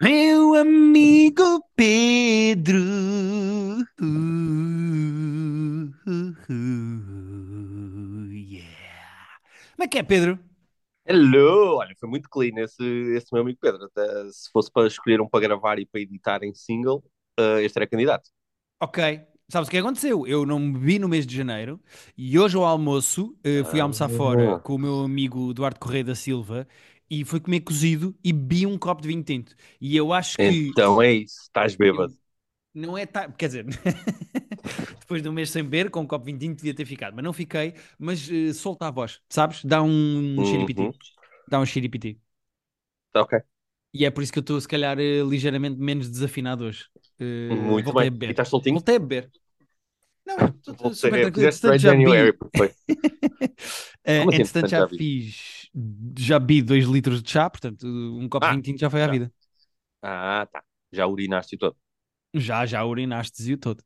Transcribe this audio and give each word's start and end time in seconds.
Meu 0.00 0.54
amigo 0.54 1.62
Pedro. 1.76 2.78
Yeah. 8.30 8.68
Como 9.76 9.84
é 9.84 9.88
que 9.88 9.98
é, 9.98 10.02
Pedro? 10.02 10.38
Hello! 11.04 11.76
Olha, 11.78 11.94
foi 11.98 12.08
muito 12.08 12.28
clean 12.28 12.52
esse, 12.62 12.82
esse 13.16 13.32
meu 13.32 13.42
amigo 13.42 13.58
Pedro. 13.60 13.84
Até 13.84 14.30
se 14.30 14.50
fosse 14.52 14.70
para 14.70 14.86
escolher 14.86 15.20
um 15.20 15.28
para 15.28 15.40
gravar 15.40 15.78
e 15.78 15.86
para 15.86 16.00
editar 16.00 16.42
em 16.44 16.54
single, 16.54 17.02
uh, 17.40 17.58
este 17.60 17.78
era 17.78 17.86
candidato. 17.86 18.30
Ok. 18.80 19.20
Sabes 19.50 19.68
o 19.68 19.70
que 19.70 19.78
aconteceu? 19.78 20.26
Eu 20.26 20.44
não 20.44 20.58
me 20.58 20.78
vi 20.78 20.98
no 20.98 21.08
mês 21.08 21.26
de 21.26 21.34
janeiro 21.34 21.80
e 22.16 22.38
hoje 22.38 22.54
ao 22.56 22.64
almoço 22.64 23.34
eh, 23.42 23.64
fui 23.64 23.80
almoçar 23.80 24.10
fora 24.10 24.56
Ah, 24.56 24.60
com 24.60 24.74
o 24.74 24.78
meu 24.78 25.00
amigo 25.00 25.52
Eduardo 25.52 25.80
Correia 25.80 26.04
da 26.04 26.14
Silva 26.14 26.68
e 27.10 27.24
fui 27.24 27.40
comer 27.40 27.60
cozido 27.60 28.16
e 28.24 28.32
bebi 28.32 28.66
um 28.66 28.78
copo 28.78 29.02
de 29.02 29.08
vinho 29.08 29.22
tinto. 29.24 29.54
E 29.80 29.96
eu 29.96 30.12
acho 30.12 30.40
que 30.40 30.76
então 30.78 31.00
é 31.02 31.12
isso, 31.12 31.42
estás 31.42 31.76
bêbado. 31.76 32.14
não 32.74 32.96
é. 32.96 33.06
ta- 33.06 33.30
Quer 33.32 33.46
dizer, 33.48 33.66
depois 35.00 35.22
de 35.22 35.28
um 35.28 35.32
mês 35.32 35.50
sem 35.50 35.62
beber, 35.64 35.90
com 35.90 36.00
um 36.00 36.06
copo 36.06 36.24
de 36.24 36.32
vinho 36.32 36.38
tinto 36.40 36.58
devia 36.58 36.74
ter 36.74 36.84
ficado, 36.86 37.14
mas 37.14 37.24
não 37.24 37.32
fiquei. 37.32 37.74
Mas 37.98 38.28
eh, 38.30 38.52
solta 38.52 38.86
a 38.88 38.90
voz, 38.90 39.20
sabes? 39.28 39.64
Dá 39.64 39.82
um 39.82 40.42
Uhum, 40.42 40.44
xiripiti. 40.44 40.94
Dá 41.46 41.60
um 41.60 41.66
xiripiti. 41.66 42.20
ok, 43.14 43.34
E 43.92 44.04
é 44.04 44.10
por 44.10 44.22
isso 44.22 44.32
que 44.32 44.38
eu 44.38 44.42
estou, 44.42 44.60
se 44.60 44.68
calhar, 44.68 44.98
eh, 44.98 45.22
ligeiramente 45.22 45.78
menos 45.80 46.10
desafinado 46.10 46.64
hoje. 46.64 46.86
Eh, 47.18 47.80
muito 47.80 47.92
voltei 47.92 48.08
bem. 48.08 48.08
a 48.08 48.10
E 48.26 48.30
estás 48.30 48.48
soltinho? 48.48 48.80
Voltei 48.80 48.96
a 48.96 48.98
beber. 48.98 49.32
Não, 50.26 50.54
estou 50.66 50.92
super 50.94 51.20
tranquilo. 51.20 51.50
fizeste 51.50 51.76
January, 51.78 52.32
foi. 52.56 52.74
Assim, 54.04 54.44
já 54.66 54.68
já 54.68 54.88
fiz. 54.88 55.57
Já 56.18 56.38
bebi 56.38 56.62
2 56.62 56.84
litros 56.86 57.22
de 57.22 57.30
chá, 57.30 57.48
portanto, 57.50 57.86
um 57.86 58.28
copo 58.28 58.46
de 58.46 58.50
Ah, 58.50 58.56
vinho 58.56 58.62
tinto 58.62 58.80
já 58.80 58.90
foi 58.90 59.02
à 59.02 59.06
já. 59.06 59.08
vida. 59.08 59.32
Ah, 60.02 60.46
tá. 60.52 60.64
Já 60.92 61.06
urinaste 61.08 61.56
e 61.56 61.58
todo. 61.58 61.76
Já, 62.34 62.66
já 62.66 62.84
urinaste 62.84 63.42
e 63.50 63.54
o 63.54 63.58
todo. 63.58 63.82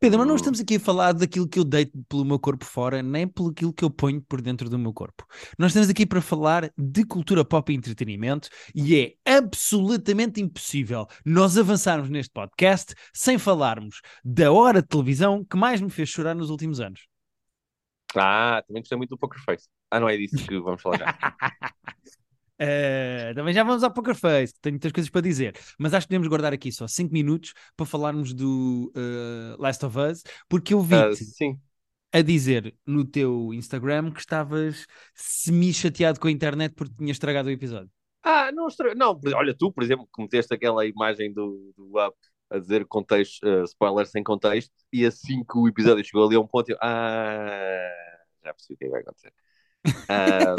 Pedro, 0.00 0.18
mas 0.20 0.28
não 0.28 0.36
Hum, 0.36 0.36
estamos 0.36 0.60
aqui 0.60 0.76
a 0.76 0.80
falar 0.80 1.12
daquilo 1.14 1.48
que 1.48 1.58
eu 1.58 1.64
deito 1.64 1.92
pelo 2.08 2.24
meu 2.24 2.38
corpo 2.38 2.64
fora, 2.64 3.02
nem 3.02 3.28
pelo 3.28 3.50
aquilo 3.50 3.72
que 3.72 3.84
eu 3.84 3.90
ponho 3.90 4.22
por 4.22 4.42
dentro 4.42 4.70
do 4.70 4.78
meu 4.78 4.92
corpo. 4.92 5.26
Nós 5.58 5.70
estamos 5.72 5.90
aqui 5.90 6.06
para 6.06 6.22
falar 6.22 6.72
de 6.78 7.04
cultura 7.06 7.44
pop 7.44 7.72
e 7.72 7.76
entretenimento 7.76 8.48
e 8.74 8.96
é 8.96 9.14
absolutamente 9.38 10.40
impossível 10.40 11.06
nós 11.24 11.58
avançarmos 11.58 12.10
neste 12.10 12.32
podcast 12.32 12.94
sem 13.14 13.38
falarmos 13.38 14.00
da 14.24 14.52
hora 14.52 14.82
de 14.82 14.88
televisão 14.88 15.44
que 15.44 15.56
mais 15.56 15.80
me 15.80 15.90
fez 15.90 16.08
chorar 16.10 16.34
nos 16.34 16.50
últimos 16.50 16.80
anos. 16.80 17.02
Ah, 18.16 18.62
também 18.66 18.82
gostei 18.82 18.96
muito 18.98 19.10
do 19.10 19.18
Poker 19.18 19.40
Face. 19.44 19.68
Ah, 19.94 20.00
não 20.00 20.08
é 20.08 20.16
disso 20.16 20.44
que 20.46 20.58
vamos 20.60 20.82
falar 20.82 20.98
já. 20.98 21.08
Eh, 22.58 23.32
também 23.34 23.52
já 23.52 23.64
vamos 23.64 23.82
ao 23.82 23.92
Poker 23.92 24.14
Face, 24.14 24.54
tenho 24.60 24.74
muitas 24.74 24.92
coisas 24.92 25.10
para 25.10 25.20
dizer, 25.22 25.58
mas 25.76 25.92
acho 25.92 26.06
que 26.06 26.10
podemos 26.10 26.28
guardar 26.28 26.52
aqui 26.52 26.70
só 26.70 26.86
5 26.86 27.12
minutos 27.12 27.52
para 27.76 27.84
falarmos 27.84 28.32
do 28.32 28.92
eh, 28.94 29.56
Last 29.58 29.84
of 29.84 29.98
Us, 29.98 30.22
porque 30.48 30.72
eu 30.72 30.80
Ah, 30.90 31.10
vi-te 31.10 31.24
sim. 31.36 31.60
a 32.12 32.22
dizer 32.22 32.74
no 32.86 33.04
teu 33.04 33.54
Instagram 33.54 34.12
que 34.12 34.20
estavas 34.20 34.86
semi-chateado 35.14 36.20
com 36.20 36.28
a 36.28 36.32
internet 36.32 36.74
porque 36.74 36.94
tinha 36.96 37.12
estragado 37.12 37.48
o 37.48 37.52
episódio. 37.52 37.90
Ah, 38.22 38.50
não, 38.52 38.68
estra- 38.68 38.94
não, 38.94 39.20
olha, 39.34 39.54
tu, 39.56 39.70
por 39.72 39.82
exemplo, 39.84 40.08
que 40.12 40.22
meteste 40.22 40.54
aquela 40.54 40.86
imagem 40.86 41.32
do, 41.32 41.72
do 41.76 41.98
Up 42.06 42.16
a 42.50 42.58
dizer 42.58 42.86
contexto, 42.86 43.42
uh, 43.46 43.64
spoiler 43.64 44.06
sem 44.06 44.22
contexto, 44.22 44.72
e 44.92 45.04
assim 45.04 45.44
que 45.44 45.58
o 45.58 45.68
episódio 45.68 46.04
chegou 46.04 46.26
ali 46.26 46.36
a 46.36 46.40
um 46.40 46.46
ponto, 46.46 46.70
eu, 46.70 46.78
ah, 46.80 47.90
já 48.44 48.54
percebi 48.54 48.74
o 48.74 48.78
que 48.78 48.84
é 48.84 48.86
que 48.88 48.92
vai 48.92 49.00
acontecer. 49.02 49.32
Ah, 50.08 50.56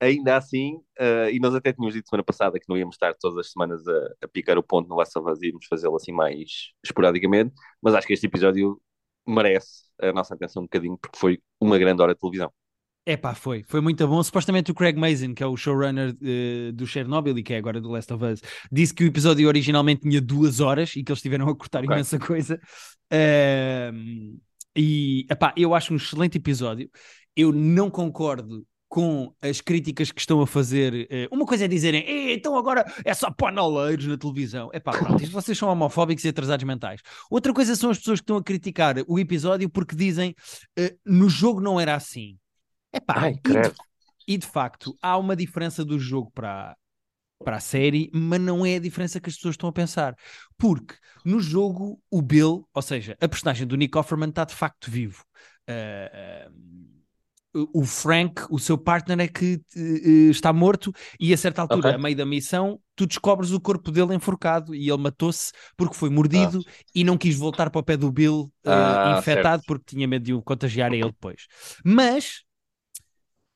ainda 0.00 0.36
assim, 0.36 0.80
ah, 0.98 1.30
e 1.30 1.38
nós 1.40 1.54
até 1.54 1.72
tínhamos 1.72 1.94
dito 1.94 2.08
semana 2.08 2.24
passada 2.24 2.58
que 2.58 2.68
não 2.68 2.76
íamos 2.76 2.94
estar 2.94 3.14
todas 3.14 3.38
as 3.38 3.52
semanas 3.52 3.86
a, 3.86 4.14
a 4.24 4.28
picar 4.28 4.58
o 4.58 4.62
ponto 4.62 4.88
no 4.88 4.96
Last 4.96 5.18
of 5.18 5.30
Us, 5.30 5.42
íamos 5.42 5.66
fazê-lo 5.68 5.96
assim 5.96 6.12
mais 6.12 6.72
esporadicamente, 6.84 7.54
mas 7.82 7.94
acho 7.94 8.06
que 8.06 8.12
este 8.14 8.26
episódio 8.26 8.80
merece 9.26 9.84
a 10.00 10.12
nossa 10.12 10.34
atenção 10.34 10.62
um 10.62 10.66
bocadinho, 10.66 10.96
porque 10.98 11.18
foi 11.18 11.42
uma 11.60 11.78
grande 11.78 12.02
hora 12.02 12.14
de 12.14 12.20
televisão. 12.20 12.52
Epá, 13.06 13.34
foi, 13.34 13.62
foi 13.66 13.80
muito 13.80 14.06
bom. 14.06 14.22
Supostamente 14.22 14.70
o 14.70 14.74
Craig 14.74 14.94
Mazin, 14.98 15.32
que 15.32 15.42
é 15.42 15.46
o 15.46 15.56
showrunner 15.56 16.14
eh, 16.22 16.72
do 16.72 16.86
Chernobyl 16.86 17.38
e 17.38 17.42
que 17.42 17.54
é 17.54 17.56
agora 17.56 17.80
do 17.80 17.88
Last 17.90 18.12
of 18.12 18.22
Us, 18.22 18.42
disse 18.70 18.92
que 18.92 19.02
o 19.02 19.06
episódio 19.06 19.48
originalmente 19.48 20.02
tinha 20.02 20.20
duas 20.20 20.60
horas 20.60 20.94
e 20.94 21.02
que 21.02 21.10
eles 21.10 21.22
tiveram 21.22 21.48
a 21.48 21.56
cortar 21.56 21.82
Ok. 21.86 21.90
imensa 21.90 22.18
coisa. 22.18 22.60
Ehm, 23.10 24.36
e 24.78 25.26
epá, 25.30 25.52
eu 25.56 25.74
acho 25.74 25.92
um 25.92 25.96
excelente 25.96 26.38
episódio. 26.38 26.88
Eu 27.36 27.52
não 27.52 27.90
concordo 27.90 28.64
com 28.88 29.34
as 29.42 29.60
críticas 29.60 30.10
que 30.10 30.20
estão 30.20 30.40
a 30.40 30.46
fazer. 30.46 31.06
eh, 31.10 31.28
uma 31.30 31.44
coisa 31.44 31.66
é 31.66 31.68
dizerem, 31.68 32.02
"Eh, 32.06 32.32
então 32.32 32.56
agora 32.56 32.84
é 33.04 33.12
só 33.12 33.30
panoleiros 33.30 34.06
na 34.06 34.16
televisão. 34.16 34.70
Pronto, 35.20 35.22
isto 35.22 35.32
vocês 35.32 35.58
são 35.58 35.68
homofóbicos 35.68 36.24
e 36.24 36.28
atrasados 36.28 36.64
mentais. 36.64 37.02
Outra 37.30 37.52
coisa 37.52 37.76
são 37.76 37.90
as 37.90 37.98
pessoas 37.98 38.20
que 38.20 38.24
estão 38.24 38.36
a 38.38 38.42
criticar 38.42 38.96
o 39.06 39.18
episódio 39.18 39.68
porque 39.68 39.94
dizem, 39.94 40.34
eh, 40.78 40.94
no 41.04 41.28
jogo 41.28 41.60
não 41.60 41.78
era 41.78 41.94
assim. 41.94 42.38
Epá, 42.92 43.14
Ai, 43.18 43.34
e 44.26 44.34
e 44.34 44.38
de 44.38 44.46
facto 44.46 44.96
há 45.02 45.16
uma 45.18 45.34
diferença 45.34 45.84
do 45.84 45.98
jogo 45.98 46.30
para, 46.34 46.76
para 47.44 47.56
a 47.56 47.60
série, 47.60 48.10
mas 48.12 48.40
não 48.40 48.64
é 48.66 48.76
a 48.76 48.80
diferença 48.80 49.20
que 49.20 49.28
as 49.28 49.36
pessoas 49.36 49.54
estão 49.54 49.68
a 49.68 49.72
pensar. 49.72 50.14
Porque 50.56 50.94
no 51.24 51.40
jogo 51.40 52.00
o 52.10 52.20
Bill, 52.22 52.68
ou 52.74 52.82
seja, 52.82 53.16
a 53.20 53.28
personagem 53.28 53.66
do 53.66 53.76
Nick 53.76 53.96
Offerman 53.96 54.30
está 54.30 54.44
de 54.44 54.54
facto 54.54 54.90
vivo. 54.90 55.24
Ah, 55.66 56.10
ah, 56.46 56.50
o 57.72 57.84
Frank, 57.84 58.42
o 58.50 58.58
seu 58.58 58.76
partner, 58.76 59.18
é 59.20 59.28
que 59.28 59.60
eh, 59.74 60.30
está 60.30 60.52
morto 60.52 60.92
e 61.18 61.32
a 61.32 61.36
certa 61.36 61.62
altura, 61.62 61.94
Ok. 61.94 61.94
a 61.94 61.98
meio 61.98 62.14
da 62.14 62.26
missão, 62.26 62.80
tu 62.94 63.06
descobres 63.06 63.50
o 63.52 63.60
corpo 63.60 63.90
dele 63.90 64.14
enforcado 64.14 64.74
e 64.74 64.88
ele 64.88 64.98
matou-se 65.02 65.50
porque 65.76 65.94
foi 65.96 66.10
Ah, 66.32 66.52
mordido 66.52 66.64
e 66.94 67.02
não 67.04 67.16
quis 67.16 67.36
voltar 67.36 67.70
para 67.70 67.80
o 67.80 67.82
pé 67.84 67.96
do 67.96 68.12
Bill 68.12 68.52
eh, 68.64 69.00
Ah, 69.06 69.10
infectado 69.10 69.62
certo. 69.62 69.64
porque 69.66 69.84
tinha 69.96 70.06
medo 70.06 70.24
de 70.24 70.34
o 70.34 70.42
contagiar 70.42 70.92
a 70.92 70.96
ele 70.96 71.06
depois. 71.10 71.46
Mas 71.84 72.42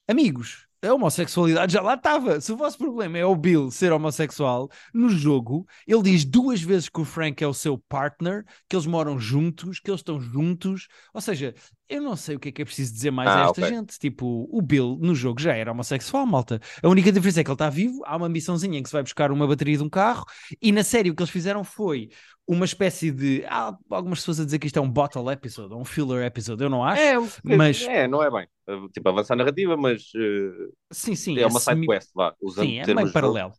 Amigos, 0.06 0.69
a 0.82 0.94
homossexualidade 0.94 1.72
já 1.72 1.81
lá 1.81 1.94
estava. 1.94 2.41
Se 2.41 2.53
o 2.53 2.56
vosso 2.56 2.76
problema 2.78 3.19
é 3.19 3.25
o 3.25 3.37
Bill 3.37 3.70
ser 3.70 3.93
homossexual, 3.93 4.69
no 4.93 5.09
jogo 5.09 5.66
ele 5.87 6.03
diz 6.03 6.25
duas 6.25 6.60
vezes 6.60 6.88
que 6.88 7.00
o 7.00 7.04
Frank 7.04 7.43
é 7.43 7.47
o 7.47 7.54
seu 7.54 7.78
partner, 7.78 8.44
que 8.69 8.76
eles 8.76 8.87
moram 8.87 9.19
juntos, 9.19 9.78
que 9.78 9.91
eles 9.91 10.00
estão 10.00 10.20
juntos. 10.20 10.88
Ou 11.15 11.20
seja, 11.20 11.54
eu 11.94 12.03
não 12.03 12.16
sei 12.16 12.36
o 12.36 12.41
que 12.41 12.48
é 12.48 12.53
que 12.53 12.62
é 12.62 12.64
preciso 12.64 12.92
dizer 12.92 13.10
mais 13.10 13.36
a 13.36 13.41
Ah, 13.41 13.42
esta 13.42 13.62
ok. 13.62 13.62
gente. 13.62 13.98
Tipo, 13.98 14.48
o 14.50 14.60
Bill 14.62 14.98
no 15.00 15.14
jogo 15.14 15.41
já 15.41 15.54
era 15.54 15.72
homossexual, 15.72 16.26
malta. 16.26 16.60
A 16.82 16.88
única 16.88 17.12
diferença 17.12 17.41
é 17.41 17.44
que 17.44 17.50
ele 17.50 17.54
está 17.54 17.70
vivo, 17.70 18.03
há 18.04 18.16
uma 18.16 18.28
missãozinha 18.28 18.78
em 18.78 18.82
que 18.82 18.88
se 18.88 18.92
vai 18.92 19.03
buscar 19.03 19.30
uma 19.32 19.47
bateria 19.47 19.76
de 19.76 19.82
um 19.82 19.88
carro, 19.88 20.25
e 20.60 20.72
na 20.72 20.84
série 20.84 21.10
o 21.10 21.14
que 21.14 21.22
eles 21.22 21.31
fizeram 21.31 21.64
foi 21.64 22.10
uma 22.47 22.64
espécie 22.64 23.10
de. 23.10 23.44
Há 23.47 23.76
algumas 23.91 24.19
pessoas 24.20 24.41
a 24.41 24.44
dizer 24.44 24.58
que 24.58 24.66
isto 24.66 24.78
é 24.78 24.82
um 24.82 24.91
bottle 24.91 25.31
episode, 25.31 25.75
um 25.75 25.84
filler 25.84 26.25
episode, 26.25 26.62
eu 26.62 26.70
não 26.70 26.84
acho, 26.84 26.98
É, 26.98 27.14
mas 27.44 27.88
é, 27.88 28.06
não 28.08 28.22
é 28.22 28.31
bem. 28.31 28.47
Uh, 28.69 28.88
Tipo, 28.91 29.08
avançar 29.08 29.34
a 29.34 29.36
narrativa, 29.36 29.76
mas 29.76 30.02
uh, 30.14 30.72
sim, 30.92 31.14
sim, 31.16 31.41
é 31.41 31.47
uma 31.47 31.60
semi- 31.60 31.86
side 31.86 32.00
quest, 32.00 32.10
vá, 32.14 32.34
usando 32.41 32.70
Sim, 32.70 32.78
é 32.78 32.86
meio 32.86 33.08
paralelo. 33.10 33.54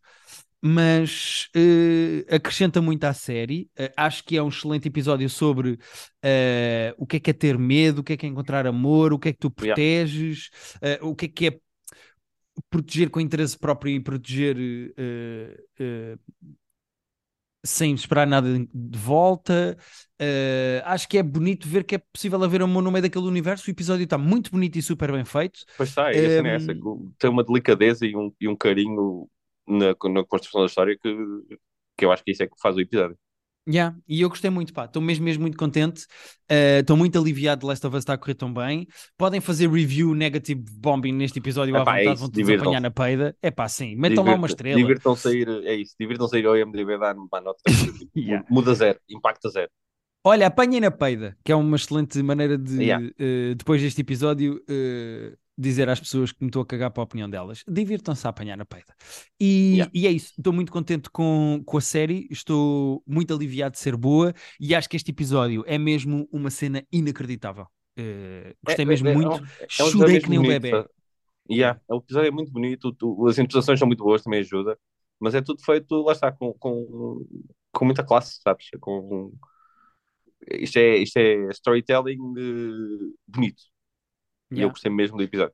Mas 0.65 1.49
eh, 1.55 2.25
acrescenta 2.33 2.81
muito 2.81 3.03
à 3.03 3.13
série. 3.13 3.69
Eh, 3.77 3.91
acho 3.97 4.23
que 4.23 4.37
é 4.37 4.43
um 4.43 4.47
excelente 4.49 4.87
episódio 4.87 5.29
sobre 5.29 5.77
eh, 6.23 6.95
o 6.97 7.05
que 7.05 7.17
é 7.17 7.19
que 7.19 7.31
é 7.31 7.33
ter 7.33 7.57
medo, 7.57 7.99
o 7.99 8.03
que 8.03 8.13
é 8.13 8.17
que 8.17 8.25
é 8.25 8.29
encontrar 8.29 8.65
amor, 8.67 9.11
o 9.13 9.19
que 9.19 9.29
é 9.29 9.33
que 9.33 9.39
tu 9.39 9.51
Yeah. 9.59 9.75
proteges, 9.75 10.49
eh, 10.81 10.99
o 11.01 11.15
que 11.15 11.25
é 11.25 11.29
que 11.29 11.47
é 11.47 11.59
proteger 12.69 13.09
com 13.09 13.19
interesse 13.19 13.57
próprio 13.57 13.93
e 13.95 13.99
proteger 13.99 14.57
eh, 14.97 15.57
eh, 15.79 16.17
sem 17.65 17.93
esperar 17.93 18.27
nada 18.27 18.47
de 18.73 18.97
volta. 18.97 19.77
Eh, 20.19 20.81
acho 20.85 21.07
que 21.07 21.17
é 21.17 21.23
bonito 21.23 21.67
ver 21.67 21.83
que 21.85 21.95
é 21.95 21.97
possível 21.97 22.43
haver 22.43 22.61
amor 22.61 22.81
no 22.83 22.91
meio 22.91 23.03
daquele 23.03 23.25
universo. 23.25 23.67
O 23.69 23.71
episódio 23.71 24.03
está 24.03 24.17
muito 24.17 24.51
bonito 24.51 24.77
e 24.77 24.81
super 24.81 25.11
bem 25.11 25.23
feito. 25.25 25.59
Pois 25.75 25.89
está, 25.89 26.13
e 26.13 26.25
é 26.25 26.55
essa, 26.55 26.71
Um, 26.71 26.83
o- 26.83 27.11
tem 27.17 27.29
uma 27.29 27.43
delicadeza 27.43 28.05
e 28.05 28.15
um, 28.15 28.31
e 28.39 28.47
um 28.47 28.55
carinho 28.55 29.29
na, 29.67 29.95
na 30.11 30.23
construção 30.25 30.61
da 30.61 30.67
história 30.67 30.97
que, 31.01 31.15
que 31.97 32.05
eu 32.05 32.11
acho 32.11 32.23
que 32.23 32.31
isso 32.31 32.43
é 32.43 32.47
que 32.47 32.59
faz 32.61 32.75
o 32.75 32.81
episódio. 32.81 33.17
Yeah, 33.65 33.95
e 34.05 34.19
eu 34.19 34.27
gostei 34.27 34.49
muito, 34.49 34.73
pá. 34.73 34.83
Estou 34.85 35.01
mesmo, 35.01 35.23
mesmo 35.23 35.41
muito 35.41 35.57
contente. 35.57 36.05
Eh, 36.49 36.79
Estou 36.79 36.97
muito 36.97 37.17
aliviado 37.17 37.61
de 37.61 37.65
Last 37.67 37.87
of 37.87 37.95
Us 37.95 38.01
estar 38.01 38.13
a 38.13 38.17
correr 38.17 38.33
tão 38.35 38.53
bem. 38.53 38.85
Podem 39.17 39.39
fazer 39.39 39.69
review 39.69 40.13
negative 40.13 40.61
bombing 40.79 41.13
neste 41.13 41.39
episódio 41.39 41.73
à 41.73 41.77
é 41.77 41.79
vontade, 41.79 42.01
isso, 42.09 42.17
vão 42.17 42.29
todos 42.29 42.49
apanhar 42.49 42.81
na 42.81 42.91
peida. 42.91 43.37
É 43.41 43.49
pá, 43.49 43.69
sim. 43.69 43.95
Metam 43.95 44.25
lá 44.25 44.35
uma 44.35 44.47
estrela. 44.47 44.75
Divirtam-se 44.75 45.27
a 45.29 45.31
ir, 45.31 45.47
é 45.65 45.75
isso, 45.75 45.95
divirtam-se 45.97 46.35
a 46.35 46.39
ir 46.39 46.45
ao 46.45 46.57
IMDB 46.57 46.97
dar 46.97 47.15
uma 47.15 47.39
nota, 47.39 47.61
Yeah. 48.17 48.45
muda 48.49 48.73
zero, 48.73 48.99
impacta 49.09 49.49
zero. 49.49 49.69
Olha, 50.25 50.47
apanhem 50.47 50.81
na 50.81 50.91
peida, 50.91 51.37
que 51.43 51.51
é 51.51 51.55
uma 51.55 51.77
excelente 51.77 52.21
maneira 52.21 52.57
de, 52.57 52.83
Yeah. 52.83 53.09
eh, 53.17 53.55
depois 53.55 53.81
deste 53.81 54.01
episódio, 54.01 54.61
eh, 54.69 55.37
dizer 55.57 55.87
às 55.89 55.99
pessoas 55.99 56.31
que 56.31 56.43
me 56.43 56.49
estou 56.49 56.61
a 56.61 56.65
cagar 56.65 56.91
para 56.91 57.01
a 57.01 57.05
opinião 57.05 57.29
delas. 57.29 57.63
Divirtam-se 57.67 58.25
a 58.25 58.29
apanhar 58.29 58.57
na 58.57 58.65
peida. 58.65 58.93
E, 59.39 59.73
Yeah. 59.75 59.91
e 59.93 60.07
é 60.07 60.11
isso. 60.11 60.33
Estou 60.37 60.51
muito 60.53 60.71
contente 60.71 61.09
com, 61.09 61.61
com 61.65 61.77
a 61.77 61.81
série. 61.81 62.27
Estou 62.31 63.03
muito 63.05 63.33
aliviado 63.33 63.73
de 63.73 63.79
ser 63.79 63.95
boa. 63.95 64.33
E 64.59 64.73
acho 64.73 64.89
que 64.89 64.95
este 64.97 65.11
episódio 65.11 65.63
é 65.67 65.77
mesmo 65.77 66.27
uma 66.31 66.49
cena 66.49 66.83
inacreditável. 66.91 67.67
Eh, 67.95 68.55
gostei 68.65 68.83
É- 68.83 68.87
mesmo 68.87 69.07
é- 69.07 69.11
é 69.11 69.15
muito. 69.15 69.35
é 69.59 69.63
episódio 69.65 69.91
Chorei 69.91 70.19
que 70.19 70.29
nem 70.29 70.39
um 70.39 70.47
bebê. 70.47 70.71
Yeah, 71.51 71.79
o 71.89 71.97
episódio 71.97 72.27
é 72.29 72.31
muito 72.31 72.51
bonito, 72.51 72.91
tu- 72.93 73.27
as 73.27 73.37
introduções 73.37 73.77
são 73.77 73.85
muito 73.87 74.03
boas, 74.03 74.23
também 74.23 74.39
ajuda, 74.39 74.79
mas 75.19 75.35
é 75.35 75.41
tudo 75.41 75.61
feito, 75.61 76.01
lá 76.01 76.13
está, 76.13 76.31
com, 76.31 76.53
com, 76.53 77.23
com 77.71 77.85
muita 77.85 78.01
classe, 78.03 78.39
sabes? 78.41 78.69
Com, 78.79 79.33
isto, 80.51 80.77
é, 80.77 80.97
isto 80.97 81.17
é 81.17 81.49
storytelling 81.51 82.17
uh, 82.19 83.13
bonito. 83.27 83.61
Yeah. 84.53 84.61
E 84.61 84.61
eu 84.63 84.69
gostei 84.69 84.91
mesmo 84.91 85.17
do 85.17 85.23
episódio. 85.23 85.53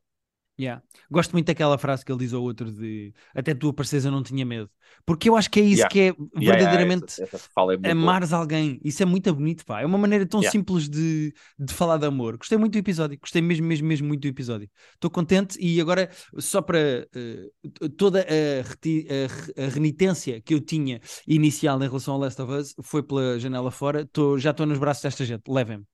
Yeah. 0.59 0.83
Gosto 1.09 1.31
muito 1.31 1.47
daquela 1.47 1.77
frase 1.77 2.03
que 2.03 2.11
ele 2.11 2.19
diz 2.19 2.33
ao 2.33 2.43
outro 2.43 2.69
de 2.69 3.13
até 3.33 3.55
tu 3.55 3.69
apareces 3.69 4.03
eu 4.03 4.11
não 4.11 4.21
tinha 4.21 4.45
medo. 4.45 4.69
Porque 5.05 5.29
eu 5.29 5.37
acho 5.37 5.49
que 5.49 5.61
é 5.61 5.63
isso 5.63 5.87
yeah. 5.87 5.89
que 5.89 5.99
é 6.01 6.13
verdadeiramente 6.37 7.13
yeah, 7.13 7.23
essa, 7.23 7.35
essa 7.37 7.49
é 7.81 7.91
amares 7.91 8.31
boa. 8.31 8.41
alguém. 8.41 8.77
Isso 8.83 9.01
é 9.01 9.05
muito 9.05 9.33
bonito, 9.33 9.65
pá. 9.65 9.79
É 9.79 9.85
uma 9.85 9.97
maneira 9.97 10.25
tão 10.25 10.41
simples 10.41 10.89
de, 10.89 11.33
de 11.57 11.73
falar 11.73 11.95
de 11.95 12.05
amor. 12.05 12.35
Gostei 12.37 12.57
muito 12.57 12.73
do 12.73 12.79
episódio. 12.79 13.17
Gostei 13.17 13.41
mesmo, 13.41 13.65
mesmo, 13.65 13.87
mesmo 13.87 14.07
muito 14.09 14.21
do 14.21 14.27
episódio. 14.27 14.69
Estou 14.95 15.09
contente 15.09 15.57
e 15.61 15.79
agora, 15.79 16.09
só 16.39 16.61
para 16.61 17.07
uh, 17.15 17.89
toda 17.91 18.19
a, 18.19 19.63
a, 19.63 19.65
a, 19.65 19.69
renitência 19.69 20.41
que 20.41 20.53
eu 20.53 20.59
tinha 20.59 20.99
inicial 21.25 21.81
em 21.81 21.87
relação 21.87 22.15
ao 22.15 22.19
Last 22.19 22.41
of 22.41 22.51
Us 22.51 22.75
foi 22.81 23.01
pela 23.01 23.39
janela 23.39 23.71
fora. 23.71 24.05
Tô, 24.11 24.37
já 24.37 24.51
estou 24.51 24.65
nos 24.65 24.77
braços 24.77 25.03
desta 25.03 25.23
gente. 25.23 25.43
Levem-me. 25.47 25.85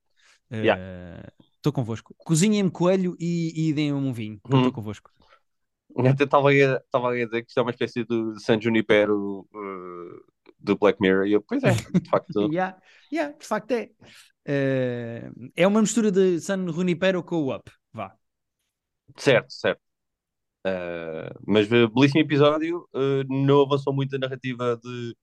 Uh, 0.51 1.45
Estou 1.65 1.73
convosco. 1.73 2.13
Cozinhem-me 2.19 2.69
coelho 2.69 3.15
e, 3.19 3.69
e 3.69 3.73
deem-me 3.73 3.97
um 3.97 4.13
vinho. 4.13 4.35
Estou 4.35 4.59
hum. 4.59 4.71
convosco. 4.71 5.09
Até 5.97 6.25
estava 6.25 6.49
a, 6.49 7.13
dizer 7.15 7.41
que 7.41 7.49
isto 7.49 7.59
é 7.59 7.61
uma 7.63 7.71
espécie 7.71 8.05
de 8.05 8.39
San 8.39 8.61
Junipero 8.61 9.47
uh, 9.51 10.23
do 10.59 10.77
Black 10.77 11.01
Mirror. 11.01 11.25
E 11.25 11.33
eu, 11.33 11.41
pois 11.41 11.63
é, 11.63 11.71
de 11.71 12.07
facto. 12.07 12.39
yeah, 12.53 12.77
yeah, 13.11 13.35
de 13.35 13.47
facto 13.47 13.71
é. 13.71 13.89
Uh, 14.47 15.49
é 15.55 15.65
uma 15.65 15.81
mistura 15.81 16.11
de 16.11 16.39
San 16.39 16.67
Junipero 16.71 17.23
com 17.23 17.37
o 17.37 17.55
Up. 17.55 17.71
Vá. 17.91 18.15
Certo, 19.17 19.51
certo. 19.51 19.81
Uh, 20.67 21.33
mas 21.47 21.67
belíssimo 21.67 22.21
episódio. 22.21 22.87
Uh, 22.93 23.23
não 23.27 23.63
avançou 23.63 23.91
muito 23.91 24.15
a 24.15 24.19
narrativa 24.19 24.79
de, 24.83 25.17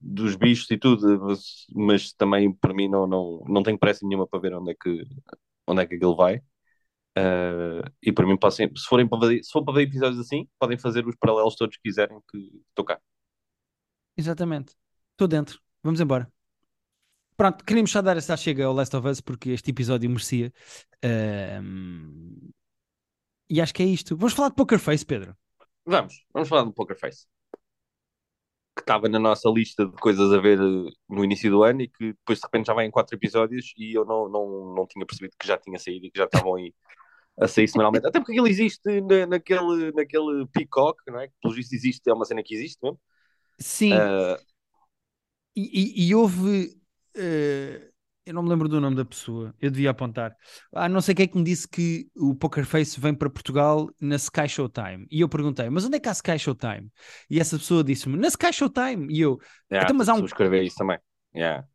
dos 0.00 0.36
bichos 0.36 0.70
e 0.70 0.78
tudo, 0.78 1.20
mas, 1.20 1.66
mas 1.74 2.12
também 2.12 2.52
para 2.52 2.72
mim 2.72 2.88
não, 2.88 3.08
não, 3.08 3.44
não 3.48 3.62
tenho 3.64 3.78
pressa 3.78 4.06
nenhuma 4.06 4.28
para 4.28 4.38
ver 4.38 4.54
onde 4.54 4.70
é 4.70 4.74
que, 4.80 5.04
onde 5.66 5.82
é 5.82 5.86
que 5.86 5.94
aquilo 5.94 6.16
vai. 6.16 6.36
Uh, 7.16 7.84
e 8.02 8.12
para 8.12 8.26
mim, 8.26 8.36
passem, 8.36 8.70
se, 8.76 8.86
forem 8.86 9.08
para 9.08 9.28
ver, 9.28 9.44
se 9.44 9.50
for 9.50 9.64
para 9.64 9.74
ver 9.74 9.82
episódios 9.82 10.18
assim, 10.18 10.48
podem 10.58 10.76
fazer 10.76 11.06
os 11.06 11.14
paralelos 11.16 11.54
todos 11.54 11.76
que 11.76 11.82
quiserem 11.82 12.18
que 12.30 12.62
tocar. 12.74 13.00
Exatamente. 14.16 14.74
Estou 15.12 15.28
dentro. 15.28 15.60
Vamos 15.82 16.00
embora. 16.00 16.30
Pronto, 17.36 17.64
queríamos 17.64 17.90
só 17.90 18.00
dar 18.00 18.16
essa 18.16 18.36
chega 18.36 18.64
ao 18.64 18.72
Last 18.72 18.94
of 18.96 19.08
Us 19.08 19.20
porque 19.20 19.50
este 19.50 19.70
episódio 19.70 20.08
merecia. 20.08 20.52
Uh, 21.04 22.52
e 23.48 23.60
acho 23.60 23.74
que 23.74 23.82
é 23.82 23.86
isto. 23.86 24.16
Vamos 24.16 24.34
falar 24.34 24.48
de 24.48 24.56
Poker 24.56 24.78
Face, 24.78 25.04
Pedro. 25.04 25.36
Vamos, 25.84 26.24
vamos 26.32 26.48
falar 26.48 26.64
do 26.64 26.72
Poker 26.72 26.98
Face 26.98 27.26
que 28.74 28.82
estava 28.82 29.08
na 29.08 29.18
nossa 29.18 29.48
lista 29.48 29.86
de 29.86 29.92
coisas 29.92 30.32
a 30.32 30.38
ver 30.40 30.58
eh, 30.58 30.90
no 31.08 31.24
início 31.24 31.50
do 31.50 31.62
ano 31.62 31.82
e 31.82 31.88
que 31.88 32.08
depois 32.12 32.38
de 32.38 32.44
repente 32.44 32.66
já 32.66 32.74
vai 32.74 32.86
em 32.86 32.90
quatro 32.90 33.16
episódios 33.16 33.72
e 33.78 33.94
eu 33.94 34.04
não, 34.04 34.28
não, 34.28 34.74
não 34.74 34.86
tinha 34.86 35.06
percebido 35.06 35.36
que 35.38 35.46
já 35.46 35.56
tinha 35.56 35.78
saído 35.78 36.06
e 36.06 36.10
que 36.10 36.18
já 36.18 36.24
estavam 36.24 36.56
aí 36.56 36.74
a 37.38 37.46
sair 37.48 37.68
semanalmente. 37.68 38.06
Até 38.06 38.18
porque 38.18 38.32
aquilo 38.32 38.48
existe 38.48 39.00
na, 39.00 39.26
naquele, 39.26 39.92
naquele 39.92 40.46
Peacock, 40.52 40.98
não 41.08 41.20
é? 41.20 41.28
Que 41.28 41.34
pelo 41.40 41.54
visto 41.54 41.72
existe, 41.72 42.08
é 42.08 42.12
uma 42.12 42.24
cena 42.24 42.42
que 42.42 42.54
existe 42.54 42.78
mesmo. 42.82 43.00
Sim. 43.58 43.92
Uh... 43.92 44.36
E, 45.56 46.02
e, 46.02 46.08
e, 46.08 46.14
houve. 46.14 46.76
Uh 47.16 47.93
eu 48.26 48.32
não 48.32 48.42
me 48.42 48.48
lembro 48.48 48.68
do 48.68 48.80
nome 48.80 48.96
da 48.96 49.04
pessoa, 49.04 49.54
eu 49.60 49.70
devia 49.70 49.90
apontar. 49.90 50.34
Ah, 50.72 50.88
não 50.88 51.00
sei 51.00 51.14
quem 51.14 51.24
é 51.24 51.26
que 51.26 51.36
me 51.36 51.44
disse 51.44 51.68
que 51.68 52.08
o 52.16 52.34
Poker 52.34 52.64
Face 52.64 52.98
vem 52.98 53.14
para 53.14 53.28
Portugal 53.28 53.88
na 54.00 54.16
Sky 54.16 54.48
Showtime. 54.48 55.06
E 55.10 55.20
eu 55.20 55.28
perguntei, 55.28 55.68
mas 55.68 55.84
onde 55.84 55.96
é 55.96 56.00
que 56.00 56.08
há 56.08 56.12
Sky 56.12 56.38
Showtime? 56.38 56.90
E 57.28 57.38
essa 57.38 57.58
pessoa 57.58 57.84
disse-me, 57.84 58.16
na 58.16 58.28
Sky 58.28 58.52
Showtime. 58.52 59.12
E 59.12 59.20
eu, 59.20 59.38
yeah, 59.70 59.84
então, 59.84 59.96
mas 59.96 60.08
há 60.08 60.14
um. 60.14 60.18
Subscrever 60.18 60.62
isso 60.62 60.76
também. 60.76 60.98
Yeah. 61.34 61.66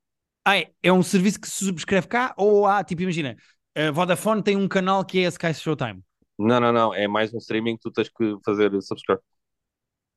Ah, 0.43 0.57
é, 0.57 0.71
é 0.81 0.91
um 0.91 1.03
serviço 1.03 1.39
que 1.39 1.47
se 1.47 1.65
subscreve 1.65 2.07
cá? 2.07 2.33
Ou 2.35 2.65
há, 2.65 2.83
tipo, 2.83 3.03
imagina, 3.03 3.35
a 3.75 3.91
Vodafone 3.91 4.41
tem 4.41 4.55
um 4.55 4.67
canal 4.67 5.05
que 5.05 5.19
é 5.19 5.25
a 5.25 5.29
Sky 5.29 5.53
Showtime? 5.53 6.03
Não, 6.37 6.59
não, 6.59 6.71
não. 6.73 6.93
É 6.93 7.07
mais 7.07 7.33
um 7.33 7.37
streaming 7.37 7.75
que 7.75 7.83
tu 7.83 7.91
tens 7.91 8.09
que 8.09 8.37
fazer 8.43 8.71
subscribe. 8.81 9.21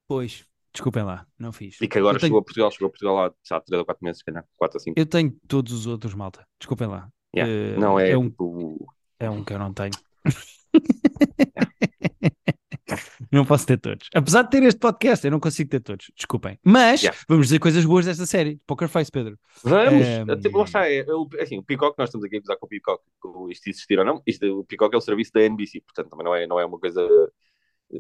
Pois, 0.09 0.47
Desculpem 0.73 1.03
lá, 1.03 1.27
não 1.39 1.53
fiz. 1.53 1.79
E 1.81 1.87
que 1.87 1.99
agora 1.99 2.19
tenho... 2.19 2.29
chegou 2.29 2.41
a 2.41 2.43
Portugal, 2.43 2.71
chegou 2.71 2.87
a 2.87 2.91
Portugal 2.91 3.19
há, 3.19 3.57
há 3.57 3.61
3 3.61 3.81
ou 3.81 3.85
4 3.85 4.05
meses, 4.05 4.19
se 4.21 4.25
calhar, 4.25 4.45
4 4.57 4.77
ou 4.77 4.81
5. 4.81 4.99
Eu 4.99 5.07
tenho 5.07 5.37
todos 5.47 5.73
os 5.73 5.87
outros, 5.87 6.15
malta. 6.15 6.47
Desculpem 6.59 6.89
lá. 6.89 7.09
Yeah. 7.37 7.77
Uh, 7.77 7.81
não, 7.81 8.01
é, 8.01 8.11
é 8.11 8.19
um, 8.19 8.31
tipo... 8.31 8.87
é 9.19 9.29
um 9.29 9.45
que 9.45 9.53
eu 9.53 9.59
não 9.59 9.73
tenho. 9.73 9.93
não 13.31 13.45
posso 13.45 13.67
ter 13.67 13.79
todos. 13.79 14.09
Apesar 14.15 14.45
de 14.45 14.51
ter 14.51 14.63
este 14.63 14.79
podcast, 14.79 15.27
eu 15.27 15.31
não 15.31 15.41
consigo 15.41 15.69
ter 15.69 15.81
todos. 15.81 16.11
Desculpem. 16.17 16.59
Mas 16.65 17.03
yeah. 17.03 17.21
vamos 17.29 17.49
dizer 17.49 17.59
coisas 17.59 17.85
boas 17.85 18.07
desta 18.07 18.25
série. 18.25 18.59
Poker 18.67 18.89
Face, 18.89 19.11
Pedro. 19.11 19.39
Vamos. 19.63 20.07
Um... 20.07 20.41
Tipo, 20.41 20.59
lá 20.59 20.65
está. 20.65 20.89
É, 20.89 21.01
é, 21.01 21.43
assim, 21.43 21.59
o 21.59 21.63
Peacock, 21.63 21.99
nós 21.99 22.09
estamos 22.09 22.25
aqui 22.25 22.37
a 22.37 22.41
usar 22.41 22.57
com 22.57 22.65
o 22.65 22.69
Peacock, 22.69 23.05
com 23.21 23.51
isto 23.51 23.69
existir 23.69 23.99
ou 23.99 24.07
não. 24.07 24.23
Isto, 24.27 24.61
o 24.61 24.65
Peacock 24.65 24.95
é 24.95 24.99
o 24.99 25.03
serviço 25.03 25.33
da 25.35 25.43
NBC, 25.43 25.83
portanto 25.83 26.09
também 26.09 26.25
não 26.25 26.35
é, 26.35 26.47
não 26.47 26.59
é 26.59 26.65
uma 26.65 26.79
coisa 26.79 27.07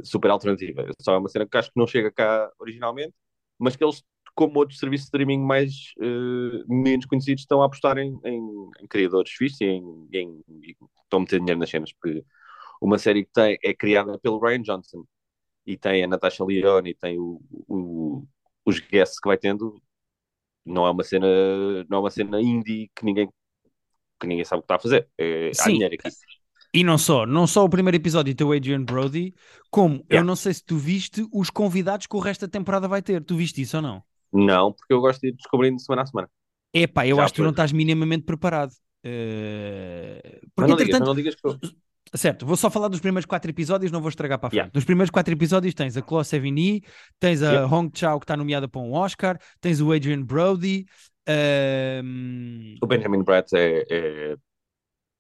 super 0.02 0.30
alternativa. 0.30 0.86
Só 1.00 1.14
é 1.14 1.18
uma 1.18 1.28
cena 1.28 1.46
que 1.46 1.56
acho 1.56 1.70
que 1.70 1.78
não 1.78 1.86
chega 1.86 2.10
cá 2.10 2.50
originalmente, 2.58 3.14
mas 3.58 3.76
que 3.76 3.84
eles, 3.84 4.02
como 4.34 4.58
outros 4.58 4.78
serviços 4.78 5.06
de 5.06 5.08
streaming 5.08 5.40
mais 5.40 5.92
uh, 5.98 6.64
menos 6.68 7.06
conhecidos, 7.06 7.42
estão 7.42 7.62
a 7.62 7.66
apostar 7.66 7.98
em, 7.98 8.18
em, 8.24 8.70
em 8.80 8.86
criadores 8.88 9.32
fixos 9.32 9.60
e, 9.60 9.66
em, 9.66 10.08
em, 10.12 10.44
e 10.62 10.76
estão 11.04 11.18
a 11.18 11.20
meter 11.20 11.38
dinheiro 11.38 11.60
nas 11.60 11.70
cenas, 11.70 11.92
porque 11.92 12.24
uma 12.80 12.98
série 12.98 13.24
que 13.24 13.32
tem, 13.32 13.58
é 13.62 13.74
criada 13.74 14.18
pelo 14.18 14.40
Ryan 14.40 14.62
Johnson 14.62 15.04
e 15.66 15.76
tem 15.76 16.02
a 16.02 16.08
Natasha 16.08 16.44
Leone 16.44 16.90
e 16.90 16.94
tem 16.94 17.18
o, 17.18 17.40
o, 17.68 18.26
os 18.64 18.80
guests 18.80 19.20
que 19.20 19.28
vai 19.28 19.38
tendo, 19.38 19.80
não 20.64 20.86
é 20.86 20.90
uma 20.90 21.04
cena, 21.04 21.26
não 21.88 21.98
é 21.98 22.00
uma 22.00 22.10
cena 22.10 22.40
indie 22.40 22.90
que 22.94 23.04
ninguém 23.04 23.28
que 24.22 24.26
ninguém 24.26 24.44
sabe 24.44 24.60
o 24.60 24.62
que 24.62 24.66
está 24.66 24.76
a 24.76 24.78
fazer. 24.78 25.08
É, 25.18 25.52
aqui. 25.94 26.08
E 26.74 26.82
não 26.82 26.96
só, 26.96 27.26
não 27.26 27.46
só 27.46 27.64
o 27.64 27.68
primeiro 27.68 27.96
episódio 27.96 28.34
tem 28.34 28.46
o 28.46 28.52
Adrian 28.52 28.82
Brody, 28.82 29.34
como 29.70 29.96
yeah. 29.96 30.16
eu 30.16 30.24
não 30.24 30.34
sei 30.34 30.54
se 30.54 30.64
tu 30.64 30.76
viste 30.76 31.26
os 31.30 31.50
convidados 31.50 32.06
que 32.06 32.16
o 32.16 32.20
resto 32.20 32.46
da 32.46 32.50
temporada 32.50 32.88
vai 32.88 33.02
ter. 33.02 33.22
Tu 33.22 33.36
viste 33.36 33.60
isso 33.60 33.76
ou 33.76 33.82
não? 33.82 34.02
Não, 34.32 34.72
porque 34.72 34.92
eu 34.92 35.00
gosto 35.00 35.20
de 35.20 35.28
ir 35.28 35.32
descobrindo 35.32 35.78
semana 35.78 36.02
a 36.02 36.06
semana. 36.06 36.30
Epá, 36.72 37.06
eu 37.06 37.16
Já 37.16 37.24
acho 37.24 37.34
que 37.34 37.40
tu 37.40 37.42
não 37.42 37.50
estás 37.50 37.72
minimamente 37.72 38.24
preparado. 38.24 38.72
Uh... 39.04 40.40
Porque, 40.54 40.70
não, 40.70 40.76
digas, 40.76 41.00
não 41.00 41.14
digas 41.14 41.34
que 41.34 41.46
eu... 41.46 41.58
Certo, 42.14 42.44
vou 42.46 42.56
só 42.56 42.70
falar 42.70 42.88
dos 42.88 43.00
primeiros 43.00 43.26
quatro 43.26 43.50
episódios, 43.50 43.92
não 43.92 44.00
vou 44.00 44.08
estragar 44.08 44.38
para 44.38 44.48
a 44.48 44.50
frente. 44.50 44.58
Yeah. 44.58 44.72
Dos 44.72 44.84
primeiros 44.84 45.10
quatro 45.10 45.32
episódios 45.32 45.74
tens 45.74 45.96
a 45.96 46.02
Chloe 46.02 46.24
Sevigny, 46.24 46.82
tens 47.18 47.42
a 47.42 47.52
yeah. 47.52 47.74
Hong 47.74 47.90
Chao 47.94 48.18
que 48.18 48.24
está 48.24 48.36
nomeada 48.36 48.68
para 48.68 48.80
um 48.80 48.92
Oscar, 48.92 49.38
tens 49.60 49.80
o 49.80 49.92
Adrian 49.92 50.22
Brody. 50.22 50.86
Uh... 51.28 52.76
O 52.82 52.86
Benjamin 52.86 53.22
Bratt 53.22 53.52
é, 53.54 53.84
é... 53.90 54.36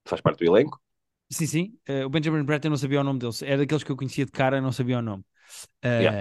faz 0.06 0.20
parte 0.20 0.44
do 0.44 0.50
elenco. 0.50 0.81
Sim, 1.32 1.46
sim. 1.46 1.78
Uh, 1.88 2.04
o 2.06 2.10
Benjamin 2.10 2.44
eu 2.66 2.70
não 2.70 2.76
sabia 2.76 3.00
o 3.00 3.04
nome 3.04 3.18
dele. 3.18 3.32
Era 3.44 3.58
daqueles 3.58 3.82
que 3.84 3.90
eu 3.90 3.96
conhecia 3.96 4.26
de 4.26 4.32
cara, 4.32 4.60
não 4.60 4.72
sabia 4.72 4.98
o 4.98 5.02
nome. 5.02 5.24
Uh, 5.84 5.88
yeah. 6.02 6.18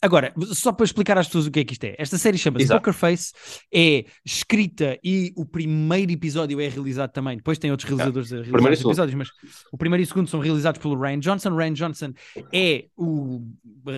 Agora, 0.00 0.32
só 0.52 0.72
para 0.72 0.84
explicar 0.84 1.18
às 1.18 1.26
pessoas 1.26 1.46
o 1.46 1.50
que 1.50 1.58
é 1.58 1.64
que 1.64 1.72
isto 1.72 1.82
é. 1.82 1.96
Esta 1.98 2.16
série 2.16 2.38
chama-se 2.38 2.68
Poker 2.68 2.92
Face, 2.92 3.32
é 3.72 4.04
escrita 4.24 4.96
e 5.02 5.32
o 5.36 5.44
primeiro 5.44 6.12
episódio 6.12 6.60
é 6.60 6.68
realizado 6.68 7.10
também. 7.10 7.36
Depois 7.36 7.58
tem 7.58 7.72
outros 7.72 7.88
realizadores 7.88 8.30
yeah. 8.30 8.48
a 8.48 8.60
realizar 8.60 8.74
os 8.74 8.90
episódios, 8.92 9.14
mas 9.16 9.28
o 9.72 9.76
primeiro 9.76 10.02
e 10.02 10.04
o 10.04 10.06
segundo 10.06 10.28
são 10.28 10.38
realizados 10.38 10.80
pelo 10.80 10.96
Ryan 11.00 11.18
Johnson. 11.18 11.56
Ryan 11.56 11.72
Johnson 11.72 12.12
é 12.52 12.86
o 12.96 13.44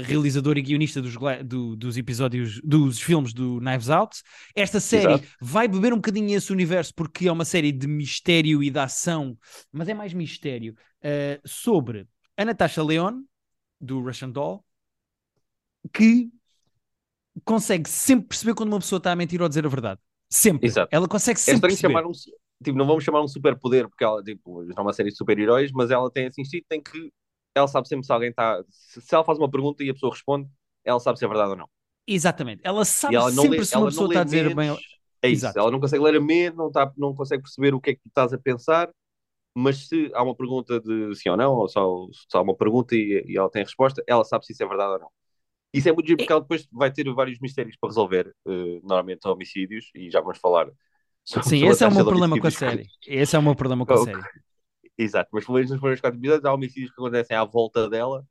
realizador 0.07 0.57
e 0.57 0.63
guionista 0.63 1.03
dos, 1.03 1.15
do, 1.45 1.77
dos 1.77 1.99
episódios, 1.99 2.63
dos 2.65 2.99
filmes 2.99 3.35
do 3.35 3.61
Knives 3.61 3.91
Out. 3.91 4.23
Esta 4.57 4.81
série 4.81 5.15
Exato. 5.15 5.29
vai 5.39 5.69
beber 5.69 5.93
um 5.93 5.97
bocadinho 5.97 6.35
esse 6.35 6.51
universo 6.51 6.95
porque 6.95 7.29
é 7.29 7.33
uma 7.33 7.45
série 7.45 7.73
de 7.73 7.87
mistério 7.87 8.63
e 8.63 8.71
de 8.71 8.79
ação, 8.79 9.37
mas 9.71 9.87
é 9.87 9.93
mais 9.93 10.15
mistério, 10.15 10.75
uh, 11.05 11.41
sobre 11.47 12.07
a 12.39 12.45
Natasha 12.47 12.83
Leone, 12.83 13.23
do 13.79 14.01
Russian 14.01 14.31
Doll, 14.31 14.65
que 15.93 16.31
consegue 17.45 17.89
sempre 17.89 18.29
perceber 18.29 18.55
quando 18.55 18.71
uma 18.73 18.79
pessoa 18.79 18.99
está 18.99 19.13
a 19.13 19.17
mentir 19.17 19.41
ou 19.41 19.47
a 19.47 19.49
dizer 19.49 19.65
a 19.65 19.69
verdade. 19.69 20.01
Sempre. 20.29 20.67
Exato. 20.67 20.89
Ela 20.93 21.09
consegue 21.09 21.39
é 21.39 21.43
sempre 21.43 21.59
é 21.59 21.69
perceber. 21.69 21.95
Chamar 21.95 22.07
um, 22.07 22.13
tipo, 22.13 22.79
não 22.79 22.87
vamos 22.87 23.05
chamar 23.05 23.23
um 23.23 23.29
superpoder, 23.29 23.89
porque 23.89 24.05
ela 24.05 24.23
tipo, 24.23 24.63
não 24.65 24.75
é 24.77 24.81
uma 24.81 24.93
série 24.93 25.11
de 25.11 25.17
super-heróis, 25.17 25.73
mas 25.73 25.91
ela 25.91 26.11
tem 26.11 26.27
esse 26.27 26.41
instinto 26.41 26.67
em 26.73 26.83
que 26.83 27.13
ela 27.55 27.67
sabe 27.67 27.89
sempre 27.89 28.07
se 28.07 28.13
alguém 28.13 28.31
está. 28.31 28.63
Se, 28.69 29.01
se 29.01 29.15
ela 29.15 29.25
faz 29.25 29.39
uma 29.39 29.51
pergunta 29.51 29.83
e 29.83 29.91
a 29.91 29.95
pessoa 29.95 30.13
responde, 30.13 30.49
ela 30.85 31.01
sabe 31.01 31.19
se 31.19 31.25
é 31.25 31.29
verdade 31.29 31.51
ou 31.51 31.57
não. 31.57 31.69
Exatamente. 32.07 32.61
Ela 32.65 32.85
sabe 32.85 33.15
ela 33.15 33.31
sempre 33.31 33.59
lê, 33.59 33.65
se 33.65 33.77
uma 33.77 33.87
pessoa 33.87 34.09
está 34.09 34.21
a 34.21 34.25
dizer 34.25 34.55
menos, 34.55 34.55
bem. 34.55 34.87
É 35.23 35.29
isso. 35.29 35.45
Exato. 35.45 35.59
Ela 35.59 35.71
não 35.71 35.81
consegue 35.81 36.03
ler 36.03 36.17
a 36.17 36.21
mente, 36.21 36.57
não, 36.57 36.71
tá, 36.71 36.93
não 36.97 37.15
consegue 37.15 37.43
perceber 37.43 37.75
o 37.75 37.81
que 37.81 37.91
é 37.91 37.95
que 37.95 38.01
tu 38.01 38.09
estás 38.09 38.33
a 38.33 38.39
pensar, 38.39 38.91
mas 39.55 39.89
se 39.89 40.11
há 40.15 40.23
uma 40.23 40.35
pergunta 40.35 40.81
de 40.81 41.15
sim 41.15 41.29
ou 41.29 41.37
não, 41.37 41.55
ou 41.55 41.69
só, 41.69 42.07
só 42.29 42.39
há 42.39 42.43
uma 42.43 42.57
pergunta 42.57 42.95
e, 42.95 43.25
e 43.27 43.37
ela 43.37 43.51
tem 43.51 43.63
a 43.63 43.65
resposta, 43.65 44.03
ela 44.07 44.25
sabe 44.25 44.47
se 44.47 44.53
isso 44.53 44.63
é 44.63 44.67
verdade 44.67 44.93
ou 44.95 44.99
não. 45.01 45.11
Isso 45.73 45.89
é 45.89 45.93
muito 45.93 46.07
giro 46.07 46.19
porque 46.19 46.33
ela 46.33 46.41
depois 46.41 46.67
vai 46.73 46.91
ter 46.91 47.13
vários 47.13 47.39
mistérios 47.39 47.77
para 47.77 47.91
resolver, 47.91 48.35
uh, 48.47 48.81
normalmente 48.83 49.27
homicídios, 49.29 49.91
e 49.95 50.11
já 50.11 50.21
vamos 50.21 50.39
falar. 50.39 50.69
Sobre, 51.25 51.49
Sim, 51.49 51.67
esse 51.67 51.85
é 51.85 51.89
o 51.89 51.95
meu 51.95 52.05
problema 52.05 52.39
com 52.39 52.47
a 52.47 52.51
série. 52.51 52.87
Esse 53.07 53.37
é 53.37 53.39
o 53.39 53.43
meu 53.43 53.55
problema 53.55 53.87
com 53.87 53.93
a 53.93 54.05
série. 54.05 54.23
Exato, 54.99 55.31
mas 55.33 55.45
pelo 55.45 55.57
menos 55.57 55.71
nos 55.71 55.79
primeiros 55.79 56.01
quatro 56.01 56.19
episódios 56.19 56.45
há 56.45 56.53
homicídios 56.53 56.91
que 56.91 57.01
acontecem 57.01 57.37
à 57.37 57.45
volta 57.45 57.89
dela 57.89 58.27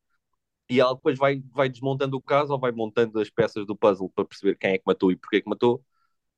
e 0.69 0.79
ela 0.79 0.93
depois 0.93 1.17
vai, 1.17 1.41
vai 1.51 1.67
desmontando 1.67 2.15
o 2.15 2.22
caso 2.22 2.53
ou 2.53 2.60
vai 2.60 2.72
montando 2.72 3.19
as 3.19 3.29
peças 3.29 3.65
do 3.65 3.75
puzzle 3.75 4.12
para 4.13 4.25
perceber 4.25 4.55
quem 4.55 4.74
é 4.74 4.77
que 4.77 4.84
matou 4.86 5.12
e 5.12 5.15
porquê 5.15 5.41
que 5.41 5.50
matou, 5.50 5.84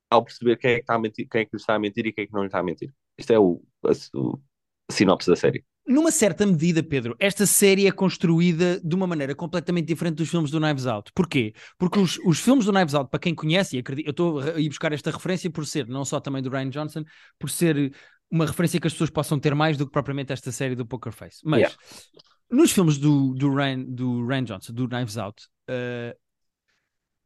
ao 0.08 0.24
perceber 0.24 0.56
quem 0.56 0.70
é 0.70 0.74
que, 0.76 0.80
está 0.80 0.94
a 0.94 0.98
mentir, 0.98 1.28
quem 1.28 1.42
é 1.42 1.44
que 1.44 1.50
lhe 1.54 1.60
está 1.60 1.74
a 1.74 1.78
mentir 1.78 2.06
e 2.06 2.12
quem 2.12 2.24
é 2.24 2.26
que 2.26 2.32
não 2.32 2.40
lhe 2.40 2.46
está 2.46 2.60
a 2.60 2.62
mentir. 2.62 2.94
Isto 3.18 3.32
é 3.32 3.38
o, 3.38 3.62
a, 3.84 3.90
o 4.18 4.40
a 4.88 4.92
sinopse 4.92 5.28
da 5.28 5.36
série. 5.36 5.64
Numa 5.86 6.12
certa 6.12 6.46
medida, 6.46 6.82
Pedro, 6.82 7.16
esta 7.18 7.44
série 7.44 7.86
é 7.88 7.92
construída 7.92 8.80
de 8.82 8.94
uma 8.94 9.06
maneira 9.06 9.34
completamente 9.34 9.86
diferente 9.86 10.16
dos 10.16 10.28
filmes 10.28 10.50
do 10.50 10.60
Knives 10.60 10.86
Out. 10.86 11.10
Porquê? 11.12 11.52
Porque 11.76 11.98
os, 11.98 12.18
os 12.24 12.38
filmes 12.38 12.64
do 12.64 12.72
Knives 12.72 12.94
Out, 12.94 13.10
para 13.10 13.18
quem 13.18 13.34
conhece, 13.34 13.76
e 13.76 13.80
acredito, 13.80 14.06
eu 14.06 14.12
estou 14.12 14.38
a 14.38 14.60
ir 14.60 14.68
buscar 14.68 14.92
esta 14.92 15.10
referência 15.10 15.50
por 15.50 15.66
ser, 15.66 15.88
não 15.88 16.04
só 16.04 16.20
também 16.20 16.40
do 16.40 16.50
Ryan 16.50 16.70
Johnson, 16.70 17.02
por 17.38 17.50
ser 17.50 17.92
uma 18.30 18.46
referência 18.46 18.80
que 18.80 18.86
as 18.86 18.92
pessoas 18.92 19.10
possam 19.10 19.38
ter 19.38 19.54
mais 19.54 19.76
do 19.76 19.84
que 19.84 19.92
propriamente 19.92 20.32
esta 20.32 20.52
série 20.52 20.74
do 20.76 20.86
Poker 20.86 21.12
Face. 21.12 21.40
Mas 21.44 21.60
Yeah. 21.60 21.76
nos 22.50 22.70
filmes 22.70 22.96
do, 22.98 23.34
do, 23.34 23.52
Ryan, 23.52 23.82
do 23.82 24.24
Ryan 24.26 24.44
Johnson, 24.44 24.72
do 24.72 24.86
Knives 24.88 25.16
Out, 25.18 25.48
eh, 25.68 26.16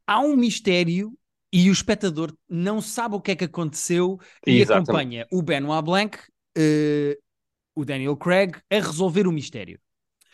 há 0.05 0.19
um 0.19 0.35
mistério 0.35 1.13
e 1.51 1.69
o 1.69 1.73
espectador 1.73 2.33
não 2.49 2.81
sabe 2.81 3.15
o 3.15 3.21
que 3.21 3.31
é 3.31 3.35
que 3.35 3.45
aconteceu 3.45 4.19
e 4.45 4.61
Exatamente. 4.61 4.89
acompanha 4.89 5.27
o 5.31 5.41
Benoit 5.41 5.83
Blanc, 5.83 6.17
eh, 6.57 7.17
o 7.77 7.85
Daniel 7.85 8.17
Craig, 8.17 8.55
a 8.71 8.75
resolver 8.75 9.27
o 9.27 9.31
mistério. 9.31 9.79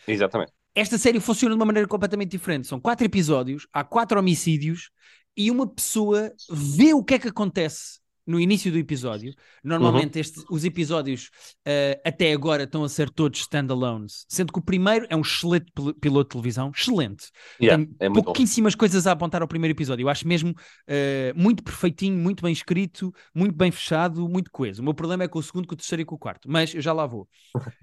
Exatamente. 0.07 0.53
Esta 0.73 0.97
série 0.97 1.19
funciona 1.19 1.53
de 1.53 1.59
uma 1.59 1.65
maneira 1.65 1.88
completamente 1.88 2.31
diferente. 2.31 2.67
São 2.67 2.79
quatro 2.79 3.05
episódios, 3.05 3.67
há 3.73 3.83
quatro 3.83 4.17
homicídios 4.17 4.89
e 5.35 5.51
uma 5.51 5.67
pessoa 5.67 6.31
vê 6.50 6.93
o 6.93 7.03
que 7.03 7.15
é 7.15 7.19
que 7.19 7.27
acontece 7.27 8.00
no 8.25 8.39
início 8.39 8.71
do 8.71 8.77
episódio. 8.77 9.33
Normalmente 9.63 10.19
este- 10.19 10.43
os 10.49 10.63
episódios 10.63 11.29
eh, 11.65 12.01
até 12.05 12.31
agora 12.31 12.63
estão 12.63 12.83
a 12.83 12.89
ser 12.89 13.09
todos 13.09 13.39
standalones, 13.41 14.25
sendo 14.29 14.51
que 14.53 14.59
o 14.59 14.61
primeiro 14.61 15.05
é 15.09 15.15
um 15.15 15.21
excelente 15.21 15.71
pil- 15.73 15.93
piloto 15.95 16.29
de 16.29 16.31
televisão, 16.33 16.71
excelente. 16.75 17.29
Yeah, 17.61 17.83
Tem 17.85 17.95
é 17.99 18.09
pouquíssimas 18.09 18.75
coisas 18.75 19.05
a 19.07 19.11
apontar 19.11 19.41
ao 19.41 19.47
primeiro 19.47 19.75
episódio. 19.75 20.03
Eu 20.03 20.09
acho 20.09 20.27
mesmo 20.27 20.53
eh, 20.87 21.33
muito 21.35 21.63
perfeitinho, 21.63 22.17
muito 22.17 22.41
bem 22.43 22.53
escrito, 22.53 23.13
muito 23.33 23.55
bem 23.55 23.71
fechado, 23.71 24.27
muito 24.29 24.49
coeso. 24.51 24.81
O 24.81 24.85
meu 24.85 24.93
problema 24.93 25.23
é 25.23 25.27
com 25.27 25.39
o 25.39 25.43
segundo, 25.43 25.67
com 25.67 25.73
o 25.73 25.77
terceiro 25.77 26.01
e 26.01 26.05
com 26.05 26.15
o 26.15 26.19
quarto, 26.19 26.49
mas 26.49 26.73
eu 26.73 26.81
já 26.81 26.93
lá 26.93 27.05
vou. 27.05 27.27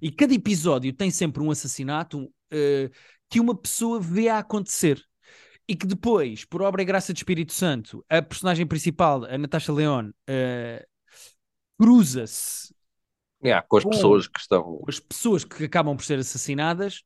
E 0.00 0.11
cada 0.11 0.35
episódio 0.35 0.92
tem 0.92 1.11
sempre 1.11 1.42
um 1.42 1.50
assassinato 1.50 2.30
eh, 2.50 2.90
que 3.28 3.40
uma 3.40 3.54
pessoa 3.54 4.00
vê 4.00 4.28
a 4.28 4.38
acontecer. 4.38 5.02
E 5.71 5.77
que 5.77 5.87
depois, 5.87 6.45
por 6.45 6.62
obra 6.62 6.83
e 6.83 6.85
graça 6.85 7.12
do 7.12 7.17
Espírito 7.17 7.53
Santo, 7.53 8.05
a 8.09 8.21
personagem 8.21 8.67
principal, 8.67 9.25
a 9.25 9.39
Natasha 9.39 9.73
Leone, 9.73 10.12
eh, 10.27 10.85
cruza-se 11.79 12.75
Yeah, 13.43 13.65
com 13.69 13.77
as 13.79 13.85
Com- 13.85 13.91
pessoas 13.91 14.27
que 14.27 14.41
estão. 14.41 14.83
as 14.89 14.99
pessoas 14.99 15.45
que 15.45 15.65
acabam 15.65 15.97
por 15.97 16.05
ser 16.05 16.19
assassinadas 16.19 17.05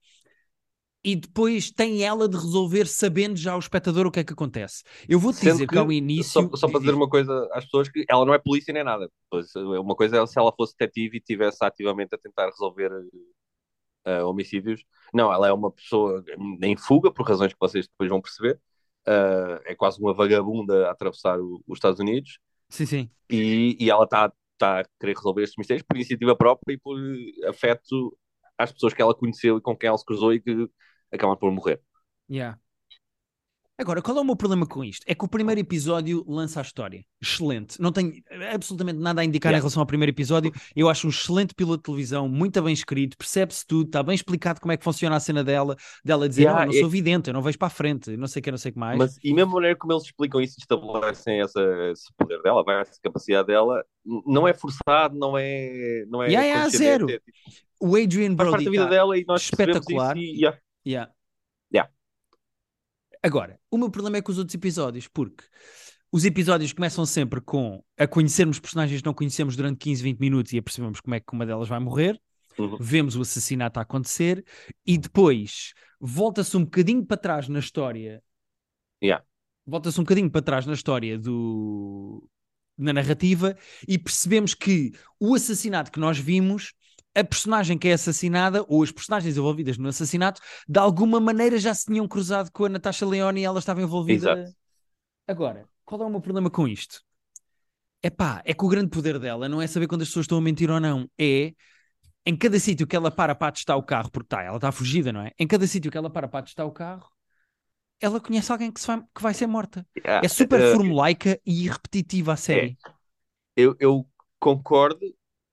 e 1.04 1.14
depois 1.14 1.70
tem 1.70 2.02
ela 2.02 2.26
de 2.26 2.36
resolver 2.36 2.86
sabendo 2.86 3.36
já 3.36 3.54
o 3.54 3.58
espectador 3.58 4.06
o 4.06 4.10
que 4.10 4.20
é 4.20 4.24
que 4.24 4.32
acontece. 4.32 4.82
Eu 5.06 5.20
vou-te 5.20 5.40
dizer 5.40 5.58
que, 5.58 5.66
que, 5.66 5.78
ao 5.78 5.92
início... 5.92 6.48
Só, 6.50 6.56
só 6.56 6.68
para 6.68 6.80
dizer 6.80 6.94
uma 6.96 7.08
coisa 7.08 7.46
às 7.52 7.64
pessoas 7.64 7.90
que 7.90 8.04
ela 8.08 8.24
não 8.24 8.32
é 8.32 8.38
polícia 8.38 8.72
nem 8.72 8.82
nada. 8.82 9.08
Uma 9.54 9.94
coisa 9.94 10.22
é 10.22 10.26
se 10.26 10.38
ela 10.38 10.52
fosse 10.56 10.74
detetive 10.78 11.18
e 11.18 11.20
estivesse 11.20 11.58
ativamente 11.62 12.14
a 12.14 12.18
tentar 12.18 12.46
resolver 12.46 12.90
eh, 14.04 14.22
homicídios. 14.22 14.84
Não, 15.12 15.32
ela 15.32 15.48
é 15.48 15.52
uma 15.52 15.70
pessoa 15.70 16.24
em 16.62 16.76
fuga, 16.76 17.10
por 17.12 17.26
razões 17.28 17.52
que 17.52 17.58
vocês 17.60 17.86
depois 17.88 18.08
vão 18.10 18.20
perceber. 18.20 18.60
Eh, 19.06 19.62
é 19.66 19.74
quase 19.74 20.00
uma 20.00 20.14
vagabunda 20.14 20.88
a 20.88 20.92
atravessar 20.92 21.38
o- 21.40 21.62
os 21.66 21.76
Estados 21.78 22.00
Unidos 22.00 22.38
Sim, 22.70 22.86
sim. 22.86 23.10
e, 23.30 23.76
e 23.80 23.90
ela 23.90 24.04
está 24.04 24.32
tá 24.58 24.80
a 24.80 24.84
querer 25.00 25.14
resolver 25.16 25.42
estes 25.42 25.56
mistérios 25.58 25.82
por 25.86 25.96
iniciativa 25.96 26.36
própria 26.36 26.74
e 26.74 26.78
por 26.78 26.96
afeto 27.48 28.16
às 28.56 28.72
pessoas 28.72 28.94
que 28.94 29.02
ela 29.02 29.14
conheceu 29.14 29.58
e 29.58 29.60
com 29.60 29.76
quem 29.76 29.88
ela 29.88 29.98
se 29.98 30.04
cruzou 30.06 30.32
e 30.32 30.40
que 30.40 30.68
acabam 31.12 31.36
por 31.36 31.50
morrer. 31.52 31.80
Yeah. 32.30 32.58
Agora, 33.76 34.00
qual 34.00 34.16
é 34.16 34.20
o 34.20 34.24
meu 34.24 34.36
problema 34.36 34.64
com 34.66 34.84
isto? 34.84 35.02
É 35.04 35.16
que 35.16 35.24
o 35.24 35.28
primeiro 35.28 35.60
episódio 35.60 36.24
lança 36.28 36.60
a 36.60 36.62
história. 36.62 37.04
Excelente. 37.20 37.80
Não 37.82 37.90
tenho 37.90 38.12
absolutamente 38.52 39.00
nada 39.00 39.20
a 39.20 39.24
indicar 39.24 39.50
em 39.50 39.54
Yeah. 39.54 39.62
relação 39.64 39.80
ao 39.82 39.86
primeiro 39.86 40.12
episódio. 40.12 40.52
Eu 40.76 40.88
acho 40.88 41.08
um 41.08 41.10
excelente 41.10 41.52
piloto 41.56 41.78
de 41.78 41.82
televisão, 41.82 42.28
muito 42.28 42.62
bem 42.62 42.72
escrito, 42.72 43.16
percebe-se 43.18 43.66
tudo, 43.66 43.86
está 43.88 44.00
bem 44.00 44.14
explicado 44.14 44.60
como 44.60 44.70
é 44.70 44.76
que 44.76 44.84
funciona 44.84 45.16
a 45.16 45.20
cena 45.20 45.42
dela, 45.42 45.74
dela 46.04 46.28
dizer, 46.28 46.42
Yeah, 46.42 46.60
não, 46.60 46.66
eu 46.66 46.72
não 46.72 46.78
é- 46.78 46.80
sou 46.82 46.88
vidente, 46.88 47.28
eu 47.30 47.34
não 47.34 47.42
vejo 47.42 47.58
para 47.58 47.66
a 47.66 47.70
frente, 47.70 48.16
não 48.16 48.28
sei 48.28 48.38
o 48.38 48.42
que, 48.44 48.50
não 48.52 48.58
sei 48.58 48.70
o 48.70 48.74
que 48.74 48.78
mais. 48.78 48.96
Mas, 48.96 49.18
e 49.24 49.34
mesmo 49.34 49.50
a 49.50 49.54
maneira 49.54 49.76
como 49.76 49.92
eles 49.92 50.04
explicam 50.04 50.40
isso 50.40 50.54
estabelecem 50.60 51.40
essa, 51.40 51.60
esse 51.90 52.04
poder 52.16 52.40
dela, 52.42 52.62
vai, 52.62 52.80
essa 52.80 53.00
capacidade 53.02 53.48
dela, 53.48 53.84
não 54.24 54.46
é 54.46 54.54
forçado, 54.54 55.18
não 55.18 55.36
é. 55.36 56.04
Não 56.08 56.22
é 56.22 56.26
Yeah, 56.28 56.46
yeah, 56.46 56.64
condescendente, 56.66 56.90
zero. 56.90 57.10
é 57.10 57.18
tipo, 57.18 57.32
O 57.80 57.96
Adrian 57.96 58.36
faz 58.36 58.50
parte 58.50 58.50
Brody 58.50 58.64
da 58.66 58.70
vida 58.70 58.84
tá- 58.84 58.90
dela 58.90 59.18
e 59.18 59.24
nós 59.26 59.42
espetacular. 59.42 60.16
isso 60.16 60.24
e. 60.32 60.36
Yeah. 60.40 60.58
Yeah. 60.86 61.12
Agora, 63.24 63.58
o 63.70 63.78
meu 63.78 63.90
problema 63.90 64.18
é 64.18 64.22
com 64.22 64.30
os 64.30 64.36
outros 64.36 64.54
episódios, 64.54 65.08
porque 65.08 65.44
os 66.12 66.26
episódios 66.26 66.74
começam 66.74 67.06
sempre 67.06 67.40
com 67.40 67.82
a 67.96 68.06
conhecermos 68.06 68.60
personagens 68.60 69.00
que 69.00 69.06
não 69.06 69.14
conhecemos 69.14 69.56
durante 69.56 69.78
15, 69.78 70.02
20 70.02 70.20
minutos 70.20 70.52
e 70.52 70.58
a 70.58 70.62
percebemos 70.62 71.00
como 71.00 71.14
é 71.14 71.20
que 71.20 71.32
uma 71.32 71.46
delas 71.46 71.66
vai 71.66 71.80
morrer, 71.80 72.20
Uhum. 72.58 72.76
vemos 72.78 73.16
o 73.16 73.22
assassinato 73.22 73.80
a 73.80 73.82
acontecer 73.82 74.44
e 74.86 74.96
depois 74.96 75.72
volta-se 75.98 76.54
um 76.56 76.64
bocadinho 76.64 77.04
para 77.04 77.16
trás 77.16 77.48
na 77.48 77.58
história. 77.58 78.22
Yeah. 79.02 79.24
Volta-se 79.66 79.98
um 79.98 80.04
bocadinho 80.04 80.30
para 80.30 80.42
trás 80.42 80.66
na 80.66 80.74
história 80.74 81.18
do 81.18 82.28
na 82.76 82.92
narrativa 82.92 83.56
e 83.88 83.98
percebemos 83.98 84.54
que 84.54 84.92
o 85.18 85.34
assassinato 85.34 85.90
que 85.90 85.98
nós 85.98 86.18
vimos 86.18 86.74
a 87.14 87.24
personagem 87.24 87.78
que 87.78 87.88
é 87.88 87.92
assassinada, 87.92 88.64
ou 88.68 88.82
as 88.82 88.90
personagens 88.90 89.36
envolvidas 89.36 89.78
no 89.78 89.88
assassinato, 89.88 90.40
de 90.68 90.78
alguma 90.78 91.20
maneira 91.20 91.58
já 91.58 91.72
se 91.74 91.86
tinham 91.86 92.08
cruzado 92.08 92.50
com 92.52 92.64
a 92.64 92.68
Natasha 92.68 93.06
Leone 93.06 93.40
e 93.40 93.44
ela 93.44 93.58
estava 93.58 93.82
envolvida. 93.82 94.32
Exato. 94.32 94.56
Agora, 95.26 95.68
qual 95.84 96.02
é 96.02 96.06
o 96.06 96.10
meu 96.10 96.20
problema 96.20 96.50
com 96.50 96.66
isto? 96.66 97.00
É 98.02 98.10
pá, 98.10 98.42
é 98.44 98.52
que 98.52 98.64
o 98.64 98.68
grande 98.68 98.90
poder 98.90 99.18
dela 99.18 99.48
não 99.48 99.62
é 99.62 99.66
saber 99.66 99.86
quando 99.86 100.02
as 100.02 100.08
pessoas 100.08 100.24
estão 100.24 100.38
a 100.38 100.40
mentir 100.40 100.70
ou 100.70 100.78
não, 100.78 101.08
é 101.18 101.54
em 102.26 102.36
cada 102.36 102.58
sítio 102.58 102.86
que 102.86 102.96
ela 102.96 103.10
para 103.10 103.34
para 103.34 103.52
testar 103.52 103.76
o 103.76 103.82
carro, 103.82 104.10
porque 104.10 104.28
tá, 104.28 104.42
ela 104.42 104.56
está 104.56 104.72
fugida, 104.72 105.12
não 105.12 105.22
é? 105.22 105.32
Em 105.38 105.46
cada 105.46 105.66
sítio 105.66 105.90
que 105.90 105.96
ela 105.98 106.10
para 106.10 106.28
para 106.28 106.44
testar 106.44 106.64
o 106.66 106.72
carro, 106.72 107.08
ela 108.00 108.20
conhece 108.20 108.52
alguém 108.52 108.70
que, 108.70 108.80
se 108.80 108.86
vai, 108.86 109.00
que 109.00 109.22
vai 109.22 109.34
ser 109.34 109.46
morta. 109.46 109.86
Yeah. 109.96 110.26
É 110.26 110.28
super 110.28 110.60
Eh, 110.60 110.72
formulaica 110.72 111.40
e 111.46 111.68
repetitiva 111.68 112.34
a 112.34 112.36
série. 112.36 112.76
eu, 113.56 113.76
eu 113.78 114.06
concordo, 114.38 115.00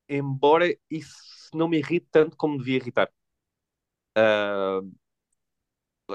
embora 0.10 0.66
isso 0.90 1.16
não 1.58 1.68
me 1.68 1.78
irrite 1.78 2.08
tanto 2.12 2.36
como 2.38 2.58
devia 2.58 2.78
irritar. 2.78 3.10
Ah, 4.16 4.82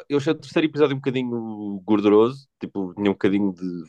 eu 0.09 0.19
achei 0.19 0.33
o 0.33 0.37
terceiro 0.37 0.66
episódio 0.66 0.95
um 0.95 0.99
bocadinho 0.99 1.81
gorduroso, 1.85 2.47
tipo, 2.61 2.93
tinha 2.95 3.11
um 3.11 3.14
bocadinho 3.14 3.52
de. 3.52 3.85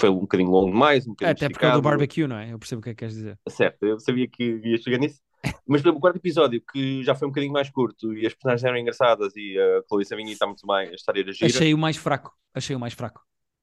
Foi 0.00 0.10
um 0.10 0.20
bocadinho 0.20 0.50
longo 0.50 0.70
demais, 0.70 1.06
um 1.06 1.10
bocadinho 1.10 1.32
Até 1.32 1.48
porque 1.48 1.64
é 1.64 1.68
o 1.68 1.72
do 1.72 1.74
esticado. 1.76 1.82
barbecue, 1.82 2.26
não 2.26 2.36
é? 2.36 2.52
Eu 2.52 2.58
percebo 2.58 2.80
o 2.80 2.82
que 2.82 2.90
é 2.90 2.92
que 2.92 2.98
queres 2.98 3.14
dizer. 3.14 3.38
Certo, 3.48 3.82
eu 3.84 3.98
sabia 3.98 4.28
que 4.28 4.60
ia 4.64 4.78
chegar 4.78 4.98
nisso. 4.98 5.20
Mas, 5.66 5.82
por 5.82 5.92
o 5.92 6.00
quarto 6.00 6.16
episódio, 6.16 6.62
que 6.72 7.02
já 7.02 7.14
foi 7.14 7.26
um 7.26 7.30
bocadinho 7.30 7.52
mais 7.52 7.70
curto 7.70 8.12
e 8.14 8.26
as 8.26 8.34
personagens 8.34 8.64
eram 8.64 8.76
engraçadas 8.76 9.34
e 9.36 9.58
a 9.58 9.82
Chloe 9.88 10.04
Savigny 10.04 10.32
está 10.32 10.46
muito 10.46 10.66
bem, 10.66 10.88
a 10.88 10.94
história 10.94 11.20
era 11.20 11.32
gira, 11.32 11.46
Achei 11.46 11.74
o 11.74 11.78
mais 11.78 11.96
fraco. 11.96 12.32
Achei 12.54 12.76
o 12.76 12.80
mais 12.80 12.92
fraco. 12.94 13.22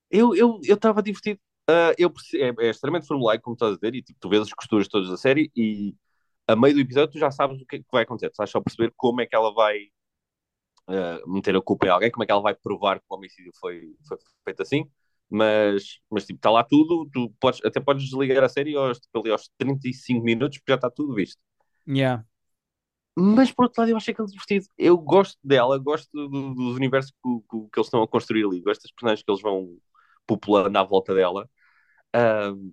eu 0.10 0.34
estava 0.34 0.60
eu, 0.64 0.76
estava 0.76 1.04
divertido. 1.04 1.40
Ah, 1.70 1.94
eu 1.98 2.12
é, 2.36 2.68
é 2.68 2.70
extremamente 2.70 3.08
formulaico, 3.08 3.44
como 3.44 3.56
estás 3.56 3.74
a 3.74 3.76
dizer, 3.76 3.96
e 3.96 4.02
tipo, 4.02 4.20
tu 4.20 4.30
vês 4.30 4.42
as 4.44 4.54
costuras 4.54 4.88
todas 4.88 5.10
da 5.10 5.18
série 5.18 5.52
e 5.56 5.96
a 6.48 6.56
meio 6.56 6.76
do 6.76 6.82
episódio 6.82 7.12
tu 7.14 7.20
já 7.20 7.32
sabes 7.32 7.62
o 7.62 7.66
que 7.66 7.78
é 7.78 7.80
que 7.80 7.86
vai 7.92 8.04
acontecer. 8.04 8.30
Tu 8.30 8.34
estás 8.34 8.50
só 8.52 8.60
a 8.60 8.64
perceber 8.64 8.94
como 8.98 9.22
é 9.22 9.26
que 9.28 9.36
ela 9.36 9.54
vai 9.54 9.80
ah, 10.88 11.20
meter 11.28 11.56
a 11.56 11.62
culpa 11.62 11.88
em 11.88 11.90
alguém, 11.90 12.12
como 12.12 12.24
é 12.24 12.26
que 12.26 12.32
ela 12.32 12.42
vai 12.42 12.56
provar 12.56 13.00
que 13.00 13.06
o 13.10 13.16
homicídio 13.16 13.52
foi, 13.60 13.82
foi 14.08 14.18
feito 14.46 14.62
assim. 14.62 14.90
Mas, 15.30 16.00
mas 16.10 16.26
tipo, 16.26 16.38
está 16.38 16.52
lá 16.52 16.64
tudo, 16.64 17.10
tu 17.12 17.34
podes, 17.40 17.60
até 17.66 17.80
podes 17.80 18.04
desligar 18.06 18.44
a 18.44 18.50
série 18.50 18.76
aos, 18.76 19.00
tipo, 19.00 19.20
ali 19.20 19.32
aos 19.32 19.50
35 19.58 20.24
minutos, 20.24 20.60
porque 20.60 20.72
já 20.72 20.76
está 20.76 20.90
tudo 20.90 21.16
visto. 21.16 21.40
Yeah. 21.88 22.24
Mas 23.18 23.52
por 23.52 23.66
outro 23.66 23.82
lado, 23.82 23.92
eu 23.92 23.98
achei 23.98 24.14
aquele 24.14 24.28
divertido. 24.30 24.68
Eu 24.78 24.98
gosto 24.98 25.38
dela, 25.44 25.78
gosto 25.78 26.10
do, 26.14 26.54
dos 26.54 26.76
universos 26.76 27.12
que, 27.12 27.30
que- 27.50 27.70
que 27.72 27.80
eles 27.80 27.88
estão 27.88 28.04
a 28.04 28.08
construir 28.08 28.46
ali, 28.46 28.62
gosto 28.62 28.84
das 28.84 28.92
personagens 28.92 29.24
que 29.24 29.32
eles 29.32 29.42
vão 29.42 29.78
populando 30.28 30.76
à 30.78 30.84
volta 30.84 31.14
dela. 31.16 31.50
Ahm, 32.14 32.72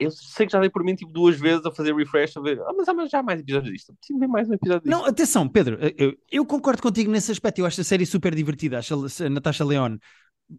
eu 0.00 0.10
sei 0.10 0.46
que 0.46 0.52
já 0.52 0.58
dei 0.60 0.70
por 0.70 0.82
mim 0.82 0.94
tipo, 0.94 1.12
duas 1.12 1.38
vezes 1.38 1.64
a 1.64 1.70
fazer 1.70 1.94
refresh, 1.94 2.36
a 2.36 2.40
ver, 2.40 2.60
ah, 2.62 2.72
mas 2.76 2.88
há 2.88 2.94
mais- 2.94 3.10
já 3.10 3.18
há 3.20 3.22
mais 3.22 3.40
episódios 3.40 3.72
disto. 3.72 3.94
Preciso 3.98 4.18
ver 4.18 4.26
mais 4.28 4.48
um 4.48 4.54
episódio 4.54 4.82
disto. 4.82 4.90
Não, 4.90 5.04
atenção, 5.06 5.48
Pedro, 5.48 5.78
eu, 5.96 6.14
eu 6.30 6.44
concordo 6.46 6.82
contigo 6.82 7.10
nesse 7.10 7.30
aspecto. 7.30 7.58
Eu 7.60 7.66
acho 7.66 7.80
a 7.80 7.84
série 7.84 8.06
super 8.06 8.34
divertida. 8.34 8.78
Acho 8.78 8.94
a 9.24 9.28
Natasha 9.28 9.64
Leone 9.64 9.98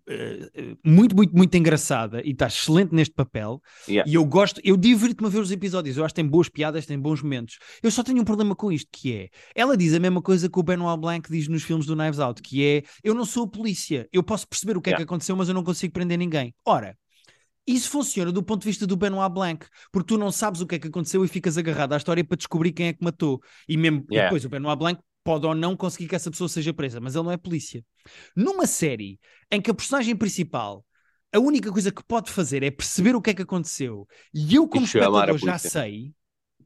eh, 0.07 0.49
eh, 0.53 0.75
muito, 0.85 1.13
muito, 1.15 1.35
muito 1.35 1.57
engraçada 1.57 2.21
e 2.23 2.31
está 2.31 2.47
excelente 2.47 2.95
neste 2.95 3.13
papel. 3.13 3.61
Yeah. 3.89 4.09
E 4.09 4.15
eu 4.15 4.23
gosto, 4.23 4.61
eu 4.63 4.77
divirto-me 4.77 5.27
a 5.27 5.31
ver 5.31 5.39
os 5.39 5.51
episódios. 5.51 5.97
Eu 5.97 6.05
acho 6.05 6.13
que 6.13 6.21
tem 6.21 6.29
boas 6.29 6.47
piadas, 6.47 6.85
tem 6.85 6.97
bons 6.97 7.21
momentos. 7.21 7.57
Eu 7.83 7.91
só 7.91 8.01
tenho 8.03 8.21
um 8.21 8.23
problema 8.25 8.55
com 8.55 8.71
isto, 8.71 8.87
que 8.91 9.13
é 9.13 9.29
ela 9.53 9.75
diz 9.75 9.93
a 9.93 9.99
mesma 9.99 10.21
coisa 10.21 10.49
que 10.49 10.57
o 10.59 10.63
Benoit 10.63 10.99
Blanc 10.99 11.29
diz 11.29 11.47
nos 11.49 11.63
filmes 11.63 11.85
do 11.85 11.95
Knives 11.95 12.19
Out, 12.19 12.41
que 12.41 12.63
é 12.63 12.83
eu 13.03 13.13
não 13.13 13.25
sou 13.25 13.43
a 13.43 13.47
polícia, 13.49 14.07
eu 14.13 14.23
posso 14.23 14.47
perceber 14.47 14.77
o 14.77 14.81
que 14.81 14.89
é 14.89 14.91
Yeah. 14.91 15.05
que 15.05 15.09
aconteceu, 15.09 15.35
mas 15.35 15.49
eu 15.49 15.53
não 15.53 15.63
consigo 15.63 15.91
prender 15.93 16.17
ninguém. 16.17 16.53
Ora. 16.65 16.95
Isso 17.65 17.89
funciona 17.89 18.31
do 18.31 18.41
ponto 18.43 18.61
de 18.61 18.67
vista 18.67 18.87
do 18.87 18.97
Benoit 18.97 19.31
Blanc, 19.33 19.65
porque 19.91 20.07
tu 20.07 20.17
não 20.17 20.31
sabes 20.31 20.61
o 20.61 20.67
que 20.67 20.75
é 20.75 20.79
que 20.79 20.87
aconteceu 20.87 21.23
e 21.23 21.27
ficas 21.27 21.57
agarrado 21.57 21.93
à 21.93 21.97
história 21.97 22.23
para 22.23 22.35
descobrir 22.37 22.71
quem 22.73 22.87
é 22.87 22.93
que 22.93 23.03
matou. 23.03 23.41
E 23.67 23.77
mesmo 23.77 24.05
e 24.09 24.15
Yeah. 24.15 24.29
depois 24.29 24.43
o 24.45 24.49
Benoit 24.49 24.77
Blanc 24.77 24.99
pode 25.23 25.45
ou 25.45 25.53
não 25.53 25.77
conseguir 25.77 26.07
que 26.07 26.15
essa 26.15 26.31
pessoa 26.31 26.49
seja 26.49 26.73
presa, 26.73 26.99
mas 26.99 27.15
ele 27.15 27.25
não 27.25 27.31
é 27.31 27.37
polícia. 27.37 27.85
Numa 28.35 28.65
série 28.65 29.19
em 29.51 29.61
que 29.61 29.69
a 29.69 29.73
personagem 29.73 30.15
principal 30.15 30.83
a 31.33 31.39
única 31.39 31.71
coisa 31.71 31.91
que 31.91 32.03
pode 32.03 32.29
fazer 32.31 32.61
é 32.63 32.71
perceber 32.71 33.15
o 33.15 33.21
que 33.21 33.29
é 33.29 33.33
que 33.33 33.41
aconteceu 33.43 34.05
e 34.33 34.53
eu, 34.55 34.67
como 34.67 34.83
a 34.83 34.87
espectador, 34.87 35.37
já 35.37 35.57
sei, 35.57 36.13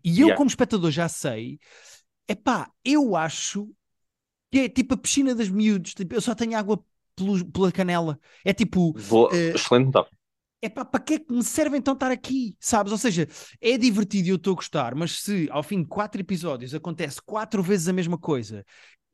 e 0.04 0.22
eu, 0.22 0.28
Yeah. 0.28 0.38
como 0.38 0.48
espectador, 0.50 0.90
já 0.92 1.08
sei, 1.10 1.60
epá, 2.28 2.72
eu 2.84 3.16
acho 3.16 3.70
que 4.52 4.60
é 4.60 4.70
tipo 4.70 4.94
a 4.94 4.98
piscina 4.98 5.36
das 5.36 5.50
miúdos, 5.50 5.94
tipo, 5.94 6.16
eu 6.16 6.22
só 6.22 6.34
tenho 6.34 6.58
água 6.58 6.84
pelo- 7.16 7.46
pela 7.52 7.72
canela. 7.72 8.20
É 8.44 8.54
tipo, 8.54 8.94
Vou... 8.98 9.30
Eh, 9.34 9.52
Excelente 9.54 9.88
metáfora. 9.88 10.16
É 10.66 10.70
pá, 10.70 10.84
para 10.84 11.00
que 11.00 11.14
é 11.16 11.20
que 11.20 11.34
me 11.34 11.44
serve 11.44 11.78
então 11.78 11.94
estar 11.94 12.12
aqui? 12.12 12.56
Sabes? 12.60 12.92
Ou 12.92 12.98
seja, 12.98 13.28
é 13.62 13.78
divertido 13.78 14.28
e 14.28 14.32
eu 14.32 14.36
estou 14.36 14.54
a 14.54 14.56
gostar, 14.56 14.96
mas 14.96 15.22
se 15.22 15.48
ao 15.52 15.64
fim 15.64 15.82
de 15.82 15.88
quatro 15.88 16.20
episódios 16.20 16.74
acontece 16.74 17.22
quatro 17.24 17.64
vezes 17.64 17.88
a 17.88 17.94
mesma 17.94 18.18
coisa 18.18 18.66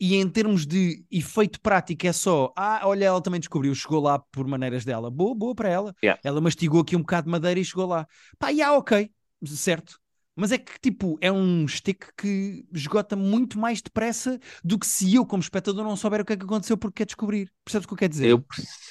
e 0.02 0.16
em 0.16 0.28
termos 0.28 0.66
de 0.66 1.06
efeito 1.12 1.62
prático 1.62 2.08
é 2.08 2.12
só, 2.12 2.52
ah, 2.58 2.82
olha, 2.86 3.06
ela 3.06 3.22
também 3.22 3.40
descobriu, 3.40 3.76
chegou 3.76 4.02
lá 4.02 4.18
por 4.18 4.48
maneiras 4.48 4.84
dela, 4.84 5.12
boa, 5.12 5.36
boa 5.36 5.54
para 5.54 5.70
ela. 5.70 5.96
Yeah. 6.04 6.20
Ela 6.24 6.42
mastigou 6.42 6.82
aqui 6.82 6.96
um 6.96 7.02
bocado 7.02 7.26
de 7.26 7.32
madeira 7.32 7.60
e 7.60 7.64
chegou 7.64 7.86
lá. 7.86 8.08
Pá, 8.40 8.52
já, 8.52 8.74
ok, 8.74 9.12
certo. 9.46 10.01
Mas 10.36 10.52
é 10.52 10.58
que, 10.58 10.80
tipo, 10.80 11.18
é 11.22 11.32
um 11.32 11.68
stick 11.68 12.06
que 12.18 12.66
esgota 12.74 13.16
muito 13.16 13.60
mais 13.60 13.82
depressa 13.82 14.40
do 14.64 14.80
que 14.80 14.88
se 14.88 15.14
eu, 15.14 15.26
como 15.26 15.44
espectador, 15.44 15.84
não 15.84 15.96
souber 15.96 16.22
o 16.22 16.26
que 16.26 16.34
é 16.34 16.38
que 16.38 16.46
aconteceu 16.46 16.78
porque 16.78 16.98
quer 16.98 17.06
descobrir. 17.06 17.52
Percebes 17.66 17.86
o 17.86 17.88
que 17.88 17.94
eu 17.94 17.98
quero 17.98 18.10
dizer? 18.10 18.30
Eu, 18.30 18.46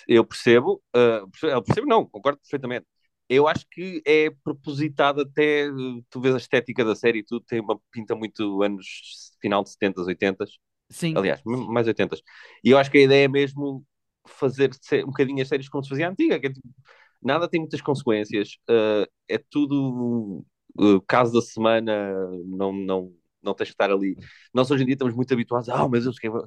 eu 0.07 0.25
percebo, 0.25 0.83
uh, 0.95 1.29
eu 1.43 1.63
percebo, 1.63 1.87
não, 1.87 2.05
concordo 2.07 2.39
perfeitamente. 2.41 2.87
Eu 3.29 3.49
acho 3.49 3.65
que 3.71 4.03
é 4.05 4.31
propositado 4.45 5.23
até, 5.23 5.71
uh, 5.71 6.05
tu 6.11 6.21
vês 6.21 6.35
a 6.35 6.39
estética 6.39 6.85
da 6.85 6.95
série 6.95 7.21
e 7.21 7.25
tudo, 7.25 7.45
tem 7.47 7.61
uma 7.61 7.81
pinta 7.91 8.15
muito 8.15 8.63
anos, 8.63 8.87
final 9.41 9.65
de 9.65 9.71
70s, 9.71 10.07
80s, 10.07 10.51
Sim. 10.91 11.17
aliás, 11.17 11.41
mais 11.45 11.87
80s. 11.87 12.21
E 12.63 12.71
eu 12.71 12.77
acho 12.77 12.91
que 12.91 12.99
a 12.99 13.03
ideia 13.03 13.25
é 13.25 13.29
mesmo 13.29 13.85
fazer 14.27 14.71
um 15.05 15.07
bocadinho 15.07 15.41
as 15.41 15.49
séries 15.49 15.69
como 15.69 15.83
se 15.83 15.89
fazia 15.89 16.09
antiga, 16.11 16.39
que 16.39 16.49
é 16.49 16.53
tipo, 16.53 16.69
nada 17.23 17.49
tem 17.49 17.61
muitas 17.61 17.81
consequências, 17.81 18.57
uh, 18.69 19.07
é 19.29 19.39
tudo 19.51 20.45
uh, 20.79 21.00
caso 21.03 21.33
da 21.33 21.41
semana, 21.43 21.93
não, 22.45 22.73
não, 22.73 23.15
não 23.43 23.55
tens 23.55 23.69
estar 23.71 23.91
ali. 23.91 24.17
Nós 24.53 24.71
hoje 24.71 24.83
em 24.83 24.87
dia 24.87 24.95
estamos 24.95 25.15
muito 25.15 25.33
habituados 25.33 25.69
ah, 25.69 25.89
meu 25.89 26.00
Deus, 26.00 26.17
o 26.17 26.21
que 26.21 26.27
é 26.29 26.31
que- 26.31 26.39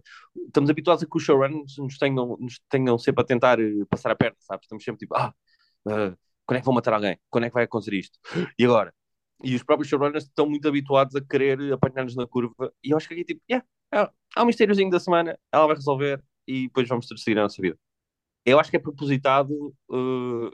estamos 0.47 0.69
habituados 0.69 1.03
a 1.03 1.07
que 1.07 1.17
os 1.17 1.23
showrunners 1.23 1.77
nos 1.77 1.97
tenham, 1.97 2.37
nos 2.39 2.59
tenham 2.69 2.97
sempre 2.97 3.23
a 3.23 3.25
tentar 3.27 3.59
uh, 3.59 3.85
passar 3.87 4.11
a 4.11 4.15
perna, 4.15 4.37
sabes? 4.39 4.65
Estamos 4.65 4.83
sempre 4.83 4.99
tipo, 4.99 5.15
ah, 5.15 5.33
uh, 5.87 6.17
quando 6.45 6.57
é 6.57 6.59
que 6.61 6.65
vão 6.65 6.73
matar 6.75 6.93
alguém? 6.93 7.17
Quando 7.29 7.45
é 7.45 7.49
que 7.49 7.53
vai 7.53 7.63
acontecer 7.65 7.95
isto? 7.95 8.19
E 8.57 8.65
agora? 8.65 8.93
E 9.43 9.55
os 9.55 9.63
próprios 9.63 9.89
showrunners 9.89 10.23
estão 10.25 10.47
muito 10.49 10.67
habituados 10.67 11.15
a 11.15 11.21
querer 11.21 11.73
apanhar-nos 11.73 12.15
na 12.15 12.25
curva, 12.27 12.73
e 12.83 12.91
eu 12.91 12.97
acho 12.97 13.07
que 13.07 13.13
aqui, 13.13 13.25
tipo, 13.25 13.41
yeah, 13.49 13.65
há 13.91 14.11
há 14.35 14.43
um 14.43 14.45
mistériozinho 14.45 14.89
da 14.89 14.99
semana, 14.99 15.37
ela 15.51 15.67
vai 15.67 15.75
resolver, 15.75 16.23
e 16.47 16.67
depois 16.67 16.87
vamos 16.87 17.07
seguir 17.07 17.37
a 17.37 17.43
nossa 17.43 17.61
vida. 17.61 17.77
Eu 18.45 18.59
acho 18.59 18.69
que 18.69 18.77
é 18.77 18.79
propositado 18.79 19.73
uh, 19.89 20.51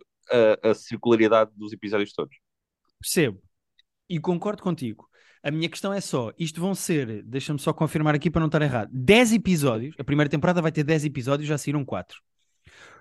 a, 0.64 0.70
a 0.72 0.74
circularidade 0.76 1.52
dos 1.56 1.74
episódios 1.74 2.14
todos. 2.14 2.36
Percebo. 3.00 3.42
E 4.10 4.20
concordo 4.20 4.64
contigo. 4.64 5.08
A 5.44 5.52
minha 5.52 5.70
questão 5.70 5.94
é 5.94 6.02
só, 6.02 6.34
isto 6.38 6.60
vão 6.60 6.76
ser, 6.76 7.24
deixa-me 7.24 7.60
só 7.60 7.72
confirmar 7.74 8.14
aqui 8.14 8.30
para 8.30 8.42
não 8.42 8.48
estar 8.48 8.62
errado, 8.62 8.90
10 8.92 9.32
episódios, 9.32 9.96
a 9.98 10.04
primeira 10.04 10.30
temporada 10.30 10.62
vai 10.62 10.72
ter 10.72 10.84
10 10.84 11.06
episódios, 11.06 11.48
já 11.48 11.58
saíram 11.58 11.86
4. 11.86 12.20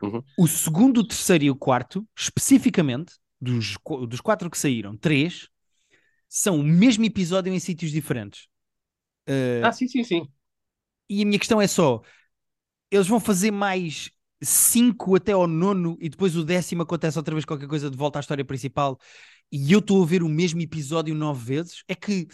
Uhum. 0.03 0.25
O 0.37 0.47
segundo, 0.47 0.99
o 1.01 1.07
terceiro 1.07 1.45
e 1.45 1.51
o 1.51 1.57
quarto, 1.57 2.07
especificamente, 2.17 3.15
dos, 3.41 3.77
dos 4.09 4.21
quatro 4.21 4.49
que 4.51 4.59
saíram, 4.59 4.97
três, 4.97 5.49
são 6.29 6.61
o 6.61 6.65
mesmo 6.65 7.05
episódio 7.05 7.53
em 7.53 7.61
sítios 7.61 7.93
diferentes. 7.93 8.49
Uh, 9.29 9.69
Ah, 9.69 9.73
sim, 9.73 9.89
sim, 9.89 10.05
sim. 10.05 10.33
e 11.09 11.23
a 11.23 11.27
minha 11.27 11.39
questão 11.39 11.61
é 11.61 11.67
só: 11.67 12.01
eles 12.91 13.07
vão 13.09 13.21
fazer 13.21 13.51
mais 13.51 14.11
cinco 14.43 15.17
até 15.17 15.33
ao 15.33 15.47
nono 15.49 15.97
e 16.01 16.09
depois 16.09 16.37
o 16.37 16.45
décimo 16.45 16.83
acontece 16.83 17.19
outra 17.19 17.35
vez 17.35 17.45
qualquer 17.45 17.69
coisa 17.69 17.91
de 17.91 17.97
volta 17.97 18.19
à 18.19 18.21
história 18.21 18.45
principal 18.45 18.99
e 19.53 19.73
eu 19.73 19.79
estou 19.81 20.03
a 20.03 20.07
ver 20.07 20.23
o 20.23 20.29
mesmo 20.29 20.61
episódio 20.61 21.15
nove 21.15 21.45
vezes? 21.45 21.83
É 21.89 21.95
que 21.95 22.29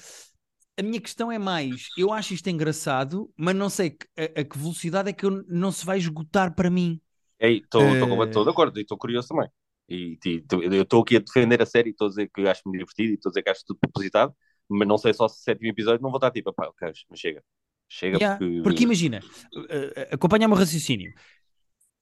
a 0.78 0.82
minha 0.82 1.00
questão 1.00 1.30
é 1.32 1.38
mais: 1.38 1.88
eu 1.96 2.12
acho 2.12 2.34
isto 2.34 2.48
engraçado, 2.50 3.32
mas 3.36 3.54
não 3.56 3.70
sei 3.70 3.96
a, 4.16 4.40
a 4.40 4.44
que 4.44 4.58
velocidade 4.58 5.10
é 5.10 5.12
que 5.12 5.26
eu- 5.26 5.44
não 5.48 5.72
se 5.72 5.84
vai 5.86 5.98
esgotar 5.98 6.54
para 6.54 6.70
mim. 6.70 7.00
Estou 7.38 7.96
Eh, 7.96 8.44
de 8.44 8.50
acordo 8.50 8.78
e 8.78 8.82
estou 8.82 8.96
curioso 8.98 9.28
também. 9.28 9.48
E, 9.88 10.18
e 10.24 10.40
tô- 10.42 10.62
eu 10.62 10.82
estou 10.82 11.02
aqui 11.02 11.16
a 11.16 11.20
defender 11.20 11.60
a 11.62 11.66
série 11.66 11.90
e 11.90 11.92
estou 11.92 12.06
a 12.06 12.10
dizer 12.10 12.30
que 12.32 12.40
acho-me 12.48 12.72
divertido 12.78 13.12
e 13.12 13.14
estou 13.14 13.28
a 13.30 13.32
dizer 13.32 13.42
que 13.42 13.50
acho 13.50 13.64
tudo 13.66 13.78
propositado, 13.80 14.34
mas 14.68 14.88
não 14.88 14.96
sei 14.98 15.12
só 15.12 15.28
se 15.28 15.40
o 15.40 15.42
sétimo 15.42 15.68
episódio 15.68 16.02
não 16.02 16.10
vou 16.10 16.18
estar 16.18 16.30
tipo, 16.30 16.52
pá, 16.52 16.66
ok, 16.68 16.90
mas 17.10 17.18
chega. 17.20 17.44
Chega 17.88 18.20
Yeah, 18.20 18.38
porque... 18.38 18.44
Porque 18.62 18.84
imagina, 18.84 19.24
uh, 19.56 19.60
uh, 19.60 20.14
acompanha-me 20.14 20.54
o 20.54 20.56
raciocínio. 20.56 21.12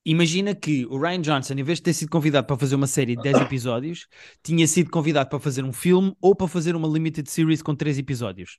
Imagina 0.04 0.54
que 0.54 0.84
o 0.86 0.98
Ryan 0.98 1.20
Johnson, 1.20 1.54
em 1.54 1.62
vez 1.62 1.78
de 1.78 1.84
ter 1.84 1.92
sido 1.94 2.10
convidado 2.10 2.46
para 2.46 2.56
fazer 2.58 2.74
uma 2.74 2.86
série 2.88 3.14
de 3.16 3.22
10 3.22 3.40
episódios, 3.40 4.06
tinha 4.42 4.66
sido 4.66 4.90
convidado 4.90 5.30
para 5.30 5.38
fazer 5.38 5.64
um 5.64 5.72
filme 5.72 6.14
ou 6.20 6.34
para 6.34 6.48
fazer 6.48 6.74
uma 6.74 6.88
limited 6.88 7.28
series 7.30 7.62
com 7.62 7.74
3 7.74 7.98
episódios. 7.98 8.58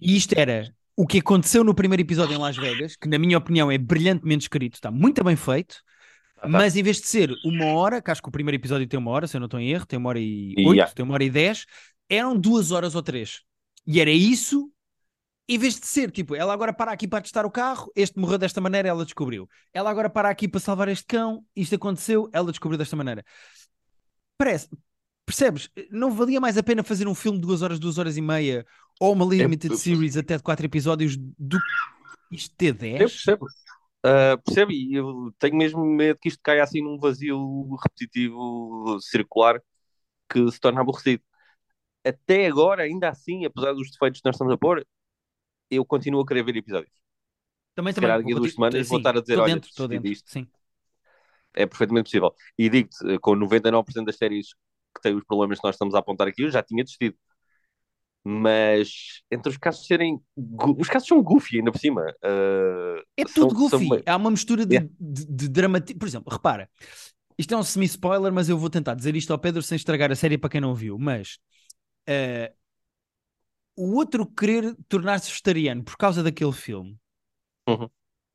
E 0.00 0.16
isto 0.16 0.34
era 0.36 0.74
o 0.96 1.06
que 1.06 1.18
aconteceu 1.18 1.64
no 1.64 1.74
primeiro 1.74 2.02
episódio 2.02 2.34
em 2.34 2.38
Las 2.38 2.56
Vegas, 2.56 2.96
que 2.96 3.08
na 3.08 3.18
minha 3.18 3.38
opinião 3.38 3.70
é 3.70 3.78
brilhantemente 3.78 4.44
escrito, 4.44 4.74
está 4.74 4.90
muito 4.90 5.24
bem 5.24 5.36
feito, 5.36 5.76
Ah, 6.36 6.48
tá. 6.48 6.48
mas 6.48 6.76
em 6.76 6.82
vez 6.82 7.00
de 7.00 7.06
ser 7.08 7.30
uma 7.44 7.66
hora, 7.74 8.02
que 8.02 8.10
acho 8.10 8.22
que 8.22 8.28
o 8.28 8.32
primeiro 8.32 8.56
episódio 8.60 8.86
tem 8.88 8.98
uma 8.98 9.10
hora, 9.12 9.26
se 9.26 9.36
eu 9.36 9.40
não 9.40 9.46
estou 9.46 9.60
em 9.60 9.70
erro, 9.70 9.86
tem 9.86 9.98
uma 9.98 10.10
hora 10.10 10.20
e 10.20 10.56
E, 10.56 10.62
oito, 10.62 10.74
yeah. 10.74 10.94
tem 10.94 11.04
uma 11.04 11.14
hora 11.14 11.24
e 11.24 11.30
dez, 11.30 11.66
eram 12.08 12.38
duas 12.38 12.72
horas 12.72 12.94
ou 12.94 13.02
três. 13.02 13.42
E 13.86 14.00
era 14.00 14.10
isso, 14.10 14.70
em 15.48 15.58
vez 15.58 15.78
de 15.78 15.86
ser 15.86 16.10
tipo, 16.10 16.34
ela 16.34 16.52
agora 16.52 16.72
para 16.72 16.90
aqui 16.92 17.06
para 17.06 17.20
testar 17.22 17.44
o 17.44 17.50
carro, 17.50 17.90
este 17.94 18.18
morreu 18.18 18.38
desta 18.38 18.60
maneira, 18.60 18.88
ela 18.88 19.04
descobriu. 19.04 19.48
Ela 19.72 19.90
agora 19.90 20.08
para 20.08 20.28
aqui 20.30 20.48
para 20.48 20.60
salvar 20.60 20.88
este 20.88 21.04
cão, 21.06 21.44
isto 21.54 21.74
aconteceu, 21.74 22.28
ela 22.32 22.50
descobriu 22.50 22.78
desta 22.78 22.96
maneira. 22.96 23.24
Parece, 24.38 24.68
percebes? 25.26 25.70
Não 25.90 26.10
valia 26.10 26.40
mais 26.40 26.56
a 26.56 26.62
pena 26.62 26.82
fazer 26.82 27.06
um 27.06 27.14
filme 27.14 27.38
de 27.38 27.46
duas 27.46 27.62
horas, 27.62 27.78
duas 27.78 27.98
horas 27.98 28.16
e 28.16 28.20
meia, 28.20 28.66
ou 29.00 29.12
uma 29.12 29.24
limited 29.24 29.72
eu- 29.72 29.78
series 29.78 30.16
até 30.16 30.36
de 30.36 30.42
quatro 30.42 30.64
episódios 30.66 31.16
do 31.16 31.58
que 31.58 32.36
isto 32.36 32.54
ter 32.56 32.68
Eu 32.68 32.74
10? 32.74 32.98
percebo. 33.12 33.46
Uh, 34.06 34.36
percebo 34.44 34.70
e 34.72 34.94
eu 34.94 35.32
tenho 35.38 35.56
mesmo 35.56 35.82
medo 35.84 36.18
que 36.20 36.28
isto 36.28 36.40
caia 36.42 36.62
assim 36.62 36.82
num 36.82 36.98
vazio 36.98 37.74
repetitivo, 37.82 38.98
circular, 39.00 39.60
que 40.28 40.50
se 40.50 40.60
torna 40.60 40.80
aborrecido. 40.82 41.22
Até 42.04 42.46
agora, 42.46 42.82
ainda 42.84 43.08
assim, 43.08 43.44
apesar 43.46 43.72
dos 43.72 43.90
defeitos 43.90 44.20
que 44.20 44.26
nós 44.28 44.34
estamos 44.36 44.52
a 44.54 44.58
pôr, 44.58 44.86
eu 45.70 45.84
continuo 45.84 46.20
a 46.22 46.26
querer 46.26 46.44
ver 46.44 46.56
episódios. 46.56 46.92
Também, 47.74 47.92
Se 47.92 47.96
também. 47.96 48.08
calhar 48.08 48.18
daqui 48.18 48.32
a 48.32 48.34
vou 48.34 48.40
duas 48.40 48.52
semanas 48.54 48.88
vou 48.88 48.98
sim, 48.98 48.98
estar 48.98 49.16
a 49.16 49.20
dizer, 49.20 49.38
olha, 49.38 49.54
dentro, 49.54 49.68
estou 49.70 49.88
dentro, 49.88 50.08
disto. 50.08 50.30
sim. 50.30 50.46
É 51.56 51.66
perfeitamente 51.66 52.04
possível. 52.06 52.34
E 52.58 52.68
digo-te, 52.68 52.96
eh, 53.14 53.18
com 53.18 53.34
99% 53.36 54.06
das 54.06 54.16
séries 54.16 54.48
que 54.94 55.00
têm 55.02 55.14
os 55.14 55.24
problemas 55.24 55.58
que 55.60 55.66
nós 55.66 55.74
estamos 55.74 55.94
a 55.94 55.98
apontar 56.00 56.26
aqui, 56.28 56.42
eu 56.42 56.50
já 56.50 56.62
tinha 56.62 56.82
desistido. 56.84 57.16
Mas 58.26 59.22
entre 59.30 59.50
os 59.50 59.58
casos 59.58 59.86
serem. 59.86 60.18
Os 60.78 60.88
casos 60.88 61.08
são 61.08 61.22
goofy 61.22 61.58
ainda 61.58 61.70
por 61.70 61.78
cima. 61.78 62.02
Uh, 62.24 63.02
É 63.16 63.26
são- 63.28 63.48
tudo 63.48 63.68
são 63.68 63.78
goofy. 63.78 63.88
bem- 63.90 64.02
Há 64.06 64.16
uma 64.16 64.30
mistura 64.30 64.64
de, 64.64 64.74
Yeah. 64.74 64.90
de, 64.98 65.26
de 65.26 65.48
dramatismo. 65.48 65.98
Por 65.98 66.08
exemplo, 66.08 66.32
repara, 66.32 66.70
isto 67.38 67.54
é 67.54 67.56
um 67.58 67.62
semi-spoiler, 67.62 68.32
mas 68.32 68.48
eu 68.48 68.56
vou 68.56 68.70
tentar 68.70 68.94
dizer 68.94 69.14
isto 69.14 69.32
ao 69.32 69.38
Pedro 69.38 69.62
sem 69.62 69.76
estragar 69.76 70.10
a 70.10 70.16
série 70.16 70.38
para 70.38 70.50
quem 70.50 70.60
não 70.60 70.74
viu. 70.74 70.98
Mas 70.98 71.38
eh, 72.08 72.52
o 73.76 73.94
outro 73.96 74.26
querer 74.26 74.74
tornar-se 74.88 75.28
vegetariano 75.30 75.82
por 75.84 75.96
causa 75.96 76.22
daquele 76.22 76.52
filme 76.52 76.98
Uhum. 77.68 77.88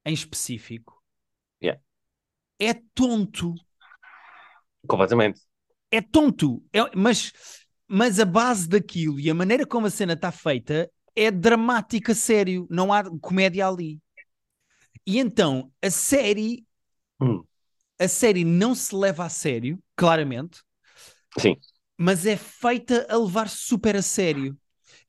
em 0.06 0.14
específico 0.14 1.02
Yeah. 1.62 1.82
é 2.60 2.74
tonto. 2.94 3.54
Completamente. 4.88 5.42
É 5.92 6.02
tonto. 6.02 6.64
É- 6.74 6.96
mas, 6.96 7.34
mas 7.88 8.20
a 8.20 8.26
base 8.26 8.68
daquilo 8.68 9.20
e 9.20 9.30
a 9.30 9.34
maneira 9.34 9.66
como 9.66 9.88
a 9.88 9.90
cena 9.90 10.14
está 10.14 10.32
feita 10.32 10.90
é 11.16 11.32
dramática, 11.32 12.14
sério. 12.16 12.68
Não 12.70 12.94
há 12.94 13.04
comédia 13.20 13.68
ali. 13.68 14.00
E 15.06 15.18
então 15.18 15.72
a 15.82 15.90
série 15.90 16.66
Hum. 17.20 17.44
a 18.00 18.08
série 18.08 18.46
não 18.46 18.74
se 18.74 18.96
leva 18.96 19.26
a 19.26 19.30
sério, 19.30 19.82
claramente, 19.96 20.62
Sim. 21.38 21.56
mas 21.98 22.26
é 22.26 22.38
feita 22.38 23.06
a 23.10 23.18
levar-se 23.18 23.58
super 23.58 23.96
a 23.96 24.02
sério. 24.02 24.58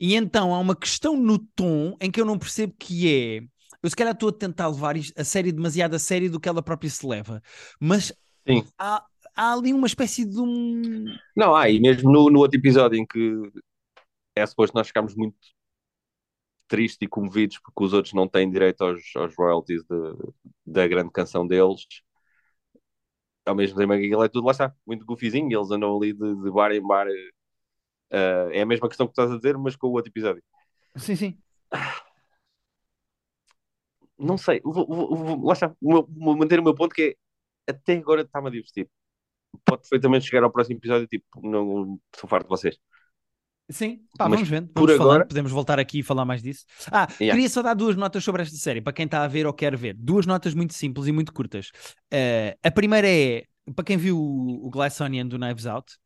E 0.01 0.15
então 0.15 0.55
há 0.55 0.59
uma 0.59 0.77
questão 0.77 1.17
no 1.17 1.39
tom 1.39 1.97
em 2.01 2.11
que 2.11 2.21
eu 2.21 2.25
não 2.27 2.39
percebo 2.39 2.75
que 2.79 3.09
é. 3.41 3.41
Eu 3.83 3.91
se 3.91 3.97
calhar 3.97 4.15
estou 4.15 4.29
a 4.31 4.33
tentar 4.33 4.69
levar 4.69 4.97
a 5.17 5.25
série 5.25 5.53
demasiado 5.53 5.95
a 5.95 5.99
sério 5.99 6.31
do 6.31 6.41
que 6.41 6.49
ela 6.49 6.63
própria 6.63 6.91
se 6.91 7.07
leva, 7.07 7.43
mas 7.81 8.13
Sim. 8.47 8.71
há, 8.79 9.05
há 9.37 9.53
ali 9.55 9.73
uma 9.73 9.87
espécie 9.87 10.25
de 10.27 10.41
um. 10.41 11.19
Não, 11.37 11.55
há, 11.55 11.69
e 11.71 11.81
mesmo 11.81 12.11
no, 12.11 12.31
no 12.31 12.41
outro 12.41 12.59
episódio 12.59 12.99
em 12.99 13.07
que 13.07 13.19
é 14.37 14.47
suposto 14.47 14.77
nós 14.77 14.89
ficarmos 14.89 15.15
muito 15.15 15.37
tristes 16.69 16.99
e 17.03 17.09
comovidos 17.09 17.59
porque 17.59 17.85
os 17.85 17.93
outros 17.93 18.15
não 18.15 18.29
têm 18.29 18.51
direito 18.51 18.83
aos, 18.83 19.03
aos 19.17 19.35
royalties 19.37 19.83
de- 19.85 20.33
da 20.67 20.87
grande 20.87 21.11
canção 21.11 21.47
deles. 21.47 21.85
Ao 23.47 23.55
mesmo 23.55 23.77
tempo 23.79 23.93
que 23.95 24.07
aquilo 24.07 24.23
é 24.25 24.29
tudo, 24.29 24.47
lá 24.47 24.53
está, 24.53 24.75
muito 24.87 25.05
goofyzinho, 25.05 25.59
eles 25.59 25.71
andam 25.71 25.97
ali 25.97 26.13
de, 26.13 26.35
de 26.43 26.51
bar 26.51 26.73
em 26.73 26.81
bar. 26.87 27.07
Eh, 28.11 28.49
é 28.53 28.63
a 28.63 28.67
mesma 28.67 28.89
questão 28.89 29.07
que 29.07 29.13
estás 29.13 29.31
a 29.31 29.37
dizer, 29.37 29.57
mas 29.59 29.77
com 29.77 29.89
o 29.89 29.93
outro 29.93 30.11
episódio. 30.11 30.43
Sim, 30.97 31.17
sim. 31.17 31.39
não 34.19 34.37
sei, 34.37 34.61
vou, 34.63 34.87
vou, 34.87 35.17
vou, 35.17 35.47
lá 35.47 35.53
está, 35.55 35.75
vou, 35.81 36.07
manter 36.37 36.61
o 36.61 36.63
meu 36.63 36.75
ponto 36.75 36.95
que 36.95 37.17
é 37.67 37.71
até 37.71 37.97
agora 37.97 38.23
está-me 38.23 38.49
a 38.49 38.51
divertir. 38.51 38.89
Pode 39.65 39.83
perfeitamente 39.83 40.27
chegar 40.27 40.45
ao 40.45 40.51
próximo 40.51 40.79
episódio, 40.79 41.07
tipo, 41.07 41.25
não 41.43 41.99
sou 42.15 42.29
farto 42.29 42.45
de 42.45 42.51
vocês. 42.51 42.77
Sim, 43.71 44.01
pá, 44.19 44.29
vamos 44.29 44.49
vendo. 44.49 44.69
por 44.69 44.81
Vamos 44.87 44.97
falando, 44.97 45.11
agora- 45.13 45.27
podemos 45.27 45.53
voltar 45.53 45.79
aqui 45.79 46.01
e 46.01 46.03
falar 46.03 46.25
mais 46.25 46.43
disso. 46.43 46.65
Ah, 46.91 47.07
Yeah. 47.21 47.33
queria 47.33 47.49
só 47.49 47.63
dar 47.63 47.75
duas 47.75 47.97
notas 47.97 48.23
sobre 48.25 48.43
esta 48.43 48.57
série, 48.57 48.81
para 48.81 48.93
quem 48.93 49.05
está 49.05 49.23
a 49.23 49.29
ver 49.29 49.47
ou 49.47 49.53
quer 49.53 49.77
ver. 49.77 49.95
Duas 49.95 50.27
notas 50.27 50.55
muito 50.55 50.75
simples 50.75 51.07
e 51.07 51.13
muito 51.13 51.33
curtas. 51.33 51.71
Eh, 52.11 52.57
a 52.63 52.71
primeira 52.71 53.09
é, 53.09 53.45
para 53.75 53.85
quem 53.85 53.97
viu 53.97 54.19
o, 54.19 54.67
o 54.67 54.71
Glass 54.71 55.01
Onion 55.01 55.27
do 55.27 55.39
Knives 55.39 55.67
Out, 55.67 55.97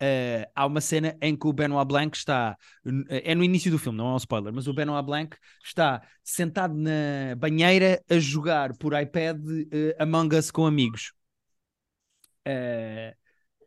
eh, 0.00 0.48
há 0.54 0.66
uma 0.66 0.80
cena 0.80 1.16
em 1.20 1.36
que 1.36 1.46
o 1.46 1.52
Benoit 1.52 1.86
Blanc 1.86 2.16
está, 2.16 2.56
é 3.08 3.34
no 3.34 3.44
início 3.44 3.70
do 3.70 3.78
filme, 3.78 3.98
não 3.98 4.08
é 4.10 4.14
um 4.14 4.16
spoiler, 4.16 4.52
mas 4.52 4.66
o 4.68 4.74
Benoit 4.74 5.04
Blanc 5.04 5.36
está 5.64 6.02
sentado 6.22 6.74
na 6.74 7.34
banheira 7.36 8.02
a 8.08 8.18
jogar 8.18 8.76
por 8.76 8.98
iPad 8.98 9.38
eh, 9.72 9.96
Among 9.98 10.36
Us 10.36 10.50
com 10.50 10.66
amigos. 10.66 11.12
Eh, 12.44 13.16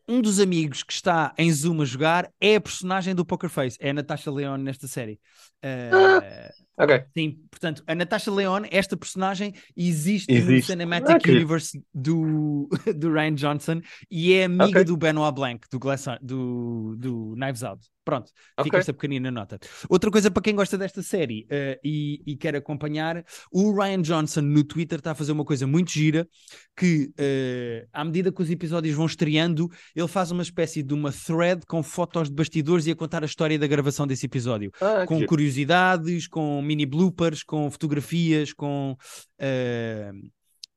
um 0.09 0.21
dos 0.21 0.39
amigos 0.39 0.83
que 0.83 0.91
está 0.91 1.33
em 1.37 1.51
Zoom 1.51 1.81
a 1.81 1.85
jogar 1.85 2.29
é 2.41 2.55
a 2.55 2.61
personagem 2.61 3.13
do 3.13 3.23
Poker 3.23 3.49
Face, 3.49 3.77
é 3.79 3.91
a 3.91 3.93
Natasha 3.93 4.31
Leone 4.31 4.63
nesta 4.63 4.87
série. 4.87 5.19
Eh, 5.61 6.49
Ok. 6.81 7.03
Sim, 7.15 7.37
portanto, 7.51 7.83
a 7.85 7.93
Natasha 7.93 8.31
Leone, 8.31 8.69
esta 8.71 8.95
personagem, 8.95 9.53
existe, 9.75 10.31
no 10.31 10.37
Existe. 10.37 10.71
Cinematic 10.71 11.17
Ok. 11.17 11.35
Universe 11.35 11.83
do, 11.93 12.69
do 12.95 13.11
Ryan 13.11 13.35
Johnson 13.35 13.81
e 14.09 14.33
é 14.33 14.45
amiga 14.45 14.79
Ok. 14.79 14.83
do 14.85 14.95
Benoit 14.95 15.35
Blanc, 15.35 15.67
do, 15.69 15.77
Glass, 15.77 16.05
do, 16.21 16.95
do 16.97 17.35
Knives 17.35 17.63
Out. 17.63 17.85
Pronto, 18.09 18.31
fica 18.63 18.77
Ok. 18.77 18.79
esta 18.79 18.93
pequenina 18.93 19.29
nota. 19.29 19.59
Outra 19.87 20.09
coisa 20.09 20.31
para 20.31 20.41
quem 20.41 20.55
gosta 20.55 20.77
desta 20.77 21.03
série 21.03 21.45
eh, 21.49 21.79
e, 21.83 22.21
e 22.25 22.35
quer 22.35 22.55
acompanhar, 22.55 23.23
o 23.51 23.71
Ryan 23.71 24.01
Johnson 24.01 24.41
no 24.41 24.63
Twitter 24.63 24.97
está 24.97 25.11
a 25.11 25.15
fazer 25.15 25.31
uma 25.31 25.45
coisa 25.45 25.67
muito 25.67 25.91
gira 25.91 26.27
que, 26.75 27.11
eh, 27.17 27.85
à 27.93 28.03
medida 28.03 28.31
que 28.31 28.41
os 28.41 28.49
episódios 28.49 28.95
vão 28.95 29.05
estreando, 29.05 29.69
ele 29.95 30.07
faz 30.07 30.31
uma 30.31 30.41
espécie 30.41 30.81
de 30.81 30.93
uma 30.93 31.11
thread 31.11 31.65
com 31.67 31.83
fotos 31.83 32.29
de 32.29 32.35
bastidores 32.35 32.87
e 32.87 32.91
a 32.91 32.95
contar 32.95 33.21
a 33.21 33.25
história 33.25 33.59
da 33.59 33.67
gravação 33.67 34.07
desse 34.07 34.25
episódio 34.25 34.71
Ah, 34.81 35.05
com 35.05 35.23
curiosidades, 35.25 36.27
com 36.27 36.61
mini 36.61 36.85
bloopers, 36.85 37.43
com 37.43 37.69
fotografias, 37.69 38.53
com, 38.53 38.95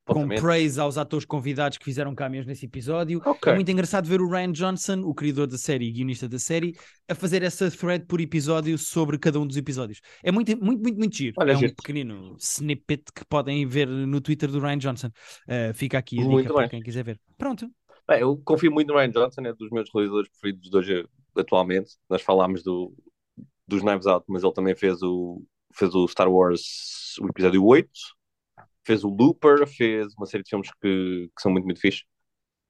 com 0.05 0.27
praise 0.27 0.79
aos 0.79 0.97
atores 0.97 1.25
convidados 1.25 1.77
que 1.77 1.85
fizeram 1.85 2.13
caminhos 2.13 2.45
nesse 2.45 2.65
episódio. 2.65 3.21
Ok. 3.25 3.51
É 3.51 3.55
muito 3.55 3.71
engraçado 3.71 4.07
ver 4.07 4.21
o 4.21 4.29
Ryan 4.29 4.51
Johnson, 4.51 5.01
o 5.01 5.13
criador 5.13 5.47
da 5.47 5.57
série 5.57 5.87
e 5.87 5.91
guionista 5.91 6.27
da 6.27 6.39
série, 6.39 6.75
a 7.07 7.15
fazer 7.15 7.41
essa 7.43 7.71
thread 7.71 8.05
por 8.05 8.19
episódio 8.19 8.77
sobre 8.77 9.17
cada 9.17 9.39
um 9.39 9.47
dos 9.47 9.55
episódios. 9.55 10.01
É 10.23 10.31
muito, 10.31 10.57
muito, 10.57 10.81
muito, 10.81 10.97
muito 10.97 11.15
giro. 11.15 11.35
Olha, 11.37 11.53
é 11.53 11.55
um 11.55 11.59
giro. 11.59 11.75
pequenino 11.75 12.35
snippet 12.39 13.03
que 13.15 13.25
podem 13.25 13.65
ver 13.65 13.87
no 13.87 14.19
Twitter 14.19 14.49
do 14.51 14.59
Ryan 14.59 14.77
Johnson. 14.77 15.09
Eh, 15.47 15.73
fica 15.73 15.97
aqui 15.97 16.19
a 16.19 16.23
Muito 16.23 16.43
dica 16.43 16.53
para 16.53 16.69
quem 16.69 16.81
quiser 16.81 17.03
ver. 17.03 17.19
Pronto. 17.37 17.69
Bem, 18.07 18.19
eu 18.19 18.35
confio 18.43 18.71
muito 18.71 18.89
no 18.89 18.99
Ryan 18.99 19.11
Johnson, 19.11 19.41
é 19.45 19.53
dos 19.53 19.69
meus 19.69 19.89
realizadores 19.93 20.29
preferidos 20.29 20.69
de 20.69 20.77
hoje 20.77 21.05
atualmente. 21.35 21.91
Nós 22.09 22.21
falámos 22.21 22.61
do, 22.61 22.93
dos 23.67 23.81
Knives 23.81 24.07
Out, 24.07 24.25
mas 24.27 24.43
ele 24.43 24.53
também 24.53 24.75
fez 24.75 25.01
o, 25.01 25.41
fez 25.73 25.95
o 25.95 26.07
Star 26.07 26.29
Wars, 26.29 27.17
o 27.21 27.27
episódio 27.27 27.63
8, 27.63 27.89
fez 28.85 29.03
o 29.03 29.09
Looper, 29.09 29.67
fez 29.67 30.13
uma 30.17 30.25
série 30.25 30.43
de 30.43 30.49
filmes 30.49 30.69
que, 30.81 31.29
que 31.35 31.41
são 31.41 31.51
muito, 31.51 31.65
muito 31.65 31.79
fixe. 31.81 32.03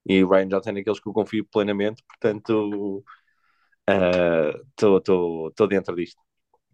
E 0.07 0.23
o 0.23 0.29
Ryan 0.29 0.49
Johnson 0.49 0.71
é 0.71 0.81
aqueles 0.81 0.99
que 1.01 1.09
eu 1.09 1.13
confio 1.13 1.45
plenamente, 1.51 2.03
portanto 2.07 3.03
estou 4.77 5.67
dentro 5.67 5.95
disto. 5.95 6.21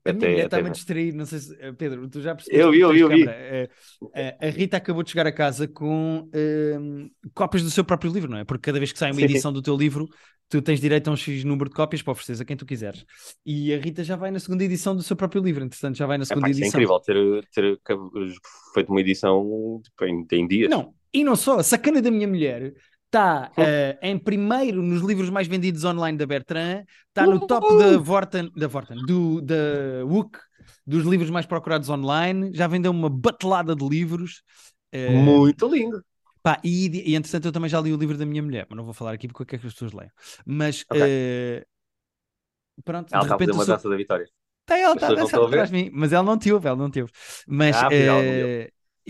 A 0.06 0.14
minha 0.14 0.30
mulher 0.30 0.46
está-me 0.46 0.68
a 0.68 0.72
distrair, 0.72 1.14
não 1.14 1.26
sei 1.26 1.40
se. 1.40 1.56
eh, 1.60 1.72
Pedro, 1.74 2.10
tu 2.10 2.22
já 2.22 2.36
percebeste 2.36 2.62
Eu 2.62 2.74
eu 2.74 2.92
vi, 2.92 3.00
eu 3.00 3.10
vi. 3.10 3.26
câmara. 3.26 3.38
Eh, 3.38 3.70
eh, 4.16 4.38
a 4.42 4.50
Rita 4.50 4.78
acabou 4.78 5.04
de 5.04 5.12
chegar 5.12 5.28
a 5.28 5.32
casa 5.32 5.68
com 5.68 6.30
ehm, 6.34 7.10
cópias 7.34 7.64
do 7.64 7.70
seu 7.70 7.84
próprio 7.84 8.12
livro, 8.12 8.30
não 8.30 8.38
é? 8.38 8.44
Porque 8.44 8.62
cada 8.62 8.80
vez 8.80 8.92
que 8.92 9.00
sai 9.00 9.12
uma 9.12 9.22
edição 9.22 9.52
do 9.52 9.62
teu 9.62 9.76
livro, 9.76 10.08
tu 10.50 10.62
tens 10.62 10.80
direito 10.82 11.08
a 11.10 11.14
um 11.14 11.16
X 11.16 11.44
número 11.44 11.70
de 11.70 11.76
cópias 11.76 12.02
para 12.02 12.12
ofereceres 12.12 12.42
a 12.42 12.46
quem 12.46 12.58
tu 12.58 12.66
quiseres. 12.66 13.06
E 13.46 13.74
a 13.74 13.78
Rita 13.78 14.04
já 14.04 14.16
vai 14.16 14.32
na 14.32 14.40
segunda 14.40 14.64
edição 14.64 14.96
do 14.96 15.04
seu 15.04 15.16
próprio 15.16 15.42
livro, 15.42 15.64
entretanto, 15.64 15.98
já 15.98 16.06
vai 16.06 16.18
na 16.18 16.26
segunda 16.26 16.48
é 16.48 16.52
edição. 16.52 16.68
incrível 16.70 17.00
ter, 17.00 17.46
ter 17.54 17.80
feito 18.74 18.90
uma 18.90 19.02
edição 19.02 19.82
tipo, 19.84 20.06
em, 20.06 20.26
em 20.32 20.48
dias. 20.48 20.70
Não, 20.70 20.94
e 21.14 21.24
não 21.24 21.36
só, 21.36 21.60
a 21.60 21.64
sacana 21.64 22.02
da 22.02 22.12
minha 22.12 22.28
mulher 22.28 22.74
está 23.10 23.52
eh, 23.58 23.98
em 24.02 24.18
primeiro 24.18 24.82
nos 24.84 25.02
livros 25.02 25.30
mais 25.30 25.48
vendidos 25.48 25.84
online 25.84 26.18
da 26.18 26.26
Bertrand, 26.26 26.86
está 27.10 27.26
no 27.28 27.40
top 27.40 27.74
da 27.76 27.98
Vorten, 27.98 28.52
da 28.56 28.68
Vorten, 28.68 29.04
do, 29.04 29.42
da 29.42 29.56
WUC, 30.06 30.40
dos 30.86 31.06
livros 31.06 31.30
mais 31.30 31.46
procurados 31.46 31.90
online, 31.90 32.52
já 32.54 32.68
vendeu 32.68 32.92
uma 32.92 33.10
batelada 33.10 33.76
de 33.76 33.88
livros. 33.88 34.44
eh, 34.92 35.44
Muito 35.44 35.68
lindo. 35.68 36.04
pá, 36.44 36.60
e, 36.64 37.12
e 37.12 37.16
entretanto 37.16 37.46
eu 37.48 37.52
também 37.52 37.70
já 37.70 37.82
li 37.82 37.94
o 37.94 37.98
livro 37.98 38.18
da 38.18 38.26
minha 38.26 38.44
mulher, 38.44 38.68
mas 38.70 38.78
não 38.78 38.86
vou 38.86 38.94
falar 38.94 39.14
aqui 39.14 39.28
porque 39.28 39.44
eu 39.44 39.48
quero 39.48 39.62
que 39.62 39.68
as 39.68 39.74
pessoas 39.74 39.94
leiam. 39.94 40.12
Mas 40.46 40.86
Ok. 40.90 41.02
eh, 41.02 41.66
pronto, 42.84 43.12
Ela 43.12 43.22
de 43.22 43.26
está 43.26 43.36
a 43.36 43.40
repente 43.40 43.56
eu 43.56 43.60
uma 43.60 43.66
sou- 43.66 43.78
dança 43.78 43.88
da 43.90 43.96
vitória. 43.96 44.28
Tá, 44.66 44.78
ela 44.78 44.94
está 44.96 45.10
a 45.10 45.12
dançar 45.14 45.44
atrás 45.44 45.70
de 45.70 45.76
mim, 45.76 45.90
mas 45.94 46.14
ela 46.14 46.24
não 46.24 46.38
te 46.38 46.52
ouve, 46.54 46.68
ela 46.68 46.78
não 46.78 46.92
te 46.92 47.02
ouve. 47.02 47.14
Mas 47.48 47.84
Ah, 47.84 47.92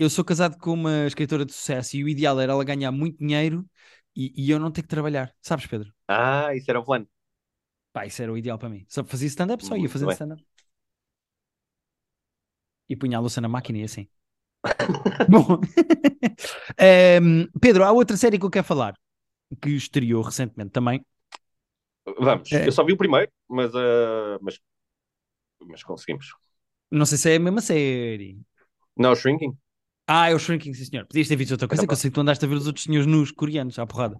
eu 0.00 0.10
sou 0.10 0.24
casado 0.24 0.58
com 0.58 0.72
uma 0.72 1.06
escritora 1.06 1.44
de 1.44 1.52
sucesso 1.52 1.96
e 1.96 2.04
o 2.04 2.08
ideal 2.08 2.40
era 2.40 2.52
ela 2.52 2.64
ganhar 2.64 2.92
muito 2.92 3.18
dinheiro 3.18 3.68
e, 4.16 4.32
e 4.36 4.50
eu 4.50 4.58
não 4.58 4.70
ter 4.70 4.82
que 4.82 4.88
trabalhar, 4.88 5.34
sabes, 5.40 5.66
Pedro? 5.66 5.92
Ah, 6.08 6.54
isso 6.54 6.70
era 6.70 6.80
o 6.80 6.84
plano. 6.84 7.08
Pá, 7.92 8.06
isso 8.06 8.22
era 8.22 8.32
o 8.32 8.38
ideal 8.38 8.58
para 8.58 8.68
mim. 8.68 8.84
Só 8.88 9.04
fazia 9.04 9.28
stand-up, 9.28 9.64
só 9.64 9.76
ia 9.76 9.88
Muito 9.88 9.90
fazendo 9.90 10.10
stand-up. 10.12 10.42
E 12.92 12.94
punha 13.00 13.16
a 13.18 13.20
louça 13.24 13.40
na 13.40 13.48
máquina 13.48 13.78
e 13.78 13.84
assim. 13.84 14.06
Bom, 15.26 15.60
Ehm, 16.78 17.48
Pedro, 17.60 17.84
há 17.84 17.92
outra 17.92 18.16
série 18.16 18.38
que 18.38 18.44
eu 18.46 18.50
quero 18.50 18.64
falar 18.66 18.94
que 19.62 19.70
estreou 19.70 20.22
recentemente 20.22 20.72
também. 20.72 21.04
Vamos, 22.18 22.50
É. 22.52 22.66
eu 22.66 22.72
só 22.72 22.84
vi 22.84 22.92
o 22.92 22.96
primeiro, 22.96 23.30
mas, 23.48 23.74
ah, 23.74 24.38
mas, 24.42 24.60
mas 25.66 25.82
conseguimos. 25.82 26.34
Não 26.90 27.06
sei 27.06 27.18
se 27.18 27.30
é 27.32 27.36
a 27.36 27.40
mesma 27.40 27.60
série. 27.60 28.40
Não, 28.96 29.14
Shrinking. 29.16 29.58
Ah, 30.12 30.28
é 30.28 30.34
o 30.34 30.38
Shrinking, 30.40 30.74
sim 30.74 30.84
senhor. 30.86 31.06
Podias 31.06 31.28
ter 31.28 31.36
visto 31.36 31.52
outra 31.52 31.68
coisa, 31.68 31.82
Era 31.82 31.86
que 31.86 31.92
eu 31.92 31.96
sei 31.96 32.10
que 32.10 32.14
tu 32.14 32.20
andaste 32.20 32.44
a 32.44 32.48
ver 32.48 32.56
os 32.56 32.66
outros 32.66 32.84
senhores 32.84 33.06
nus 33.06 33.30
coreanos 33.30 33.78
à 33.78 33.86
porrada. 33.86 34.18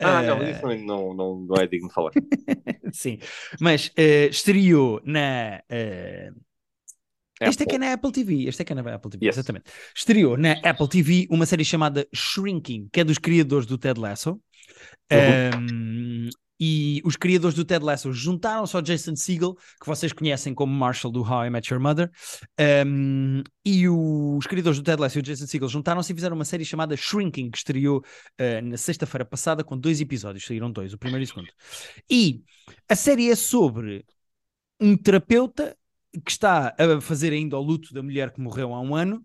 Ah, 0.00 0.22
Eh, 0.22 0.26
não, 0.26 0.38
mas 0.38 0.56
isso 0.56 0.66
não, 0.84 1.14
não, 1.14 1.40
não, 1.46 1.56
é 1.56 1.66
digno 1.68 1.88
de 1.88 1.94
falar. 1.94 2.10
Sim, 2.92 3.18
mas 3.60 3.92
eh, 3.96 4.26
estreou 4.26 5.00
na. 5.04 5.62
eh, 5.68 6.30
este 7.40 7.62
é 7.62 7.66
que 7.66 7.76
é 7.76 7.78
na 7.78 7.92
Apple 7.92 8.10
TV. 8.10 8.48
Este 8.48 8.62
é 8.62 8.64
que 8.64 8.72
é 8.72 8.74
na 8.74 8.94
Apple 8.94 9.10
TV, 9.12 9.26
Yes. 9.26 9.36
exatamente. 9.36 9.70
Estreou 9.94 10.36
na 10.36 10.52
Apple 10.64 10.88
TV 10.88 11.28
uma 11.30 11.46
série 11.46 11.64
chamada 11.64 12.04
Shrinking, 12.12 12.88
que 12.92 13.00
é 13.00 13.04
dos 13.04 13.18
criadores 13.18 13.64
do 13.66 13.78
Ted 13.78 14.00
Lasso. 14.00 14.40
Um, 15.12 16.28
e 16.58 17.00
os 17.04 17.16
criadores 17.16 17.54
do 17.54 17.64
Ted 17.64 17.84
Lasso 17.84 18.12
juntaram-se 18.12 18.74
ao 18.74 18.82
Jason 18.82 19.14
Segel, 19.14 19.54
que 19.80 19.86
vocês 19.86 20.12
conhecem 20.12 20.54
como 20.54 20.72
Marshall 20.72 21.12
do 21.12 21.22
How 21.22 21.46
I 21.46 21.50
Met 21.50 21.72
Your 21.72 21.80
Mother. 21.80 22.10
Um, 22.86 23.42
e 23.64 23.88
os 23.88 24.46
criadores 24.46 24.78
do 24.78 24.84
Ted 24.84 25.00
Lasso 25.00 25.18
e 25.18 25.20
o 25.20 25.22
Jason 25.22 25.46
Segel 25.46 25.68
juntaram-se 25.68 26.12
e 26.12 26.14
fizeram 26.14 26.34
uma 26.34 26.44
série 26.44 26.64
chamada 26.64 26.96
Shrinking, 26.96 27.50
que 27.50 27.58
estreou 27.58 27.98
uh, 27.98 28.64
na 28.64 28.76
sexta-feira 28.76 29.24
passada 29.24 29.62
com 29.62 29.78
dois 29.78 30.00
episódios. 30.00 30.44
Saíram 30.44 30.70
dois, 30.70 30.92
o 30.92 30.98
primeiro 30.98 31.22
e 31.22 31.26
o 31.26 31.28
segundo. 31.28 31.48
E 32.10 32.42
a 32.88 32.96
série 32.96 33.30
é 33.30 33.36
sobre 33.36 34.04
um 34.80 34.96
terapeuta 34.96 35.76
que 36.24 36.30
está 36.30 36.74
a 36.78 37.00
fazer 37.00 37.32
ainda 37.32 37.56
o 37.56 37.62
luto 37.62 37.92
da 37.92 38.02
mulher 38.02 38.32
que 38.32 38.40
morreu 38.40 38.74
há 38.74 38.80
um 38.80 38.94
ano. 38.94 39.24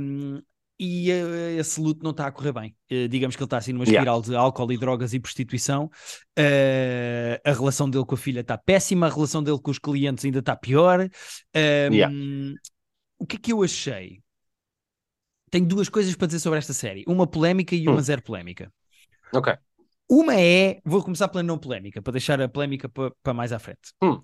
um, 0.00 0.40
e 0.84 1.12
uh, 1.12 1.60
esse 1.60 1.80
luto 1.80 2.02
não 2.02 2.10
está 2.10 2.26
a 2.26 2.32
correr 2.32 2.52
bem. 2.52 2.74
Uh, 2.90 3.06
digamos 3.06 3.36
que 3.36 3.42
ele 3.42 3.46
está 3.46 3.56
assim 3.58 3.72
numa 3.72 3.84
Yeah. 3.84 4.00
espiral 4.00 4.20
de 4.20 4.34
álcool 4.34 4.72
e 4.72 4.76
drogas 4.76 5.14
e 5.14 5.20
prostituição. 5.20 5.84
Uh, 6.36 7.38
a 7.44 7.52
relação 7.52 7.88
dele 7.88 8.04
com 8.04 8.16
a 8.16 8.18
filha 8.18 8.40
está 8.40 8.58
péssima, 8.58 9.06
a 9.06 9.10
relação 9.10 9.44
dele 9.44 9.60
com 9.60 9.70
os 9.70 9.78
clientes 9.78 10.24
ainda 10.24 10.40
está 10.40 10.56
pior. 10.56 11.08
Um, 11.54 11.94
Yeah. 11.94 12.12
O 13.16 13.26
que 13.26 13.36
é 13.36 13.38
que 13.38 13.52
eu 13.52 13.62
achei? 13.62 14.20
Tenho 15.52 15.66
duas 15.66 15.88
coisas 15.88 16.16
para 16.16 16.26
dizer 16.26 16.40
sobre 16.40 16.58
esta 16.58 16.72
série: 16.72 17.04
uma 17.06 17.28
polémica 17.28 17.76
e 17.76 17.86
uma 17.86 17.98
Hum. 17.98 18.02
zero 18.02 18.22
polémica. 18.22 18.72
Ok. 19.32 19.54
Uma 20.10 20.34
é, 20.34 20.80
vou 20.84 21.00
começar 21.04 21.28
pela 21.28 21.44
não 21.44 21.58
polémica, 21.58 22.02
para 22.02 22.12
deixar 22.12 22.40
a 22.40 22.48
polémica 22.48 22.88
para, 22.88 23.12
para 23.22 23.32
mais 23.32 23.52
à 23.52 23.60
frente. 23.60 23.92
Hum. 24.02 24.20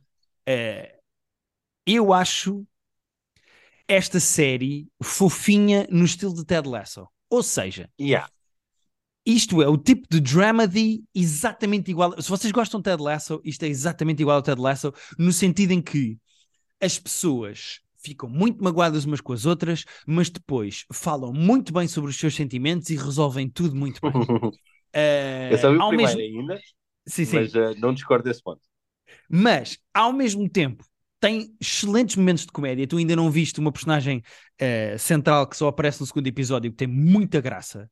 Eu 1.87 2.13
acho 2.13 2.67
esta 3.89 4.21
série 4.21 4.89
fofinha 5.03 5.87
no 5.91 6.05
estilo 6.05 6.35
de 6.35 6.45
Ted 6.45 6.69
Lasso. 6.69 7.09
Ou 7.31 7.43
seja, 7.43 7.91
Yeah. 8.01 8.29
isto 9.27 9.61
é 9.63 9.69
o 9.69 9.77
tipo 9.77 10.07
de 10.11 10.21
dramedy 10.21 11.05
exatamente 11.15 11.91
igual. 11.91 12.21
Se 12.21 12.29
vocês 12.31 12.53
gostam 12.53 12.81
de 12.81 12.85
Ted 12.85 13.03
Lasso, 13.03 13.41
isto 13.45 13.63
é 13.65 13.69
exatamente 13.69 14.21
igual 14.23 14.37
ao 14.37 14.43
Ted 14.43 14.61
Lasso, 14.61 14.93
no 15.19 15.33
sentido 15.33 15.73
em 15.73 15.83
que 15.83 16.19
as 16.81 16.99
pessoas 16.99 17.81
ficam 17.97 18.29
muito 18.29 18.63
magoadas 18.63 19.05
umas 19.05 19.21
com 19.21 19.33
as 19.33 19.47
outras, 19.47 19.85
mas 20.07 20.31
depois 20.31 20.85
falam 20.93 21.33
muito 21.33 21.73
bem 21.73 21.89
sobre 21.89 22.11
os 22.11 22.19
seus 22.19 22.35
sentimentos 22.35 22.91
e 22.91 22.97
resolvem 22.97 23.49
tudo 23.51 23.75
muito 23.77 24.01
bem. 24.03 24.13
Eh, 24.95 25.51
eu 25.53 25.59
só 25.59 25.71
vi 25.71 25.77
o 25.79 25.87
primeiro 25.89 26.17
mesmo... 26.17 26.19
ainda, 26.19 26.59
Sim, 27.07 27.25
sim. 27.27 27.37
mas 27.37 27.55
ah, 27.55 27.75
não 27.77 27.93
discordo 27.95 28.25
desse 28.25 28.43
ponto. 28.43 28.63
Mas, 29.29 29.79
ao 29.95 30.13
mesmo 30.13 30.49
tempo, 30.49 30.85
tem 31.21 31.55
excelentes 31.61 32.17
momentos 32.17 32.45
de 32.47 32.53
comédia. 32.53 32.87
Tu 32.87 32.97
ainda 32.97 33.17
não 33.17 33.31
viste 33.31 33.59
uma 33.61 33.73
personagem 33.73 34.23
uh, 34.61 34.99
central 34.99 35.47
que 35.47 35.57
só 35.57 35.69
aparece 35.69 36.01
no 36.01 36.07
segundo 36.07 36.27
episódio, 36.27 36.71
que 36.71 36.77
tem 36.77 36.89
muita 36.89 37.41
graça. 37.41 37.91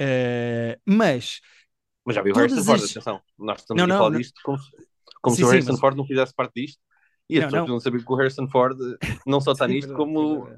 Uh, 0.00 0.80
mas. 0.86 1.40
Mas 2.04 2.16
já 2.16 2.22
viu 2.22 2.34
o 2.34 2.36
Harrison 2.36 2.64
Ford, 2.64 2.82
atenção. 2.82 3.20
Nós 3.38 3.60
estamos 3.60 3.86
não, 3.86 3.94
a 3.94 3.98
falar 3.98 4.10
não. 4.10 4.18
disto 4.18 4.40
como, 4.42 4.58
como 5.20 5.36
sim, 5.36 5.42
se 5.42 5.44
o 5.46 5.50
Harrison 5.50 5.66
sim, 5.66 5.72
mas... 5.72 5.80
Ford 5.80 5.96
não 5.96 6.06
fizesse 6.06 6.34
parte 6.34 6.52
disto. 6.54 6.80
E 7.28 7.38
as 7.38 7.44
pessoas 7.44 7.68
não 7.68 7.80
saber 7.80 8.04
que 8.04 8.12
o 8.12 8.16
Harrison 8.16 8.48
Ford 8.48 8.76
não 9.26 9.40
só 9.40 9.52
está 9.52 9.66
nisto, 9.66 9.94
como 9.94 10.48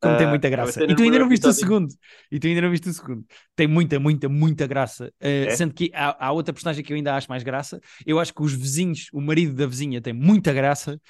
como 0.00 0.14
uh, 0.14 0.18
tem 0.18 0.26
muita 0.26 0.48
graça. 0.48 0.82
E 0.82 0.94
tu 0.94 1.02
ainda 1.02 1.18
não 1.18 1.28
viste 1.28 1.46
o 1.46 1.52
segundo. 1.52 1.92
E 2.30 2.38
tu 2.40 2.46
ainda 2.46 2.62
não 2.62 2.70
viste 2.70 2.88
o 2.88 2.92
segundo. 2.92 3.24
Tem 3.54 3.66
muita, 3.66 4.00
muita, 4.00 4.28
muita 4.28 4.66
graça. 4.66 5.06
Uh, 5.20 5.48
é? 5.48 5.50
Sendo 5.50 5.74
que 5.74 5.90
há, 5.94 6.26
há, 6.26 6.32
outra 6.32 6.54
personagem 6.54 6.82
que 6.82 6.92
eu 6.92 6.96
ainda 6.96 7.14
acho 7.14 7.28
mais 7.28 7.42
graça. 7.42 7.80
Eu 8.06 8.18
acho 8.18 8.32
que 8.32 8.42
os 8.42 8.54
vizinhos, 8.54 9.08
o 9.12 9.20
marido 9.20 9.54
da 9.54 9.66
vizinha, 9.66 10.00
tem 10.00 10.12
muita 10.12 10.52
graça. 10.52 11.00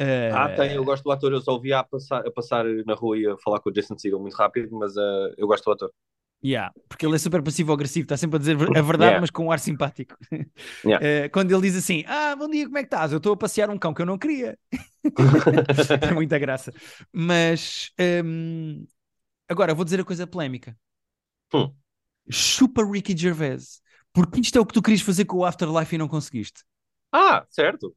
Uh... 0.00 0.34
Ah, 0.34 0.48
tem. 0.48 0.72
Eu 0.72 0.84
gosto 0.84 1.04
do 1.04 1.10
ator. 1.10 1.32
Eu 1.32 1.40
só 1.40 1.52
ouvi 1.52 1.72
a 1.72 1.84
passar, 1.84 2.26
a 2.26 2.30
passar 2.30 2.64
na 2.86 2.94
rua 2.94 3.18
e 3.18 3.26
a 3.26 3.36
falar 3.36 3.60
com 3.60 3.68
o 3.68 3.72
Jason 3.72 3.98
Segel 3.98 4.18
muito 4.18 4.34
rápido, 4.34 4.76
mas 4.78 4.94
eu 5.36 5.46
gosto 5.46 5.64
do 5.64 5.72
ator. 5.72 5.92
Yeah, 6.44 6.72
porque 6.88 7.04
ele 7.04 7.16
é 7.16 7.18
super 7.18 7.42
passivo-agressivo, 7.42 8.04
está 8.04 8.16
sempre 8.16 8.36
a 8.36 8.38
dizer 8.38 8.54
a 8.54 8.82
verdade, 8.82 9.04
yeah. 9.04 9.20
mas 9.20 9.30
com 9.30 9.46
um 9.46 9.52
ar 9.52 9.58
simpático. 9.58 10.16
Yeah. 10.84 11.04
Uh, 11.04 11.30
quando 11.30 11.50
ele 11.52 11.62
diz 11.62 11.76
assim: 11.76 12.04
Ah, 12.06 12.36
bom 12.36 12.48
dia, 12.48 12.64
como 12.64 12.78
é 12.78 12.82
que 12.82 12.86
estás? 12.86 13.10
Eu 13.10 13.18
estou 13.18 13.32
a 13.32 13.36
passear 13.36 13.68
um 13.68 13.78
cão 13.78 13.92
que 13.92 14.00
eu 14.00 14.06
não 14.06 14.16
queria. 14.16 14.56
Tem 16.00 16.14
muita 16.14 16.38
graça. 16.38 16.72
Mas 17.12 17.90
um, 18.24 18.86
agora 19.48 19.74
vou 19.74 19.84
dizer 19.84 20.00
a 20.00 20.04
coisa 20.04 20.26
polémica: 20.26 20.76
hum. 21.52 21.72
chupa 22.30 22.84
Ricky 22.84 23.16
Gervais, 23.16 23.80
porque 24.12 24.40
isto 24.40 24.56
é 24.56 24.60
o 24.60 24.66
que 24.66 24.74
tu 24.74 24.82
querias 24.82 25.02
fazer 25.02 25.24
com 25.24 25.38
o 25.38 25.44
Afterlife 25.44 25.94
e 25.94 25.98
não 25.98 26.08
conseguiste. 26.08 26.62
Ah, 27.12 27.44
certo. 27.50 27.94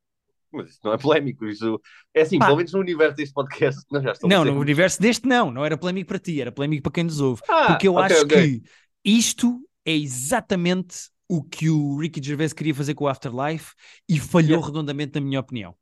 Mas 0.51 0.71
isso 0.71 0.79
não 0.83 0.93
é 0.93 0.97
polémico, 0.97 1.45
isso 1.45 1.79
é 2.13 2.21
assim, 2.21 2.37
Pá. 2.37 2.45
pelo 2.45 2.57
menos 2.57 2.73
no 2.73 2.79
universo 2.79 3.15
deste 3.15 3.33
podcast, 3.33 3.85
nós 3.89 4.03
já 4.03 4.13
Não, 4.23 4.43
no 4.43 4.59
universo 4.59 5.01
deste 5.01 5.25
não, 5.27 5.49
não 5.49 5.63
era 5.63 5.77
polémico 5.77 6.09
para 6.09 6.19
ti, 6.19 6.41
era 6.41 6.51
polémico 6.51 6.83
para 6.83 6.91
quem 6.91 7.05
nos 7.05 7.21
ouve. 7.21 7.41
Ah, 7.47 7.67
porque 7.67 7.87
eu 7.87 7.95
okay, 7.95 8.05
acho 8.05 8.25
okay. 8.25 8.59
que 8.59 8.69
isto 9.05 9.61
é 9.85 9.93
exatamente 9.93 11.09
o 11.27 11.41
que 11.41 11.69
o 11.69 11.97
Ricky 11.97 12.21
Gervais 12.21 12.51
queria 12.51 12.75
fazer 12.75 12.93
com 12.93 13.05
o 13.05 13.07
Afterlife 13.07 13.73
e 14.07 14.19
falhou 14.19 14.49
yeah. 14.49 14.67
redondamente, 14.67 15.15
na 15.15 15.21
minha 15.21 15.39
opinião. 15.39 15.73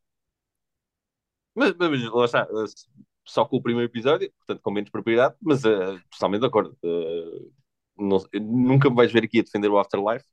Mas, 1.55 1.73
mas 1.77 2.03
lá 2.13 2.25
está, 2.25 2.41
eh, 2.43 2.65
só 3.25 3.45
com 3.45 3.57
o 3.57 3.61
primeiro 3.61 3.89
episódio, 3.89 4.31
portanto 4.37 4.61
com 4.61 4.71
menos 4.71 4.89
propriedade, 4.89 5.35
mas 5.41 5.63
uh, 5.63 5.99
totalmente 6.11 6.41
de 6.41 6.47
acordo. 6.47 6.77
Uh, 6.83 7.51
não, 7.97 8.19
nunca 8.41 8.89
me 8.89 8.95
vais 8.95 9.11
ver 9.11 9.23
aqui 9.23 9.39
a 9.39 9.43
defender 9.43 9.69
o 9.69 9.77
Afterlife. 9.77 10.25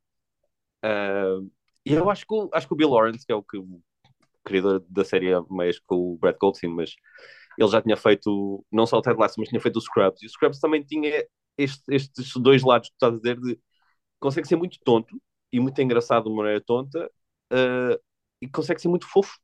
Uh, 0.85 1.51
e 1.85 1.93
eu 1.93 2.11
acho 2.11 2.27
que, 2.27 2.49
acho 2.53 2.67
que 2.67 2.75
o 2.75 2.77
Bill 2.77 2.91
Lawrence, 2.91 3.25
que 3.25 3.33
é 3.33 3.35
o 3.35 3.43
que 3.43 3.59
criador 4.47 4.85
da 4.89 5.05
série 5.05 5.33
mais 5.51 5.79
com 5.81 6.15
o 6.15 6.19
Brad 6.19 6.37
Goldstein, 6.41 6.71
mas 6.71 6.95
ele 7.59 7.69
já 7.69 7.83
tinha 7.83 7.97
feito 7.97 8.65
não 8.71 8.87
só 8.87 8.99
o 8.99 9.03
Ted 9.03 9.19
Lasso, 9.19 9.35
mas 9.39 9.49
tinha 9.49 9.61
feito 9.61 9.77
o 9.77 9.81
Scrubs. 9.81 10.23
E 10.23 10.27
o 10.27 10.31
Scrubs 10.31 10.61
também 10.61 10.83
tinha 10.83 11.27
este, 11.59 11.83
estes 11.89 12.37
dois 12.37 12.63
lados 12.63 12.89
que 12.89 12.95
tu 12.95 12.97
estás 12.97 13.15
a 13.15 13.17
dizer 13.17 13.41
de 13.41 13.59
consegue 14.21 14.47
ser 14.47 14.57
muito 14.57 14.79
tonto 14.85 15.21
e 15.53 15.61
muito 15.61 15.81
engraçado 15.81 16.25
de 16.25 16.31
uma 16.31 16.39
maneira 16.39 16.63
tonta 16.65 17.11
uh, 17.53 18.01
e 18.41 18.49
consegue 18.49 18.81
ser 18.81 18.89
muito 18.89 19.07
fofo. 19.07 19.39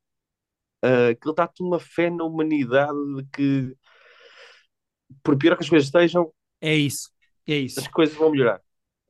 Uh, 0.84 1.14
que 1.20 1.28
ele 1.28 1.34
dá-te 1.36 1.62
uma 1.62 1.78
fé 1.78 2.10
na 2.10 2.24
humanidade 2.24 2.98
de 3.16 3.24
que 3.32 3.76
por 5.22 5.38
pior 5.38 5.56
que 5.56 5.62
as 5.62 5.68
coisas 5.68 5.86
estejam, 5.86 6.32
é 6.60 6.74
isso, 6.74 7.10
é 7.46 7.54
isso. 7.54 7.80
As 7.80 7.88
coisas 7.88 8.16
vão 8.16 8.30
melhorar. 8.30 8.60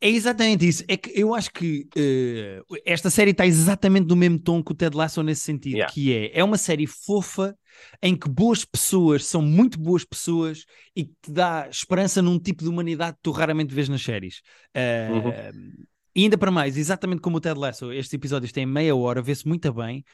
É 0.02 0.08
exatamente 0.08 0.66
isso. 0.66 0.84
É 0.88 0.96
que 0.96 1.12
eu 1.14 1.32
acho 1.32 1.52
que 1.52 1.86
uh, 1.96 2.76
esta 2.84 3.08
série 3.08 3.30
está 3.30 3.46
exatamente 3.46 4.08
no 4.08 4.16
mesmo 4.16 4.36
tom 4.36 4.60
que 4.60 4.72
o 4.72 4.74
Ted 4.74 4.96
Lasso 4.96 5.22
nesse 5.22 5.42
sentido, 5.42 5.76
yeah. 5.76 5.92
que 5.92 6.12
é, 6.12 6.40
é 6.40 6.42
uma 6.42 6.58
série 6.58 6.88
fofa 6.88 7.56
em 8.02 8.16
que 8.16 8.28
boas 8.28 8.64
pessoas 8.64 9.24
são 9.24 9.40
muito 9.40 9.78
boas 9.78 10.04
pessoas 10.04 10.64
e 10.96 11.04
que 11.04 11.14
te 11.22 11.30
dá 11.30 11.68
esperança 11.70 12.20
num 12.20 12.36
tipo 12.36 12.64
de 12.64 12.68
humanidade 12.68 13.16
que 13.16 13.22
tu 13.22 13.30
raramente 13.30 13.72
vês 13.72 13.88
nas 13.88 14.02
séries. 14.02 14.42
Uh, 14.76 15.14
uhum. 15.14 15.84
E 16.14 16.24
ainda 16.24 16.36
para 16.36 16.50
mais, 16.50 16.76
exatamente 16.76 17.22
como 17.22 17.38
o 17.38 17.40
Ted 17.40 17.58
Lasso, 17.58 17.90
estes 17.92 18.12
episódios 18.12 18.52
têm 18.52 18.66
meia 18.66 18.94
hora, 18.94 19.22
vê-se 19.22 19.48
muito 19.48 19.72
bem, 19.72 20.04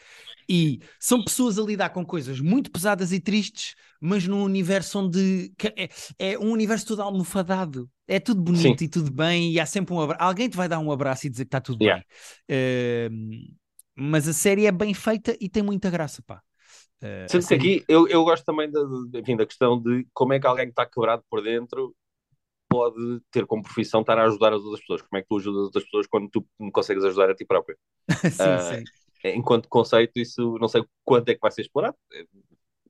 e 0.48 0.80
são 0.98 1.22
pessoas 1.22 1.58
a 1.58 1.62
lidar 1.62 1.90
com 1.90 2.06
coisas 2.06 2.40
muito 2.40 2.70
pesadas 2.70 3.12
e 3.12 3.18
tristes, 3.18 3.74
mas 4.00 4.26
num 4.26 4.42
universo 4.42 5.00
onde 5.00 5.52
é, 5.76 5.88
é 6.18 6.38
um 6.38 6.52
universo 6.52 6.86
todo 6.86 7.02
almofadado. 7.02 7.90
É 8.06 8.18
tudo 8.20 8.40
bonito 8.40 8.78
Sim. 8.78 8.84
e 8.84 8.88
tudo 8.88 9.12
bem, 9.12 9.52
e 9.52 9.60
há 9.60 9.66
sempre 9.66 9.92
um 9.92 10.00
abraço. 10.00 10.22
Alguém 10.22 10.48
te 10.48 10.56
vai 10.56 10.68
dar 10.68 10.78
um 10.78 10.90
abraço 10.90 11.26
e 11.26 11.30
dizer 11.30 11.44
que 11.44 11.48
está 11.48 11.60
tudo 11.60 11.82
yeah. 11.82 12.02
bem. 12.48 12.56
Uh, 12.56 13.58
mas 13.94 14.28
a 14.28 14.32
série 14.32 14.66
é 14.66 14.72
bem 14.72 14.94
feita 14.94 15.36
e 15.40 15.48
tem 15.48 15.62
muita 15.62 15.90
graça, 15.90 16.22
pá. 16.22 16.40
Uh, 17.02 17.30
Sendo 17.30 17.42
série... 17.42 17.60
que 17.60 17.76
aqui 17.76 17.84
eu, 17.88 18.08
eu 18.08 18.24
gosto 18.24 18.44
também 18.44 18.70
da, 18.70 18.80
enfim, 19.14 19.36
da 19.36 19.44
questão 19.44 19.80
de 19.80 20.06
como 20.14 20.32
é 20.32 20.40
que 20.40 20.46
alguém 20.46 20.66
que 20.66 20.72
está 20.72 20.86
quebrado 20.86 21.22
por 21.28 21.42
dentro 21.42 21.94
pode 22.68 23.20
ter 23.30 23.46
como 23.46 23.62
profissão 23.62 24.00
estar 24.00 24.18
a 24.18 24.24
ajudar 24.24 24.52
as 24.52 24.62
outras 24.62 24.80
pessoas. 24.80 25.02
Como 25.02 25.18
é 25.18 25.22
que 25.22 25.28
tu 25.28 25.38
ajudas 25.38 25.60
as 25.60 25.66
outras 25.66 25.84
pessoas 25.84 26.06
quando 26.06 26.28
tu 26.30 26.46
não 26.58 26.70
consegues 26.70 27.04
ajudar 27.04 27.30
a 27.30 27.34
ti 27.34 27.44
próprio? 27.44 27.76
sim, 28.30 28.82
uh, 28.82 28.84
sim. 29.22 29.28
Enquanto 29.36 29.68
conceito, 29.68 30.18
isso 30.18 30.56
não 30.60 30.68
sei 30.68 30.84
quanto 31.04 31.28
é 31.28 31.34
que 31.34 31.40
vai 31.40 31.50
ser 31.50 31.62
explorado. 31.62 31.96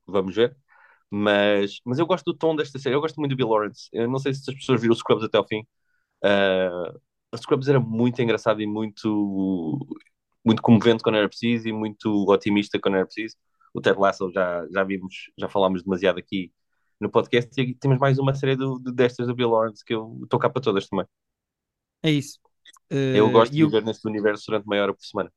Vamos 0.06 0.34
ver. 0.34 0.56
Mas, 1.10 1.80
mas 1.84 1.98
eu 1.98 2.06
gosto 2.06 2.24
do 2.24 2.36
tom 2.36 2.54
desta 2.54 2.78
série. 2.78 2.94
Eu 2.94 3.00
gosto 3.00 3.16
muito 3.16 3.30
do 3.30 3.36
Bill 3.36 3.48
Lawrence. 3.48 3.88
Eu 3.92 4.08
não 4.08 4.18
sei 4.18 4.34
se 4.34 4.50
as 4.50 4.56
pessoas 4.56 4.80
viram 4.80 4.92
o 4.92 4.96
Scrubs 4.96 5.24
até 5.24 5.38
ao 5.38 5.46
fim. 5.46 5.60
Uh, 6.24 6.98
o 7.32 7.36
Scrubs 7.36 7.68
era 7.68 7.80
muito 7.80 8.20
engraçado 8.20 8.60
e 8.60 8.66
muito, 8.66 9.78
muito 10.44 10.62
comovente 10.62 11.02
quando 11.02 11.16
era 11.16 11.28
preciso 11.28 11.68
e 11.68 11.72
muito 11.72 12.10
otimista 12.28 12.78
quando 12.80 12.96
era 12.96 13.06
preciso. 13.06 13.36
O 13.74 13.80
Ted 13.80 13.98
Lasso 13.98 14.30
já, 14.32 14.66
já 14.70 14.84
vimos, 14.84 15.30
já 15.38 15.48
falámos 15.48 15.82
demasiado 15.82 16.18
aqui 16.18 16.52
no 17.00 17.10
podcast 17.10 17.60
e 17.60 17.74
temos 17.74 17.98
mais 17.98 18.18
uma 18.18 18.34
série 18.34 18.56
do, 18.56 18.78
de, 18.78 18.92
destas 18.92 19.26
do 19.26 19.34
Bill 19.34 19.50
Lawrence 19.50 19.84
que 19.84 19.94
eu 19.94 20.18
estou 20.22 20.38
cá 20.38 20.50
para 20.50 20.62
todas 20.62 20.88
também. 20.88 21.06
É 22.02 22.10
isso. 22.10 22.38
Uh, 22.90 23.16
eu 23.16 23.30
gosto 23.30 23.52
de 23.52 23.64
viver 23.64 23.78
eu... 23.78 23.84
neste 23.84 24.06
universo 24.06 24.44
durante 24.46 24.68
meia 24.68 24.82
hora 24.82 24.94
por 24.94 25.04
semana. 25.04 25.30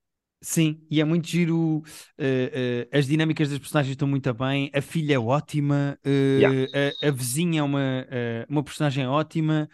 Sim, 0.43 0.81
e 0.89 0.99
é 0.99 1.03
muito 1.03 1.27
giro. 1.27 1.57
Uh, 1.57 1.83
uh, 2.19 2.97
as 2.97 3.05
dinâmicas 3.05 3.49
das 3.49 3.59
personagens 3.59 3.91
estão 3.91 4.07
muito 4.07 4.33
bem. 4.33 4.71
A 4.73 4.81
filha 4.81 5.13
é 5.13 5.19
ótima. 5.19 5.99
Uh, 6.03 6.39
yeah. 6.39 6.93
a, 7.03 7.09
a, 7.09 7.11
vizinha 7.11 7.59
é 7.59 7.63
uma, 7.63 8.07
uma 8.49 8.63
personagem 8.63 9.05
ótima. 9.07 9.69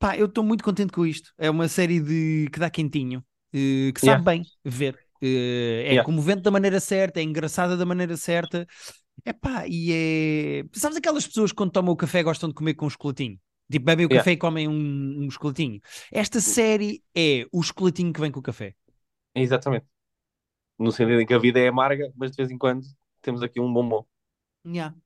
Pá, 0.00 0.16
eu 0.16 0.26
estou 0.26 0.42
muito 0.42 0.64
contente 0.64 0.92
com 0.92 1.06
isto. 1.06 1.32
É 1.38 1.48
uma 1.48 1.68
série 1.68 2.00
de 2.00 2.48
que 2.52 2.58
dá 2.58 2.68
quentinho, 2.68 3.22
que 3.52 3.92
sabe 3.96 4.06
yeah. 4.06 4.24
bem 4.24 4.42
ver. 4.64 4.98
é 5.22 5.90
yeah. 5.90 6.02
comovente 6.02 6.42
da 6.42 6.50
maneira 6.50 6.80
certa, 6.80 7.20
é 7.20 7.22
engraçada 7.22 7.76
da 7.76 7.84
maneira 7.86 8.16
certa. 8.16 8.66
É 9.24 9.32
pá, 9.32 9.64
e 9.66 9.92
é. 9.92 10.64
Sabes 10.72 10.96
aquelas 10.96 11.26
pessoas 11.26 11.50
que 11.50 11.56
quando 11.56 11.72
tomam 11.72 11.92
o 11.92 11.96
café 11.96 12.22
gostam 12.22 12.48
de 12.48 12.54
comer 12.54 12.74
com 12.74 12.86
um 12.86 12.90
chocolatinho? 12.90 13.38
Tipo, 13.70 13.86
bebem 13.86 14.06
o 14.06 14.08
café 14.08 14.32
e 14.32 14.36
comem 14.36 14.66
um, 14.66 15.24
um 15.24 15.30
chocolatinho. 15.30 15.80
Esta 16.10 16.40
série 16.40 17.04
é 17.14 17.46
o 17.52 17.62
chocolatinho 17.62 18.12
que 18.12 18.20
vem 18.20 18.32
com 18.32 18.40
o 18.40 18.42
café. 18.42 18.74
Exatamente 19.34 19.86
no 20.80 20.90
sentido 20.90 21.20
em 21.20 21.26
que 21.26 21.34
a 21.34 21.38
vida 21.38 21.60
é 21.60 21.68
amarga, 21.68 22.10
mas 22.16 22.30
de 22.30 22.38
vez 22.38 22.50
em 22.50 22.56
quando 22.56 22.82
temos 23.20 23.42
aqui 23.42 23.60
um 23.60 23.70
bombom. 23.70 24.04
Yeah. 24.66 24.96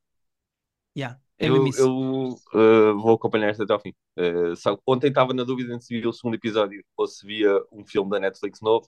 Yeah. 0.97 1.19
É 1.37 1.49
eu, 1.49 1.67
eu 1.77 2.29
uh, 2.53 2.97
vou 2.97 3.15
acompanhar 3.15 3.49
esta 3.49 3.65
até 3.65 3.73
ao 3.73 3.79
fim. 3.79 3.93
Uh, 4.17 4.79
ontem 4.87 5.09
estava 5.09 5.33
na 5.33 5.43
dúvida 5.43 5.77
se 5.81 5.99
via 5.99 6.07
o 6.07 6.13
segundo 6.13 6.35
episódio 6.35 6.81
ou 6.95 7.05
se 7.05 7.27
via 7.27 7.51
um 7.73 7.85
filme 7.85 8.09
da 8.09 8.21
Netflix 8.21 8.61
novo. 8.61 8.87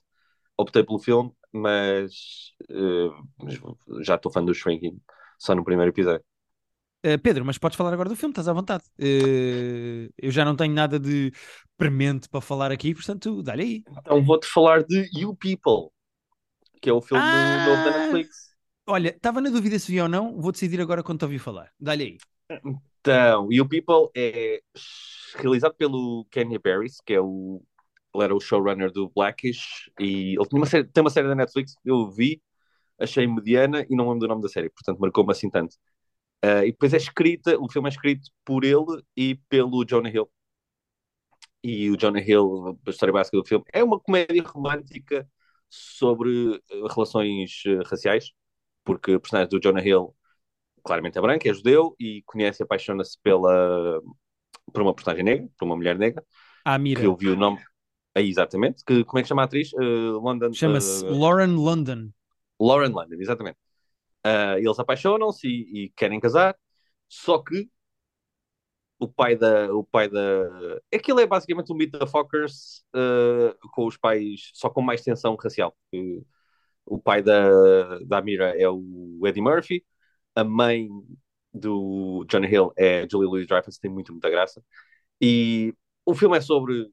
Optei 0.56 0.82
pelo 0.82 0.98
filme, 0.98 1.30
mas, 1.52 2.54
uh, 2.70 4.02
já 4.02 4.14
estou 4.14 4.32
fã 4.32 4.42
do 4.42 4.54
Shrinking, 4.54 4.98
só 5.38 5.54
no 5.54 5.64
primeiro 5.64 5.90
episódio. 5.90 6.24
Pedro, 7.22 7.44
mas 7.44 7.56
podes 7.56 7.76
falar 7.76 7.92
agora 7.92 8.08
do 8.08 8.16
filme, 8.16 8.32
estás 8.32 8.48
à 8.48 8.52
vontade. 8.52 8.82
eu 8.98 10.30
já 10.30 10.44
não 10.44 10.56
tenho 10.56 10.74
nada 10.74 10.98
de 10.98 11.32
premente 11.76 12.28
para 12.28 12.40
falar 12.40 12.72
aqui, 12.72 12.92
portanto, 12.92 13.40
dá-lhe 13.40 13.62
aí. 13.62 13.84
Então 13.98 14.22
vou-te 14.22 14.46
falar 14.48 14.82
de 14.82 15.08
You 15.14 15.34
People 15.36 15.92
que 16.80 16.88
é 16.88 16.92
o 16.92 17.00
filme 17.00 17.22
ah, 17.22 17.66
novo 17.66 17.84
da 17.84 17.98
Netflix. 17.98 18.54
Olha, 18.86 19.10
estava 19.10 19.40
na 19.40 19.50
dúvida 19.50 19.78
se 19.78 19.92
vi 19.92 20.00
ou 20.00 20.08
não, 20.08 20.40
vou 20.40 20.52
decidir 20.52 20.80
agora 20.80 21.02
quando 21.02 21.18
te 21.18 21.24
ouvi 21.24 21.38
falar. 21.38 21.70
Dá-lhe 21.78 22.04
aí. 22.04 22.18
Então, 23.00 23.52
You 23.52 23.68
People 23.68 24.10
é 24.16 24.60
realizado 25.36 25.74
pelo 25.74 26.26
Kenya 26.30 26.58
Barris, 26.58 27.00
que 27.04 27.14
é 27.14 27.20
o 27.20 27.62
ele 28.14 28.24
era 28.24 28.34
o 28.34 28.40
showrunner 28.40 28.90
do 28.90 29.10
Blackish 29.10 29.90
e 30.00 30.34
ele 30.34 30.46
tinha 30.48 30.58
uma 30.58 30.66
série, 30.66 30.84
tem 30.84 31.02
uma 31.02 31.10
série 31.10 31.28
da 31.28 31.34
Netflix 31.34 31.74
que 31.74 31.90
eu 31.90 32.10
vi, 32.10 32.42
achei 32.98 33.26
mediana 33.26 33.86
e 33.88 33.94
não 33.94 34.06
lembro 34.08 34.20
do 34.20 34.28
nome 34.28 34.42
da 34.42 34.48
série, 34.48 34.70
portanto 34.70 34.98
marcou-me 34.98 35.32
assim 35.32 35.50
tanto. 35.50 35.74
Uh, 36.44 36.62
e 36.64 36.72
depois 36.72 36.94
é 36.94 36.96
escrita, 36.96 37.58
o 37.58 37.70
filme 37.70 37.88
é 37.88 37.92
escrito 37.92 38.30
por 38.44 38.64
ele 38.64 39.02
e 39.16 39.36
pelo 39.48 39.84
Jonah 39.84 40.10
Hill. 40.10 40.30
E 41.62 41.90
o 41.90 41.96
Jonah 41.96 42.20
Hill, 42.20 42.78
a 42.86 42.90
história 42.90 43.12
básica 43.12 43.36
do 43.36 43.44
filme, 43.44 43.64
é 43.72 43.82
uma 43.82 43.98
comédia 43.98 44.42
romântica 44.44 45.28
sobre 45.68 46.54
eh, 46.70 46.74
relações 46.88 47.62
eh, 47.66 47.80
raciais, 47.84 48.30
porque 48.84 49.16
o 49.16 49.20
personagem 49.20 49.50
do 49.50 49.60
Jonah 49.60 49.84
Hill 49.84 50.14
claramente 50.84 51.18
é 51.18 51.20
branco, 51.20 51.46
é 51.46 51.52
judeu 51.52 51.96
e 51.98 52.22
conhece 52.24 52.62
e 52.62 52.64
apaixona-se 52.64 53.18
pela 53.22 54.00
por 54.72 54.82
uma 54.82 54.94
personagem 54.94 55.24
negra, 55.24 55.48
por 55.58 55.64
uma 55.64 55.76
mulher 55.76 55.98
negra. 55.98 56.24
Ah, 56.64 56.78
mira. 56.78 57.00
Que 57.00 57.06
eu 57.06 57.16
vi 57.16 57.28
o 57.28 57.36
nome. 57.36 57.58
É, 58.14 58.22
exatamente. 58.22 58.84
Que, 58.84 59.04
como 59.04 59.18
é 59.18 59.22
que 59.22 59.28
chama 59.28 59.42
a 59.42 59.44
atriz? 59.44 59.72
Uh, 59.72 60.18
London. 60.20 60.52
Chama-se 60.52 61.04
uh, 61.04 61.18
Lauren 61.18 61.56
London. 61.56 62.10
Lauren 62.60 62.90
London, 62.92 63.16
exatamente. 63.20 63.58
Uh, 64.26 64.58
eles 64.58 64.78
apaixonam-se 64.78 65.46
e, 65.48 65.84
e, 65.84 65.90
querem 65.96 66.20
casar, 66.20 66.56
só 67.08 67.38
que 67.38 67.70
o 68.98 69.08
pai 69.08 69.36
da. 69.36 69.72
O 69.74 69.84
pai 69.84 70.08
da... 70.08 70.20
Aquilo 70.92 71.20
é 71.20 71.26
basicamente 71.26 71.72
um 71.72 71.76
meet 71.76 71.92
the 71.92 72.06
fuckers 72.06 72.84
uh, 72.94 73.54
com 73.72 73.86
os 73.86 73.96
pais, 73.96 74.50
só 74.54 74.68
com 74.70 74.82
mais 74.82 75.02
tensão 75.02 75.36
racial. 75.36 75.76
O 76.84 76.98
pai 76.98 77.22
da, 77.22 77.98
da 78.00 78.18
Amira 78.18 78.58
é 78.58 78.68
o 78.68 79.20
Eddie 79.24 79.42
Murphy, 79.42 79.84
a 80.34 80.42
mãe 80.44 80.88
do 81.52 82.24
John 82.28 82.44
Hill 82.44 82.72
é 82.76 83.06
Julie 83.10 83.28
Louis-Dreyfus, 83.28 83.78
tem 83.78 83.90
muito, 83.90 84.12
muita 84.12 84.30
graça. 84.30 84.62
E 85.20 85.74
o 86.04 86.14
filme 86.14 86.38
é 86.38 86.40
sobre 86.40 86.90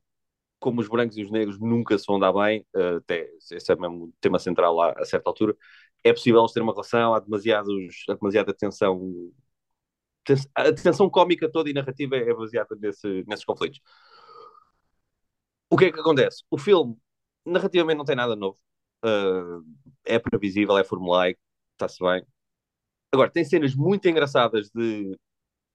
como 0.65 0.82
os 0.82 0.88
brancos 0.88 1.15
e 1.15 1.21
os 1.21 1.30
negros 1.30 1.60
nunca 1.60 1.95
se 1.95 2.08
vão 2.08 2.17
dar 2.17 2.34
bem, 2.34 2.65
uh, 2.75 2.97
até 2.97 3.30
esse 3.51 3.71
é 3.71 3.75
mesmo 3.75 4.12
tema 4.19 4.39
central 4.39 4.73
lá 4.75 4.95
a 4.97 5.06
certa 5.06 5.30
altura. 5.30 5.56
É 6.04 6.12
possível 6.12 6.39
eles 6.41 6.54
terem 6.54 6.67
uma 6.67 6.73
relação, 6.73 7.13
há, 7.13 7.19
demasiados, 7.19 8.04
há 8.10 8.15
demasiada 8.15 8.51
tensão. 8.51 9.32
A 10.56 10.73
tensão 10.73 11.08
cómica 11.08 11.47
toda 11.51 11.69
e 11.69 11.73
narrativa 11.73 12.15
é 12.15 12.34
baseada 12.34 12.75
nesse, 12.80 13.23
nesses 13.28 13.45
conflitos. 13.45 13.80
O 15.69 15.78
que 15.78 15.86
é 15.86 15.91
que 15.91 15.99
acontece? 15.99 16.43
O 16.49 16.58
filme, 16.58 16.97
narrativamente, 17.45 17.97
não 17.99 18.06
tem 18.06 18.15
nada 18.15 18.36
novo. 18.36 18.58
Uh, 19.06 19.63
é 20.04 20.17
previsível, 20.17 20.75
é 20.80 20.84
formulaico, 20.84 21.39
está-se 21.73 22.04
bem. 22.04 22.25
Agora, 23.12 23.30
tem 23.30 23.45
cenas 23.45 23.75
muito 23.75 24.08
engraçadas 24.10 24.71
de 24.73 25.15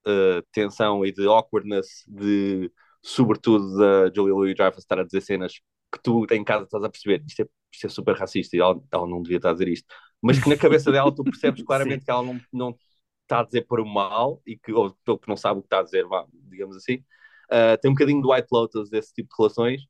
uh, 0.05 0.43
tensão 0.51 1.07
e 1.07 1.13
de 1.13 1.29
awkwardness, 1.29 2.05
de 2.09 2.73
sobretudo 3.03 3.77
da 3.77 4.13
Julia 4.15 4.35
Louis-Dreyfus 4.35 4.83
estar 4.83 4.99
a 4.99 5.05
dizer 5.05 5.21
cenas 5.21 5.55
que 5.93 6.03
tu 6.03 6.27
em 6.31 6.45
casa 6.45 6.65
estás 6.65 6.85
a 6.85 6.89
perceber, 6.89 7.23
isto 7.27 7.43
é, 7.43 7.47
isto 7.73 7.87
é 7.87 7.89
super 7.89 8.17
racista 8.17 8.57
e 8.57 8.61
ela, 8.61 8.81
ela, 8.93 9.07
não 9.07 9.23
devia 9.23 9.39
estar 9.39 9.51
a 9.51 9.53
dizer 9.53 9.69
isto, 9.69 9.87
mas 10.23 10.39
que 10.39 10.49
na 10.49 10.57
cabeça 10.57 10.93
dela 10.93 11.13
tu 11.15 11.25
percebes 11.25 11.63
claramente 11.65 12.05
que 12.05 12.11
ela 12.11 12.23
não, 12.23 12.41
não 12.53 12.77
está 13.23 13.41
a 13.41 13.45
dizer 13.45 13.63
por 13.63 13.85
mal 13.85 14.41
e 14.47 14.57
que, 14.57 14.73
ou 14.73 14.93
que 14.93 15.29
não 15.29 15.37
sabe 15.37 15.59
o 15.59 15.63
que 15.63 15.67
está 15.67 15.81
a 15.81 15.83
dizer, 15.83 16.07
vá, 16.07 16.27
digamos 16.33 16.77
assim. 16.77 16.97
Uh, 17.47 17.77
tem 17.81 17.91
um 17.91 17.95
bocadinho 17.95 18.23
do 18.23 18.33
White 18.33 18.49
Lotus 18.53 18.91
desse 18.91 19.13
tipo 19.13 19.29
de 19.29 19.35
relações. 19.37 19.83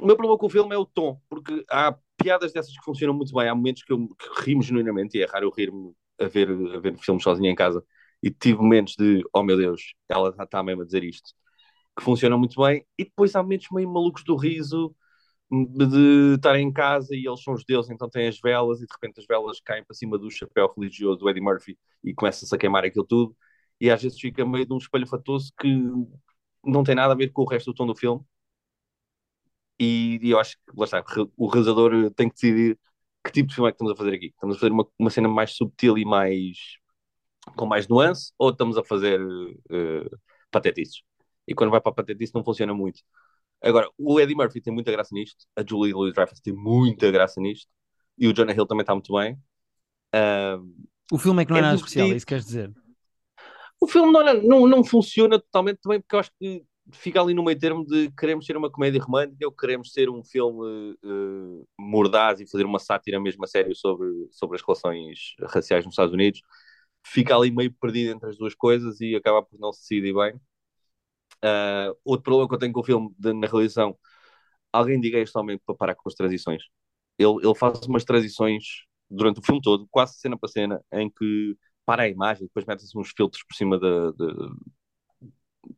O 0.00 0.06
meu 0.06 0.16
problema 0.16 0.38
com 0.38 0.46
o 0.46 0.50
filme 0.50 0.74
é 0.74 0.78
o 0.78 0.86
tom, 0.86 1.20
porque 1.28 1.64
há 1.68 1.96
piadas 2.16 2.52
dessas 2.52 2.76
que 2.76 2.84
funcionam 2.84 3.14
muito 3.14 3.34
bem. 3.34 3.48
Há 3.48 3.54
momentos 3.54 3.82
que 3.82 3.92
eu 3.92 4.08
que 4.08 4.42
rimo 4.44 4.62
genuinamente, 4.62 5.18
e 5.18 5.22
é 5.22 5.26
raro 5.26 5.46
eu 5.46 5.50
rir-me 5.50 5.92
a 6.20 6.26
ver, 6.26 6.48
a 6.50 6.78
ver 6.78 6.96
filmes 6.98 7.24
sozinho 7.24 7.50
em 7.50 7.54
casa, 7.54 7.84
e 8.22 8.30
tive 8.30 8.58
momentos 8.58 8.94
de, 8.96 9.24
oh 9.32 9.42
meu 9.42 9.56
Deus, 9.56 9.94
ela 10.08 10.28
está 10.40 10.62
mesmo 10.62 10.82
a 10.82 10.84
dizer 10.84 11.02
isto 11.02 11.32
que 11.96 12.04
funcionam 12.04 12.38
muito 12.38 12.60
bem, 12.62 12.84
e 12.98 13.04
depois 13.04 13.34
há 13.36 13.42
momentos 13.42 13.68
meio 13.72 13.88
malucos 13.90 14.24
do 14.24 14.36
riso 14.36 14.94
de 15.50 16.34
estar 16.36 16.56
em 16.58 16.72
casa 16.72 17.14
e 17.14 17.26
eles 17.26 17.42
são 17.42 17.54
os 17.54 17.64
deuses, 17.64 17.90
então 17.90 18.08
têm 18.08 18.28
as 18.28 18.38
velas 18.40 18.80
e 18.80 18.86
de 18.86 18.92
repente 18.92 19.20
as 19.20 19.26
velas 19.26 19.60
caem 19.60 19.84
para 19.84 19.94
cima 19.94 20.16
do 20.18 20.30
chapéu 20.30 20.72
religioso 20.76 21.18
do 21.18 21.28
Eddie 21.28 21.42
Murphy 21.42 21.78
e 22.04 22.14
começa-se 22.14 22.54
a 22.54 22.58
queimar 22.58 22.84
aquilo 22.84 23.04
tudo, 23.04 23.36
e 23.80 23.90
às 23.90 24.02
vezes 24.02 24.20
fica 24.20 24.44
meio 24.46 24.66
de 24.66 24.72
um 24.72 24.78
espelho 24.78 25.06
fatoso 25.06 25.52
que 25.58 25.68
não 26.64 26.84
tem 26.84 26.94
nada 26.94 27.12
a 27.14 27.16
ver 27.16 27.30
com 27.30 27.42
o 27.42 27.46
resto 27.48 27.72
do 27.72 27.74
tom 27.74 27.86
do 27.86 27.96
filme. 27.96 28.22
E, 29.78 30.18
e 30.22 30.30
eu 30.30 30.38
acho 30.38 30.56
que, 30.56 30.62
lá 30.76 30.84
está, 30.84 31.02
o 31.36 31.46
realizador 31.48 32.10
tem 32.14 32.28
que 32.28 32.34
decidir 32.34 32.78
que 33.24 33.32
tipo 33.32 33.48
de 33.48 33.54
filme 33.54 33.68
é 33.68 33.72
que 33.72 33.76
estamos 33.76 33.92
a 33.92 33.96
fazer 33.96 34.14
aqui. 34.14 34.26
Estamos 34.26 34.56
a 34.56 34.58
fazer 34.60 34.72
uma, 34.72 34.86
uma 34.98 35.10
cena 35.10 35.28
mais 35.28 35.52
subtil 35.56 35.98
e 35.98 36.04
mais 36.04 36.58
com 37.56 37.66
mais 37.66 37.88
nuance, 37.88 38.32
ou 38.38 38.50
estamos 38.50 38.76
a 38.78 38.84
fazer 38.84 39.20
uh, 39.22 40.18
patetices? 40.50 41.02
E 41.50 41.54
quando 41.54 41.70
vai 41.70 41.80
para 41.80 41.90
a 41.90 41.94
patetice 41.94 42.34
não 42.34 42.44
funciona 42.44 42.72
muito. 42.72 43.00
Agora, 43.60 43.88
o 43.98 44.18
Eddie 44.20 44.36
Murphy 44.36 44.60
tem 44.60 44.72
muita 44.72 44.92
graça 44.92 45.10
nisto, 45.12 45.44
a 45.56 45.64
Julie 45.68 45.92
Louis-Dreyfus 45.92 46.40
tem 46.40 46.54
muita 46.54 47.10
graça 47.10 47.40
nisto, 47.40 47.68
e 48.16 48.28
o 48.28 48.32
Jonah 48.32 48.54
Hill 48.54 48.66
também 48.66 48.82
está 48.82 48.94
muito 48.94 49.12
bem. 49.12 49.34
Uh, 50.14 50.88
o 51.12 51.18
filme 51.18 51.42
é 51.42 51.44
que 51.44 51.50
não 51.50 51.58
é, 51.58 51.60
é 51.60 51.62
nada 51.64 51.76
especial, 51.76 52.06
é 52.06 52.10
isso 52.10 52.24
que 52.24 52.30
queres 52.30 52.46
dizer? 52.46 52.72
O 53.80 53.86
filme 53.86 54.12
não, 54.12 54.34
não, 54.42 54.66
não 54.66 54.84
funciona 54.84 55.38
totalmente 55.38 55.80
também 55.82 56.00
porque 56.00 56.14
eu 56.14 56.20
acho 56.20 56.30
que 56.38 56.64
fica 56.92 57.20
ali 57.20 57.34
no 57.34 57.42
meio 57.42 57.58
termo 57.58 57.84
de 57.84 58.10
queremos 58.12 58.46
ser 58.46 58.56
uma 58.56 58.70
comédia 58.70 59.02
romântica 59.02 59.46
ou 59.46 59.52
queremos 59.52 59.92
ser 59.92 60.08
um 60.08 60.22
filme 60.22 60.96
uh, 61.04 61.66
mordaz 61.78 62.40
e 62.40 62.50
fazer 62.50 62.64
uma 62.64 62.78
sátira 62.78 63.20
mesmo 63.20 63.44
a 63.44 63.46
sério 63.46 63.74
sobre, 63.74 64.08
sobre 64.30 64.56
as 64.56 64.62
relações 64.62 65.34
raciais 65.42 65.84
nos 65.84 65.92
Estados 65.92 66.12
Unidos. 66.12 66.40
Fica 67.04 67.34
ali 67.34 67.50
meio 67.50 67.72
perdido 67.72 68.12
entre 68.12 68.28
as 68.28 68.36
duas 68.36 68.54
coisas 68.54 69.00
e 69.00 69.14
acaba 69.16 69.42
por 69.42 69.58
não 69.58 69.72
se 69.72 69.80
decidir 69.80 70.14
bem. 70.14 70.38
Uh, 71.44 71.96
outro 72.04 72.24
problema 72.24 72.48
que 72.48 72.54
eu 72.54 72.58
tenho 72.58 72.72
com 72.72 72.80
o 72.80 72.84
filme 72.84 73.14
de, 73.18 73.32
na 73.32 73.46
realização, 73.46 73.96
alguém 74.72 75.00
diga 75.00 75.18
este 75.18 75.36
homem 75.38 75.58
para 75.64 75.74
parar 75.74 75.94
com 75.94 76.08
as 76.08 76.14
transições. 76.14 76.62
Ele, 77.18 77.36
ele 77.42 77.54
faz 77.54 77.80
umas 77.86 78.04
transições 78.04 78.64
durante 79.10 79.40
o 79.40 79.42
filme 79.42 79.60
todo, 79.62 79.86
quase 79.90 80.18
cena 80.18 80.38
para 80.38 80.48
cena, 80.48 80.80
em 80.92 81.10
que 81.10 81.56
para 81.84 82.04
a 82.04 82.08
imagem, 82.08 82.46
depois 82.46 82.64
mete-se 82.66 82.96
uns 82.96 83.12
filtros 83.16 83.42
por 83.42 83.54
cima 83.54 83.78
de, 83.78 84.12
de, 84.12 84.50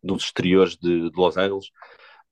dos 0.02 0.24
exteriores 0.24 0.76
de, 0.76 1.10
de 1.10 1.16
Los 1.16 1.36
Angeles. 1.36 1.66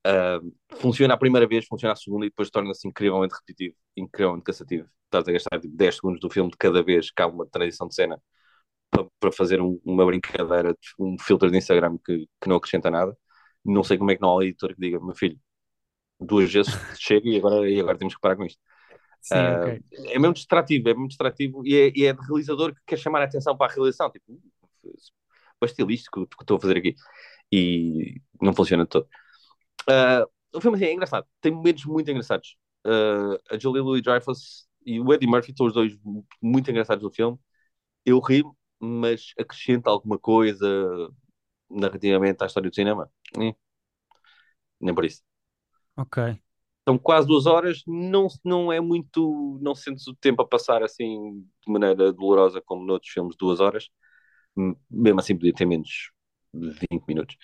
Uh, 0.07 0.77
funciona 0.77 1.15
a 1.15 1.17
primeira 1.17 1.47
vez, 1.47 1.67
funciona 1.67 1.93
a 1.93 1.97
segunda 1.97 2.27
e 2.27 2.31
depois 2.31 2.51
torna-se 2.51 2.87
incrivelmente 2.89 3.35
repetitivo, 3.35 3.77
incrivelmente 3.97 4.45
cansativo. 4.45 4.89
Estás 5.05 5.29
a 5.29 5.33
gastar 5.33 5.61
tipo, 5.61 5.77
10 5.77 5.95
segundos 5.97 6.21
do 6.21 6.31
filme 6.31 6.51
de 6.51 6.57
cada 6.57 6.83
vez 6.83 7.11
que 7.11 7.23
há 7.23 7.27
uma 7.27 7.47
transição 7.47 7.89
de 7.89 7.95
cena 7.95 8.21
para, 8.91 9.33
fazer 9.33 9.61
um, 9.61 9.81
uma 9.85 10.05
brincadeira, 10.05 10.77
um 10.99 11.17
filtro 11.19 11.51
de 11.51 11.59
Instagram 11.59 11.99
que, 12.05 12.27
que 12.41 12.49
não 12.49 12.57
acrescenta 12.57 12.91
nada. 12.91 13.17
Não 13.65 13.85
sei 13.85 13.99
como 13.99 14.11
é 14.11 14.17
que 14.17 14.23
não 14.23 14.39
há 14.39 14.45
editor 14.45 14.75
que 14.75 14.81
diga, 14.81 15.01
meu 15.01 15.15
filho, 15.15 15.39
duas 16.19 16.53
vezes 16.53 16.73
chega 16.99 17.29
e 17.29 17.37
agora, 17.37 17.69
e 17.69 17.81
agora 17.81 17.99
temos 17.99 18.15
que 18.15 18.21
parar 18.21 18.37
com 18.37 18.45
isto. 18.45 18.61
Sim, 19.21 19.35
uh, 19.35 19.63
okay. 19.63 19.83
É 20.15 20.19
mesmo 20.19 20.35
distrativo, 20.35 20.89
é 20.89 20.95
mesmo 20.95 21.09
distrativo 21.09 21.67
e 21.67 21.77
é, 21.77 21.93
e 21.95 22.07
é 22.07 22.13
de 22.13 22.21
realizador 22.27 22.75
que 22.75 22.81
quer 22.87 22.99
chamar 22.99 23.21
a 23.21 23.25
atenção 23.25 23.57
para 23.57 23.71
a 23.71 23.75
realização, 23.75 24.11
tipo, 24.11 24.41
o 25.61 25.65
estilístico 25.65 26.27
que 26.27 26.43
estou 26.43 26.57
a 26.57 26.61
fazer 26.61 26.79
aqui 26.79 26.95
e 27.53 28.21
não 28.41 28.55
funciona 28.55 28.87
todo. 28.87 29.07
Uh, 29.89 30.27
o 30.55 30.61
filme 30.61 30.77
assim, 30.77 30.87
é 30.87 30.93
engraçado, 30.95 31.27
tem 31.41 31.53
momentos 31.53 31.85
muito 31.85 32.11
engraçados. 32.11 32.57
Uh, 32.87 33.37
a 33.51 33.59
Julie 33.59 33.83
Louis 33.83 34.03
Dreyfus 34.03 34.67
e 34.85 34.99
o 35.01 35.13
Eddie 35.13 35.29
Murphy 35.29 35.55
são 35.57 35.67
os 35.67 35.75
dois 35.75 35.93
muito 36.41 36.71
engraçados 36.71 37.03
no 37.05 37.11
filme. 37.11 37.39
Eu 38.05 38.19
ri 38.21 38.43
mas 38.81 39.33
acrescenta 39.39 39.91
alguma 39.91 40.19
coisa 40.19 40.67
narrativamente 41.71 42.43
à 42.43 42.47
história 42.47 42.71
do 42.71 42.75
cinema? 42.75 43.11
Nem, 43.37 43.57
nem 44.81 44.95
por 44.95 45.05
isso. 45.05 45.23
Ok. 45.97 46.41
São 46.89 46.99
quase 46.99 47.27
duas 47.29 47.47
horas, 47.47 47.83
não, 47.87 48.27
não 48.45 48.73
é 48.73 48.81
muito. 48.81 49.59
Não 49.61 49.75
sentes 49.75 50.07
o 50.07 50.15
tempo 50.17 50.43
a 50.43 50.49
passar 50.49 50.83
assim 50.83 51.41
de 51.65 51.73
maneira 51.73 52.13
dolorosa 52.13 52.61
como 52.61 52.85
noutros 52.85 53.13
filmes, 53.13 53.37
duas 53.37 53.61
horas. 53.61 53.89
Mesmo 54.91 55.21
assim, 55.21 55.37
podia 55.37 55.53
ter 55.55 55.67
menos 55.67 56.11
de 56.53 56.71
20 56.91 57.05
minutos. 57.07 57.37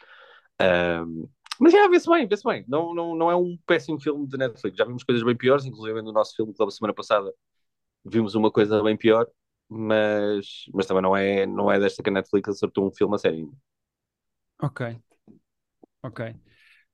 Um, 0.61 1.29
mas 1.61 1.73
já, 1.73 1.89
vê-se 1.89 2.09
bem, 2.09 2.27
vê-se 2.27 2.45
bem. 2.45 2.65
Não, 2.69 2.95
não, 2.95 3.15
não 3.15 3.31
é 3.31 3.37
um 3.37 3.57
péssimo 3.67 4.01
filme 4.01 4.27
de 4.27 4.37
Netflix. 4.37 4.77
Já 4.77 4.85
vimos 4.85 5.05
coisas 5.05 5.25
bem 5.25 5.37
piores, 5.37 5.65
inclusive 5.65 6.03
no 6.03 6.13
nosso 6.13 6.35
filme 6.35 6.53
da 6.59 6.71
semana 6.71 6.95
passada 6.95 7.33
vimos 8.05 8.35
uma 8.35 8.51
coisa 8.51 8.83
bem 8.83 8.97
pior 8.97 9.27
mas, 9.69 10.47
mas 10.73 10.87
também 10.87 11.03
não 11.03 11.17
é, 11.17 11.47
não 11.47 11.71
é 11.71 11.79
desta 11.79 12.03
que 12.03 12.11
a 12.11 12.13
Netflix 12.13 12.49
acertou 12.49 12.87
um 12.87 12.95
filme 12.95 13.15
a 13.15 13.19
sério. 13.19 13.53
Ok, 14.63 14.97
ok. 16.03 16.35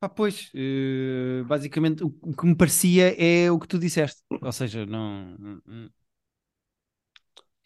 Ah, 0.01 0.09
pois, 0.09 0.51
uh, 0.55 1.45
basicamente 1.45 2.03
o, 2.03 2.11
que 2.11 2.45
me 2.45 2.57
parecia 2.57 3.15
é 3.17 3.51
o 3.51 3.59
que 3.59 3.69
tu 3.69 3.79
disseste, 3.79 4.21
ou 4.41 4.51
seja, 4.51 4.85
não, 4.85 5.37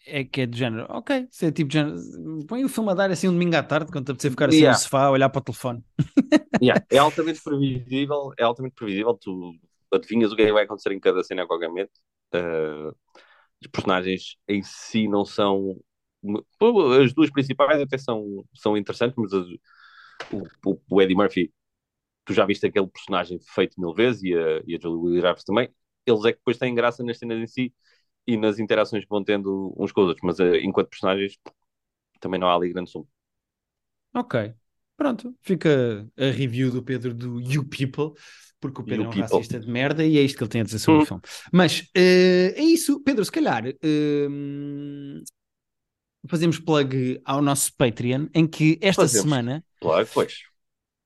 é 0.05 0.23
que 0.23 0.41
é 0.41 0.45
do 0.45 0.55
género, 0.55 0.85
ok, 0.89 1.27
se 1.29 1.47
é 1.47 1.51
tipo 1.51 1.69
de 1.69 1.73
género, 1.73 1.99
põe 2.47 2.63
o 2.63 2.69
filme 2.69 2.91
a 2.91 2.93
dar 2.93 3.11
assim 3.11 3.27
um 3.27 3.33
domingo 3.33 3.55
à 3.55 3.63
tarde, 3.63 3.91
quando 3.91 4.15
te 4.15 4.29
ficar 4.29 4.49
assim 4.49 4.59
yeah. 4.59 4.77
no 4.77 4.81
sofá 4.81 5.05
a 5.05 5.11
olhar 5.11 5.29
para 5.29 5.39
o 5.39 5.43
telefone. 5.43 5.83
Yeah. 6.59 6.83
É 6.89 6.97
altamente 6.97 7.39
previsível, 7.43 8.31
é 8.35 8.43
altamente 8.43 8.73
previsível, 8.73 9.13
tu 9.13 9.53
adivinhas 9.93 10.31
o 10.31 10.35
que 10.35 10.41
é 10.41 10.45
que 10.47 10.53
vai 10.53 10.63
acontecer 10.63 10.91
em 10.91 10.99
cada 10.99 11.23
cena 11.23 11.43
a 11.43 11.45
qualquer 11.45 11.67
momento. 11.67 11.91
Uh, 12.33 12.95
os 13.61 13.67
personagens 13.67 14.37
em 14.47 14.61
si 14.61 15.07
não 15.07 15.25
são. 15.25 15.79
As 17.01 17.13
duas 17.13 17.29
principais 17.31 17.81
até 17.81 17.97
são, 17.97 18.45
são 18.53 18.75
interessantes, 18.75 19.15
mas 19.17 19.31
o, 19.33 20.47
o, 20.65 20.81
o, 20.89 21.01
Eddie 21.01 21.15
Murphy, 21.15 21.53
tu 22.25 22.33
já 22.33 22.45
viste 22.45 22.65
aquele 22.65 22.87
personagem 22.87 23.39
feito 23.39 23.79
mil 23.79 23.93
vezes 23.93 24.23
e 24.23 24.33
a, 24.33 24.61
e 24.65 24.75
a 24.75 24.79
Julie 24.81 25.21
Lee 25.21 25.35
também. 25.45 25.69
Eles 26.05 26.25
é 26.25 26.31
que 26.31 26.39
depois 26.39 26.57
têm 26.57 26.75
graça 26.75 27.03
nas 27.03 27.17
cenas 27.17 27.39
em 27.39 27.47
si 27.47 27.73
e 28.25 28.37
nas 28.37 28.59
interações 28.59 29.03
que 29.03 29.09
vão 29.09 29.23
tendo 29.23 29.73
uns 29.77 29.91
com 29.91 30.01
os 30.01 30.07
outros, 30.09 30.23
mas 30.23 30.39
uh, 30.39 30.55
enquanto 30.55 30.89
personagens 30.89 31.37
também 32.19 32.39
não 32.39 32.49
há 32.49 32.55
ali 32.55 32.73
grande 32.73 32.91
som. 32.91 33.07
Ok, 34.13 34.53
pronto, 34.97 35.35
fica 35.41 36.09
a 36.17 36.25
review 36.31 36.71
do 36.71 36.83
Pedro 36.83 37.13
do 37.13 37.39
You 37.39 37.63
People 37.67 38.19
porque 38.71 38.81
o 38.81 38.85
Pedro 38.85 39.05
é 39.05 39.07
um 39.07 39.11
people. 39.11 39.37
racista 39.37 39.59
de 39.59 39.67
merda 39.69 40.05
e 40.05 40.17
é 40.17 40.21
isto 40.21 40.37
que 40.37 40.43
ele 40.43 40.49
tem 40.49 40.61
a 40.61 40.63
dizer 40.63 40.79
sobre 40.79 40.99
hum. 40.99 41.03
o 41.03 41.05
filme. 41.05 41.21
Mas 41.51 41.79
uh, 41.81 42.53
é 42.55 42.61
isso, 42.61 43.01
Pedro, 43.03 43.23
se 43.23 43.31
calhar 43.31 43.65
uh, 43.65 45.23
fazemos 46.27 46.59
plug 46.59 47.19
ao 47.25 47.41
nosso 47.41 47.73
Patreon, 47.75 48.27
em 48.33 48.47
que 48.47 48.77
esta 48.81 49.03
fazemos. 49.03 49.23
semana 49.23 49.63
plug, 49.79 50.09
pois. 50.13 50.47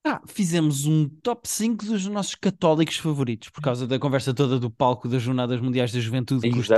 Ah, 0.04 0.20
fizemos 0.28 0.88
um 0.88 1.08
top 1.08 1.48
5 1.48 1.86
dos 1.86 2.08
nossos 2.08 2.34
católicos 2.34 2.98
favoritos, 2.98 3.50
por 3.50 3.62
causa 3.62 3.86
da 3.86 4.00
conversa 4.00 4.34
toda 4.34 4.60
do 4.60 4.72
palco 4.72 5.08
das 5.08 5.22
Jornadas 5.22 5.62
Mundiais 5.62 5.92
da 5.92 6.00
Juventude, 6.00 6.50
que 6.50 6.56
custa 6.56 6.76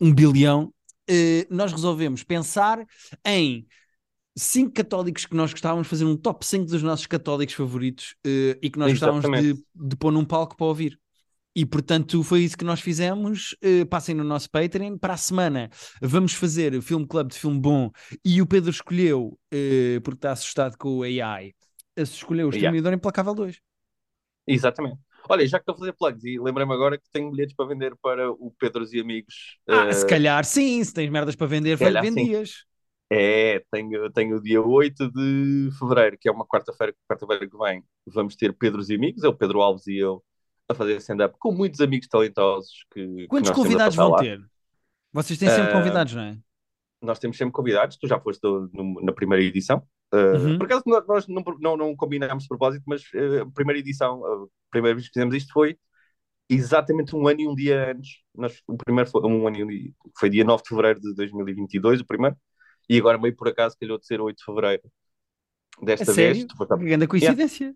um 0.00 0.12
bilhão. 0.12 0.72
eh, 1.08 1.46
nós 1.48 1.70
resolvemos 1.70 2.24
pensar 2.24 2.84
em 3.24 3.66
cinco 4.36 4.72
católicos 4.72 5.26
que 5.26 5.34
nós 5.34 5.52
gostávamos 5.52 5.86
de 5.86 5.90
fazer 5.90 6.04
um 6.04 6.16
top 6.16 6.44
5 6.44 6.66
dos 6.66 6.82
nossos 6.82 7.06
católicos 7.06 7.54
favoritos 7.54 8.14
eh, 8.24 8.58
e 8.62 8.70
que 8.70 8.78
nós 8.78 8.92
gostávamos 8.92 9.40
de, 9.40 9.54
de 9.74 9.96
pôr 9.96 10.12
num 10.12 10.24
palco 10.24 10.56
para 10.56 10.66
ouvir. 10.66 10.98
E 11.54 11.66
portanto 11.66 12.22
foi 12.22 12.40
isso 12.42 12.56
que 12.56 12.64
nós 12.64 12.80
fizemos. 12.80 13.56
Eh, 13.60 13.84
passem 13.84 14.14
no 14.14 14.22
nosso 14.22 14.48
Patreon. 14.50 14.96
Para 14.96 15.14
a 15.14 15.16
semana 15.16 15.68
vamos 16.00 16.32
fazer 16.32 16.74
o 16.74 16.82
Filme 16.82 17.06
Club 17.06 17.28
de 17.28 17.38
Filme 17.38 17.60
Bom 17.60 17.90
e 18.24 18.40
o 18.40 18.46
Pedro 18.46 18.70
escolheu, 18.70 19.38
eh, 19.50 20.00
porque 20.04 20.18
está 20.18 20.32
assustado 20.32 20.76
com 20.78 20.98
o 20.98 21.02
AI, 21.02 21.52
escolheu 21.96 22.48
o 22.48 22.50
Yeah. 22.50 22.68
Exterminador 22.68 22.92
Implacável 22.92 23.34
2. 23.34 23.60
Exatamente. 24.46 24.98
Olha, 25.28 25.46
já 25.46 25.58
que 25.58 25.62
estou 25.62 25.74
a 25.74 25.78
fazer 25.78 25.92
plugs, 25.92 26.24
e 26.24 26.38
lembrei-me 26.38 26.72
agora 26.72 26.98
que 26.98 27.04
tenho 27.12 27.30
bilhetes 27.30 27.54
para 27.54 27.66
vender 27.66 27.94
para 28.00 28.30
o 28.32 28.52
Pedros 28.58 28.92
e 28.92 29.00
Amigos. 29.00 29.58
Ah, 29.68 29.86
eh, 29.86 29.92
se 29.92 30.06
calhar 30.06 30.44
sim, 30.44 30.82
se 30.82 30.92
tens 30.94 31.10
merdas 31.10 31.36
para 31.36 31.46
vender, 31.46 31.78
calhar 31.78 32.04
sim. 32.04 32.42
É, 33.12 33.60
tenho, 33.72 34.10
tenho 34.12 34.36
o 34.36 34.42
dia 34.42 34.62
8 34.62 35.10
de 35.10 35.70
fevereiro, 35.78 36.16
que 36.20 36.28
é 36.28 36.32
uma 36.32 36.46
quarta-feira, 36.46 36.94
quarta-feira 37.08 37.48
que 37.48 37.56
vem. 37.58 37.82
Vamos 38.06 38.36
ter 38.36 38.52
Pedros 38.56 38.88
e 38.88 38.94
Amigos, 38.94 39.24
é 39.24 39.28
o 39.28 39.34
Pedro 39.34 39.60
Alves 39.60 39.86
e 39.88 39.96
eu, 39.98 40.22
a 40.68 40.74
fazer 40.74 40.96
stand-up 40.98 41.34
com 41.38 41.52
muitos 41.52 41.80
amigos 41.80 42.06
talentosos 42.06 42.70
que, 42.92 43.04
que 43.04 43.26
Quantos 43.26 43.50
a 43.50 43.54
convidados 43.54 43.96
vão 43.96 44.10
lá. 44.10 44.18
ter? 44.18 44.40
Vocês 45.12 45.38
têm 45.38 45.48
sempre 45.48 45.70
Ah, 45.70 45.72
convidados, 45.72 46.14
não 46.14 46.22
é? 46.22 46.38
Nós 47.02 47.18
temos 47.18 47.36
sempre 47.36 47.52
convidados, 47.52 47.96
tu 47.96 48.06
já 48.06 48.20
foste 48.20 48.40
do- 48.42 48.70
no- 48.72 49.00
na 49.02 49.12
primeira 49.12 49.42
edição. 49.42 49.82
Uh, 50.14 50.36
Uhum. 50.36 50.58
Por 50.58 50.66
acaso 50.66 50.82
nós- 50.86 51.06
nós 51.06 51.26
não, 51.28 51.42
não, 51.60 51.76
não 51.76 51.96
combinámos 51.96 52.44
de 52.44 52.48
propósito, 52.48 52.82
mas 52.86 53.02
uh, 53.14 53.42
a 53.42 53.50
primeira 53.52 53.78
edição, 53.80 54.24
a 54.24 54.46
primeira 54.70 54.94
vez 54.96 55.08
que 55.08 55.14
fizemos 55.14 55.34
isto 55.34 55.52
foi 55.52 55.76
exatamente 56.48 57.14
um 57.16 57.26
ano 57.28 57.40
e 57.40 57.48
um 57.48 57.54
dia 57.54 57.92
antes. 57.92 58.18
Nós, 58.34 58.60
o 58.66 58.76
primeiro 58.76 59.10
foi 59.10 59.22
um 59.22 59.46
ano 59.46 59.56
e 59.58 59.64
um 59.64 59.66
dia, 59.68 59.92
foi 60.18 60.30
dia 60.30 60.44
9 60.44 60.62
de 60.62 60.68
fevereiro 60.68 61.00
de 61.00 61.14
2022, 61.14 62.00
o 62.00 62.06
primeiro, 62.06 62.36
e 62.90 62.98
agora 62.98 63.16
meio 63.16 63.36
por 63.36 63.46
acaso 63.46 63.76
calhou 63.78 63.96
de 63.96 64.04
ser 64.04 64.20
8 64.20 64.36
de 64.36 64.44
fevereiro. 64.44 64.82
A 65.80 65.84
Desta 65.84 66.12
vez, 66.12 66.38
sério? 66.38 66.48
Que 66.48 66.84
grande 66.84 67.06
coincidência. 67.06 67.74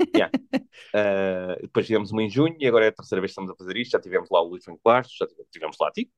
Uh, 0.00 1.60
depois 1.60 1.86
tivemos 1.86 2.10
uma 2.10 2.22
em 2.22 2.30
junho 2.30 2.56
e 2.58 2.66
agora 2.66 2.86
é 2.86 2.88
a 2.88 2.92
terceira 2.92 3.20
vez 3.20 3.30
que 3.30 3.32
estamos 3.32 3.50
a 3.50 3.56
fazer 3.56 3.76
isto. 3.76 3.92
Já 3.92 4.00
tivemos 4.00 4.30
lá 4.30 4.40
o 4.40 4.48
Luís 4.48 4.64
Franco 4.64 4.80
Bastos, 4.82 5.16
já 5.18 5.26
tivemos, 5.26 5.50
tivemos 5.52 5.76
lá 5.78 5.88
a 5.88 5.92
ti, 5.92 6.10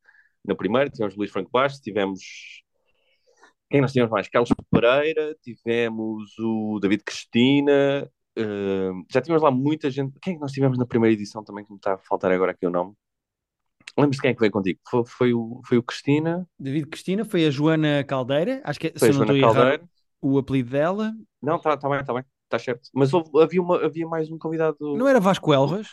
na 0.44 0.54
primeira, 0.54 0.88
tivemos 0.88 1.14
o 1.14 1.18
Luís 1.18 1.30
Franco 1.32 1.50
Bastos, 1.50 1.80
tivemos. 1.80 2.20
Quem 3.68 3.80
nós 3.80 3.92
tivemos 3.92 4.12
mais? 4.12 4.28
Carlos 4.28 4.50
Pereira, 4.70 5.36
tivemos 5.42 6.38
o 6.38 6.78
David 6.80 7.02
Cristina, 7.02 8.08
uh, 8.38 9.04
já 9.10 9.20
tivemos 9.20 9.42
lá 9.42 9.50
muita 9.50 9.90
gente. 9.90 10.16
Quem 10.22 10.34
é 10.34 10.36
que 10.36 10.40
nós 10.40 10.52
tivemos 10.52 10.78
na 10.78 10.86
primeira 10.86 11.12
edição 11.12 11.42
também, 11.42 11.64
que 11.64 11.72
me 11.72 11.78
está 11.78 11.94
a 11.94 11.98
faltar 11.98 12.30
agora 12.30 12.52
aqui 12.52 12.64
o 12.64 12.70
nome? 12.70 12.94
Lembras-te 13.98 14.20
quem 14.22 14.30
é 14.30 14.34
que 14.34 14.40
veio 14.40 14.52
contigo? 14.52 14.80
Foi, 14.88 15.02
foi, 15.06 15.34
o, 15.34 15.60
foi 15.66 15.78
o 15.78 15.82
Cristina, 15.82 16.46
David 16.58 16.86
Cristina 16.88 17.24
foi 17.24 17.46
a 17.46 17.50
Joana 17.50 18.04
Caldeira, 18.04 18.60
acho 18.64 18.78
que 18.78 18.90
foi 18.90 18.98
se 18.98 19.04
a 19.04 19.08
eu 19.08 19.12
não 19.14 19.26
Joana 19.26 19.34
estou 19.34 19.54
Caldeira. 19.54 19.88
o 20.20 20.38
apelido 20.38 20.70
dela. 20.70 21.12
Não, 21.42 21.56
está 21.56 21.76
tá 21.76 21.88
bem, 21.88 22.00
está 22.00 22.12
bem, 22.12 22.24
está 22.44 22.58
certo. 22.58 22.88
Mas 22.94 23.12
houve- 23.14 23.30
havia, 23.42 23.62
uma, 23.62 23.84
havia 23.84 24.06
mais 24.06 24.30
um 24.30 24.38
convidado. 24.38 24.76
Não 24.80 25.08
era 25.08 25.18
Vasco 25.20 25.52
Elvas? 25.52 25.88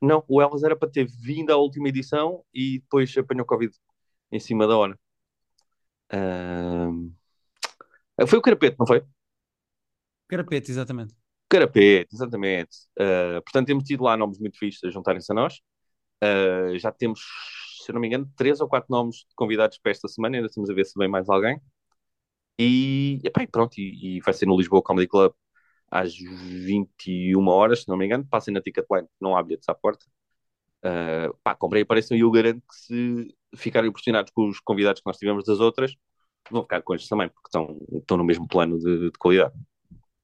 Não, 0.00 0.24
o 0.28 0.40
Elvis 0.40 0.62
era 0.62 0.76
para 0.76 0.90
ter 0.90 1.06
vindo 1.06 1.50
à 1.52 1.56
última 1.56 1.88
edição 1.88 2.42
e 2.54 2.78
depois 2.80 3.16
apanhou 3.16 3.44
Covid 3.46 3.72
em 4.32 4.38
cima 4.40 4.66
da 4.66 4.76
hora. 4.76 4.98
Ahm, 6.10 7.12
Foi 8.26 8.38
o 8.38 8.42
Carapete, 8.42 8.76
não 8.78 8.86
foi? 8.86 9.02
Carapete, 10.28 10.70
exatamente. 10.70 11.14
Carapete, 11.48 12.14
exatamente. 12.14 12.76
Ah, 12.98 13.40
portanto, 13.42 13.66
temos 13.66 13.84
tido 13.84 14.04
lá 14.04 14.16
nomes 14.16 14.38
muito 14.38 14.58
fixos 14.58 14.84
a 14.84 14.90
juntarem-se 14.92 15.30
a 15.32 15.34
nós. 15.34 15.60
Ah, 16.20 16.76
já 16.78 16.92
temos, 16.92 17.20
se 17.84 17.92
não 17.92 18.00
me 18.00 18.06
engano, 18.08 18.30
três 18.36 18.60
ou 18.60 18.68
quatro 18.68 18.88
nomes 18.90 19.18
de 19.18 19.34
convidados 19.34 19.78
para 19.78 19.92
esta 19.92 20.08
semana. 20.08 20.36
Ainda 20.36 20.48
estamos 20.48 20.70
a 20.70 20.74
ver 20.74 20.84
se 20.86 20.98
vem 20.98 21.08
mais 21.08 21.28
alguém. 21.28 21.60
E, 22.58 23.20
e 23.24 23.46
pronto, 23.46 23.78
e, 23.78 24.16
e 24.18 24.20
vai 24.20 24.34
ser 24.34 24.46
no 24.46 24.56
Lisboa 24.56 24.82
Comedy 24.82 25.06
Club 25.08 25.32
às 25.90 26.14
21 26.16 27.48
horas, 27.48 27.82
se 27.82 27.88
não 27.88 27.96
me 27.96 28.06
engano. 28.06 28.26
Passem 28.26 28.52
na 28.52 28.60
Ticketline, 28.60 29.08
não 29.20 29.36
há 29.36 29.42
bilhetes 29.42 29.68
à 29.68 29.74
porta. 29.74 30.06
Uh, 30.84 31.34
pá, 31.42 31.54
comprei 31.56 31.82
apareçam 31.82 32.16
e 32.16 32.20
eu 32.20 32.30
garanto 32.30 32.62
que 32.68 32.76
se 32.76 33.36
ficarem 33.56 33.90
impressionados 33.90 34.32
com 34.32 34.48
os 34.48 34.60
convidados 34.60 35.00
que 35.02 35.06
nós 35.08 35.18
tivemos 35.18 35.44
das 35.44 35.60
outras, 35.60 35.94
vão 36.50 36.62
ficar 36.62 36.82
com 36.82 36.94
estes 36.94 37.08
também, 37.08 37.28
porque 37.28 37.48
estão, 37.48 37.78
estão 37.92 38.16
no 38.16 38.24
mesmo 38.24 38.48
plano 38.48 38.78
de, 38.78 39.10
de 39.10 39.18
qualidade. 39.18 39.54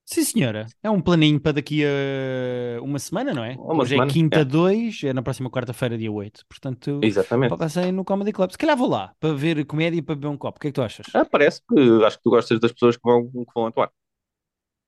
Sim, 0.07 0.23
senhora. 0.25 0.67
É 0.83 0.91
um 0.91 1.01
planinho 1.01 1.41
para 1.41 1.53
daqui 1.55 1.83
a 1.85 2.83
uma 2.83 2.99
semana, 2.99 3.33
não 3.33 3.43
é? 3.45 3.61
Uma 3.73 3.85
Hoje 3.85 3.87
semana, 3.87 4.13
é 4.31 4.37
quinta 4.41 4.45
é. 4.45 4.45
2, 4.45 5.03
é 5.03 5.13
na 5.13 5.23
próxima 5.23 5.51
quarta-feira, 5.51 5.97
dia 5.97 6.13
8. 6.13 6.45
Portanto, 6.49 7.09
Exatamente. 7.09 7.57
passem 7.57 7.91
no 7.93 8.05
Comedy 8.05 8.33
Club. 8.33 8.51
Se 8.51 8.59
calhar 8.59 8.77
vou 8.77 8.89
lá 8.89 9.15
para 9.19 9.35
ver 9.35 9.65
comédia 9.67 9.99
e 9.99 10.03
para 10.03 10.15
beber 10.15 10.29
um 10.29 10.37
copo. 10.37 10.59
O 10.59 10.61
que 10.61 10.69
é 10.69 10.71
que 10.71 10.75
tu 10.75 10.83
achas? 10.83 11.19
Ah, 11.19 11.25
parece 11.25 11.61
que 11.69 12.05
acho 12.05 12.17
que 12.19 12.23
tu 12.25 12.31
gostas 12.31 12.61
das 12.61 12.73
pessoas 12.73 12.97
que 12.97 13.03
vão, 13.05 13.27
que 13.31 13.53
vão 13.55 13.67
atuar. 13.67 13.91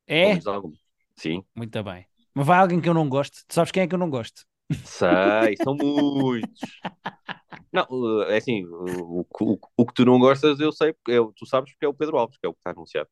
É? 0.06 0.40
Sim, 1.16 1.44
Muito 1.54 1.82
bem. 1.82 2.06
Mas 2.34 2.46
vai 2.46 2.58
alguém 2.58 2.80
que 2.80 2.88
eu 2.88 2.94
não 2.94 3.08
gosto. 3.08 3.44
Tu 3.46 3.54
sabes 3.54 3.72
quem 3.72 3.82
é 3.82 3.86
que 3.88 3.94
eu 3.94 3.98
não 3.98 4.10
gosto? 4.10 4.44
sei, 4.84 5.56
são 5.56 5.74
muitos. 5.76 6.82
Não, 7.72 7.86
uh, 7.90 8.22
é 8.24 8.38
assim, 8.38 8.64
o, 8.66 9.20
o, 9.40 9.60
o 9.76 9.86
que 9.86 9.94
tu 9.94 10.04
não 10.04 10.18
gostas, 10.18 10.60
eu 10.60 10.72
sei, 10.72 10.92
porque 10.94 11.12
é- 11.12 11.32
tu 11.36 11.46
sabes 11.46 11.72
porque 11.72 11.84
é 11.86 11.88
o 11.88 11.94
Pedro 11.94 12.18
Alves, 12.18 12.38
que 12.38 12.46
é 12.46 12.48
o 12.48 12.54
que 12.54 12.60
está 12.60 12.70
anunciado. 12.70 13.08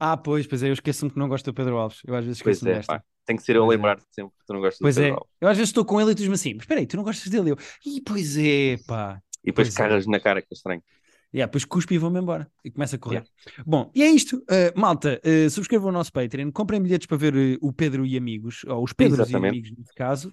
Ah, 0.00 0.16
pois, 0.16 0.46
pois 0.46 0.62
é, 0.62 0.68
eu 0.68 0.72
esqueço-me 0.72 1.10
que 1.10 1.18
não 1.18 1.28
gosto 1.28 1.46
do 1.46 1.54
Pedro 1.54 1.76
Alves. 1.76 2.00
Eu 2.06 2.14
às 2.14 2.24
vezes 2.24 2.38
esqueço-me 2.38 2.70
é, 2.70 2.74
desta. 2.74 2.94
pá, 2.98 3.04
tem 3.26 3.36
que 3.36 3.42
ser 3.42 3.56
eu 3.56 3.64
é. 3.64 3.68
lembrar-te 3.68 4.04
sempre 4.12 4.32
que 4.38 4.44
tu 4.46 4.52
não 4.52 4.60
gostas 4.60 4.78
Pois 4.80 4.94
do 4.94 5.00
é, 5.00 5.02
Pedro 5.02 5.16
Alves. 5.16 5.32
eu 5.40 5.48
às 5.48 5.56
vezes 5.56 5.70
estou 5.70 5.84
com 5.84 6.00
ele 6.00 6.12
e 6.12 6.14
tu 6.14 6.18
diz-me 6.18 6.34
assim, 6.34 6.54
mas 6.54 6.62
espera 6.62 6.80
aí, 6.80 6.86
tu 6.86 6.96
não 6.96 7.04
gostas 7.04 7.28
dele? 7.30 7.50
Eu, 7.50 7.56
Ih, 7.84 8.00
pois 8.02 8.36
é, 8.36 8.76
pá. 8.86 9.20
E 9.44 9.48
depois 9.48 9.68
Pois 9.68 9.78
é. 9.78 9.78
carras 9.82 10.06
na 10.06 10.20
cara, 10.20 10.40
que 10.42 10.48
é 10.50 10.54
estranho. 10.54 10.82
Yeah, 11.34 11.46
depois 11.46 11.64
cuspe 11.66 11.94
e 11.94 11.98
vou-me 11.98 12.18
embora. 12.18 12.50
E 12.64 12.70
começa 12.70 12.96
a 12.96 12.98
correr. 12.98 13.22
Bom, 13.66 13.90
e 13.94 14.02
é 14.02 14.10
isto. 14.10 14.38
Uh, 14.38 14.72
malta, 14.80 15.20
uh, 15.22 15.50
subscrevam 15.50 15.90
o 15.90 15.92
nosso 15.92 16.10
Patreon, 16.10 16.50
comprem 16.50 16.80
bilhetes 16.80 17.06
para 17.06 17.18
ver 17.18 17.34
uh, 17.34 17.58
o 17.60 17.70
Pedro 17.70 18.06
e 18.06 18.16
amigos, 18.16 18.64
ou 18.66 18.82
os 18.82 18.94
Pedros 18.94 19.20
Exatamente. 19.20 19.54
e 19.54 19.58
amigos, 19.58 19.78
neste 19.78 19.94
caso. 19.94 20.32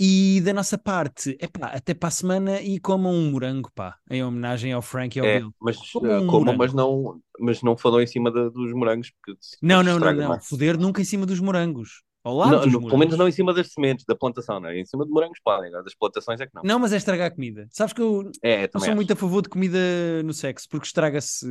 E 0.00 0.40
da 0.44 0.52
nossa 0.52 0.76
parte, 0.76 1.36
epá, 1.40 1.66
até 1.68 1.94
para 1.94 2.08
a 2.08 2.10
semana 2.10 2.60
e 2.60 2.80
comam 2.80 3.12
um 3.14 3.30
morango, 3.30 3.70
pá, 3.72 3.96
em 4.10 4.24
homenagem 4.24 4.72
ao 4.72 4.82
Frank 4.82 5.16
e 5.16 5.20
ao 5.20 5.26
É, 5.26 5.38
Bill. 5.38 5.54
mas 5.60 5.76
um 5.94 6.26
comam, 6.26 6.26
morango. 6.26 6.58
mas 6.58 6.72
não, 6.74 7.20
mas 7.38 7.62
não 7.62 7.76
falou 7.76 8.02
em 8.02 8.06
cima 8.08 8.28
da- 8.32 8.48
dos 8.48 8.72
morangos, 8.72 9.12
porque 9.12 9.38
Não, 9.62 9.80
não, 9.82 10.00
não, 10.00 10.12
não. 10.12 10.28
mais. 10.30 10.48
Foder 10.48 10.76
nunca 10.76 11.00
em 11.00 11.04
cima 11.04 11.24
dos 11.24 11.38
morangos. 11.38 12.02
Ao 12.24 12.36
lado 12.36 12.52
Não, 12.52 12.66
no- 12.66 12.86
pelo 12.86 12.98
menos 12.98 13.16
não 13.18 13.26
em 13.26 13.32
cima 13.32 13.52
das 13.52 13.72
sementes, 13.72 14.04
da 14.06 14.14
plantação, 14.14 14.60
não 14.60 14.68
é? 14.68 14.78
Em 14.78 14.84
cima 14.86 15.04
de 15.04 15.10
morangos 15.10 15.40
podem, 15.42 15.68
agora 15.68 15.82
das 15.82 15.94
plantações 15.94 16.40
é 16.40 16.46
que 16.46 16.54
não. 16.54 16.62
Não, 16.62 16.78
mas 16.78 16.92
é 16.92 16.96
estragar 16.96 17.26
a 17.26 17.30
comida. 17.34 17.66
Sabes 17.70 17.92
que 17.92 18.00
eu 18.00 18.30
É, 18.42 18.62
não 18.62 18.68
também 18.68 18.80
sou 18.86 18.88
acho. 18.90 18.94
muito 18.96 19.12
a 19.12 19.16
favor 19.16 19.42
de 19.42 19.48
comida 19.48 19.78
no 20.24 20.32
sexo, 20.32 20.68
porque 20.68 20.86
estraga-se. 20.86 21.46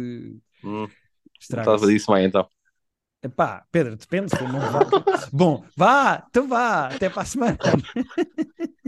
Hum, 0.63 0.87
Estraga-se. 1.39 1.75
estava 1.75 1.91
disso 1.91 2.11
bem, 2.13 2.25
então. 2.25 2.47
Epá, 3.23 3.65
Pedro, 3.71 3.95
depende. 3.97 4.31
não 4.51 4.59
vá- 4.71 4.79
Bom, 5.33 5.63
vá, 5.75 6.25
então 6.29 6.47
vá, 6.47 6.87
até 6.87 7.09
para 7.09 7.21
a 7.21 7.25
semana. 7.25 7.57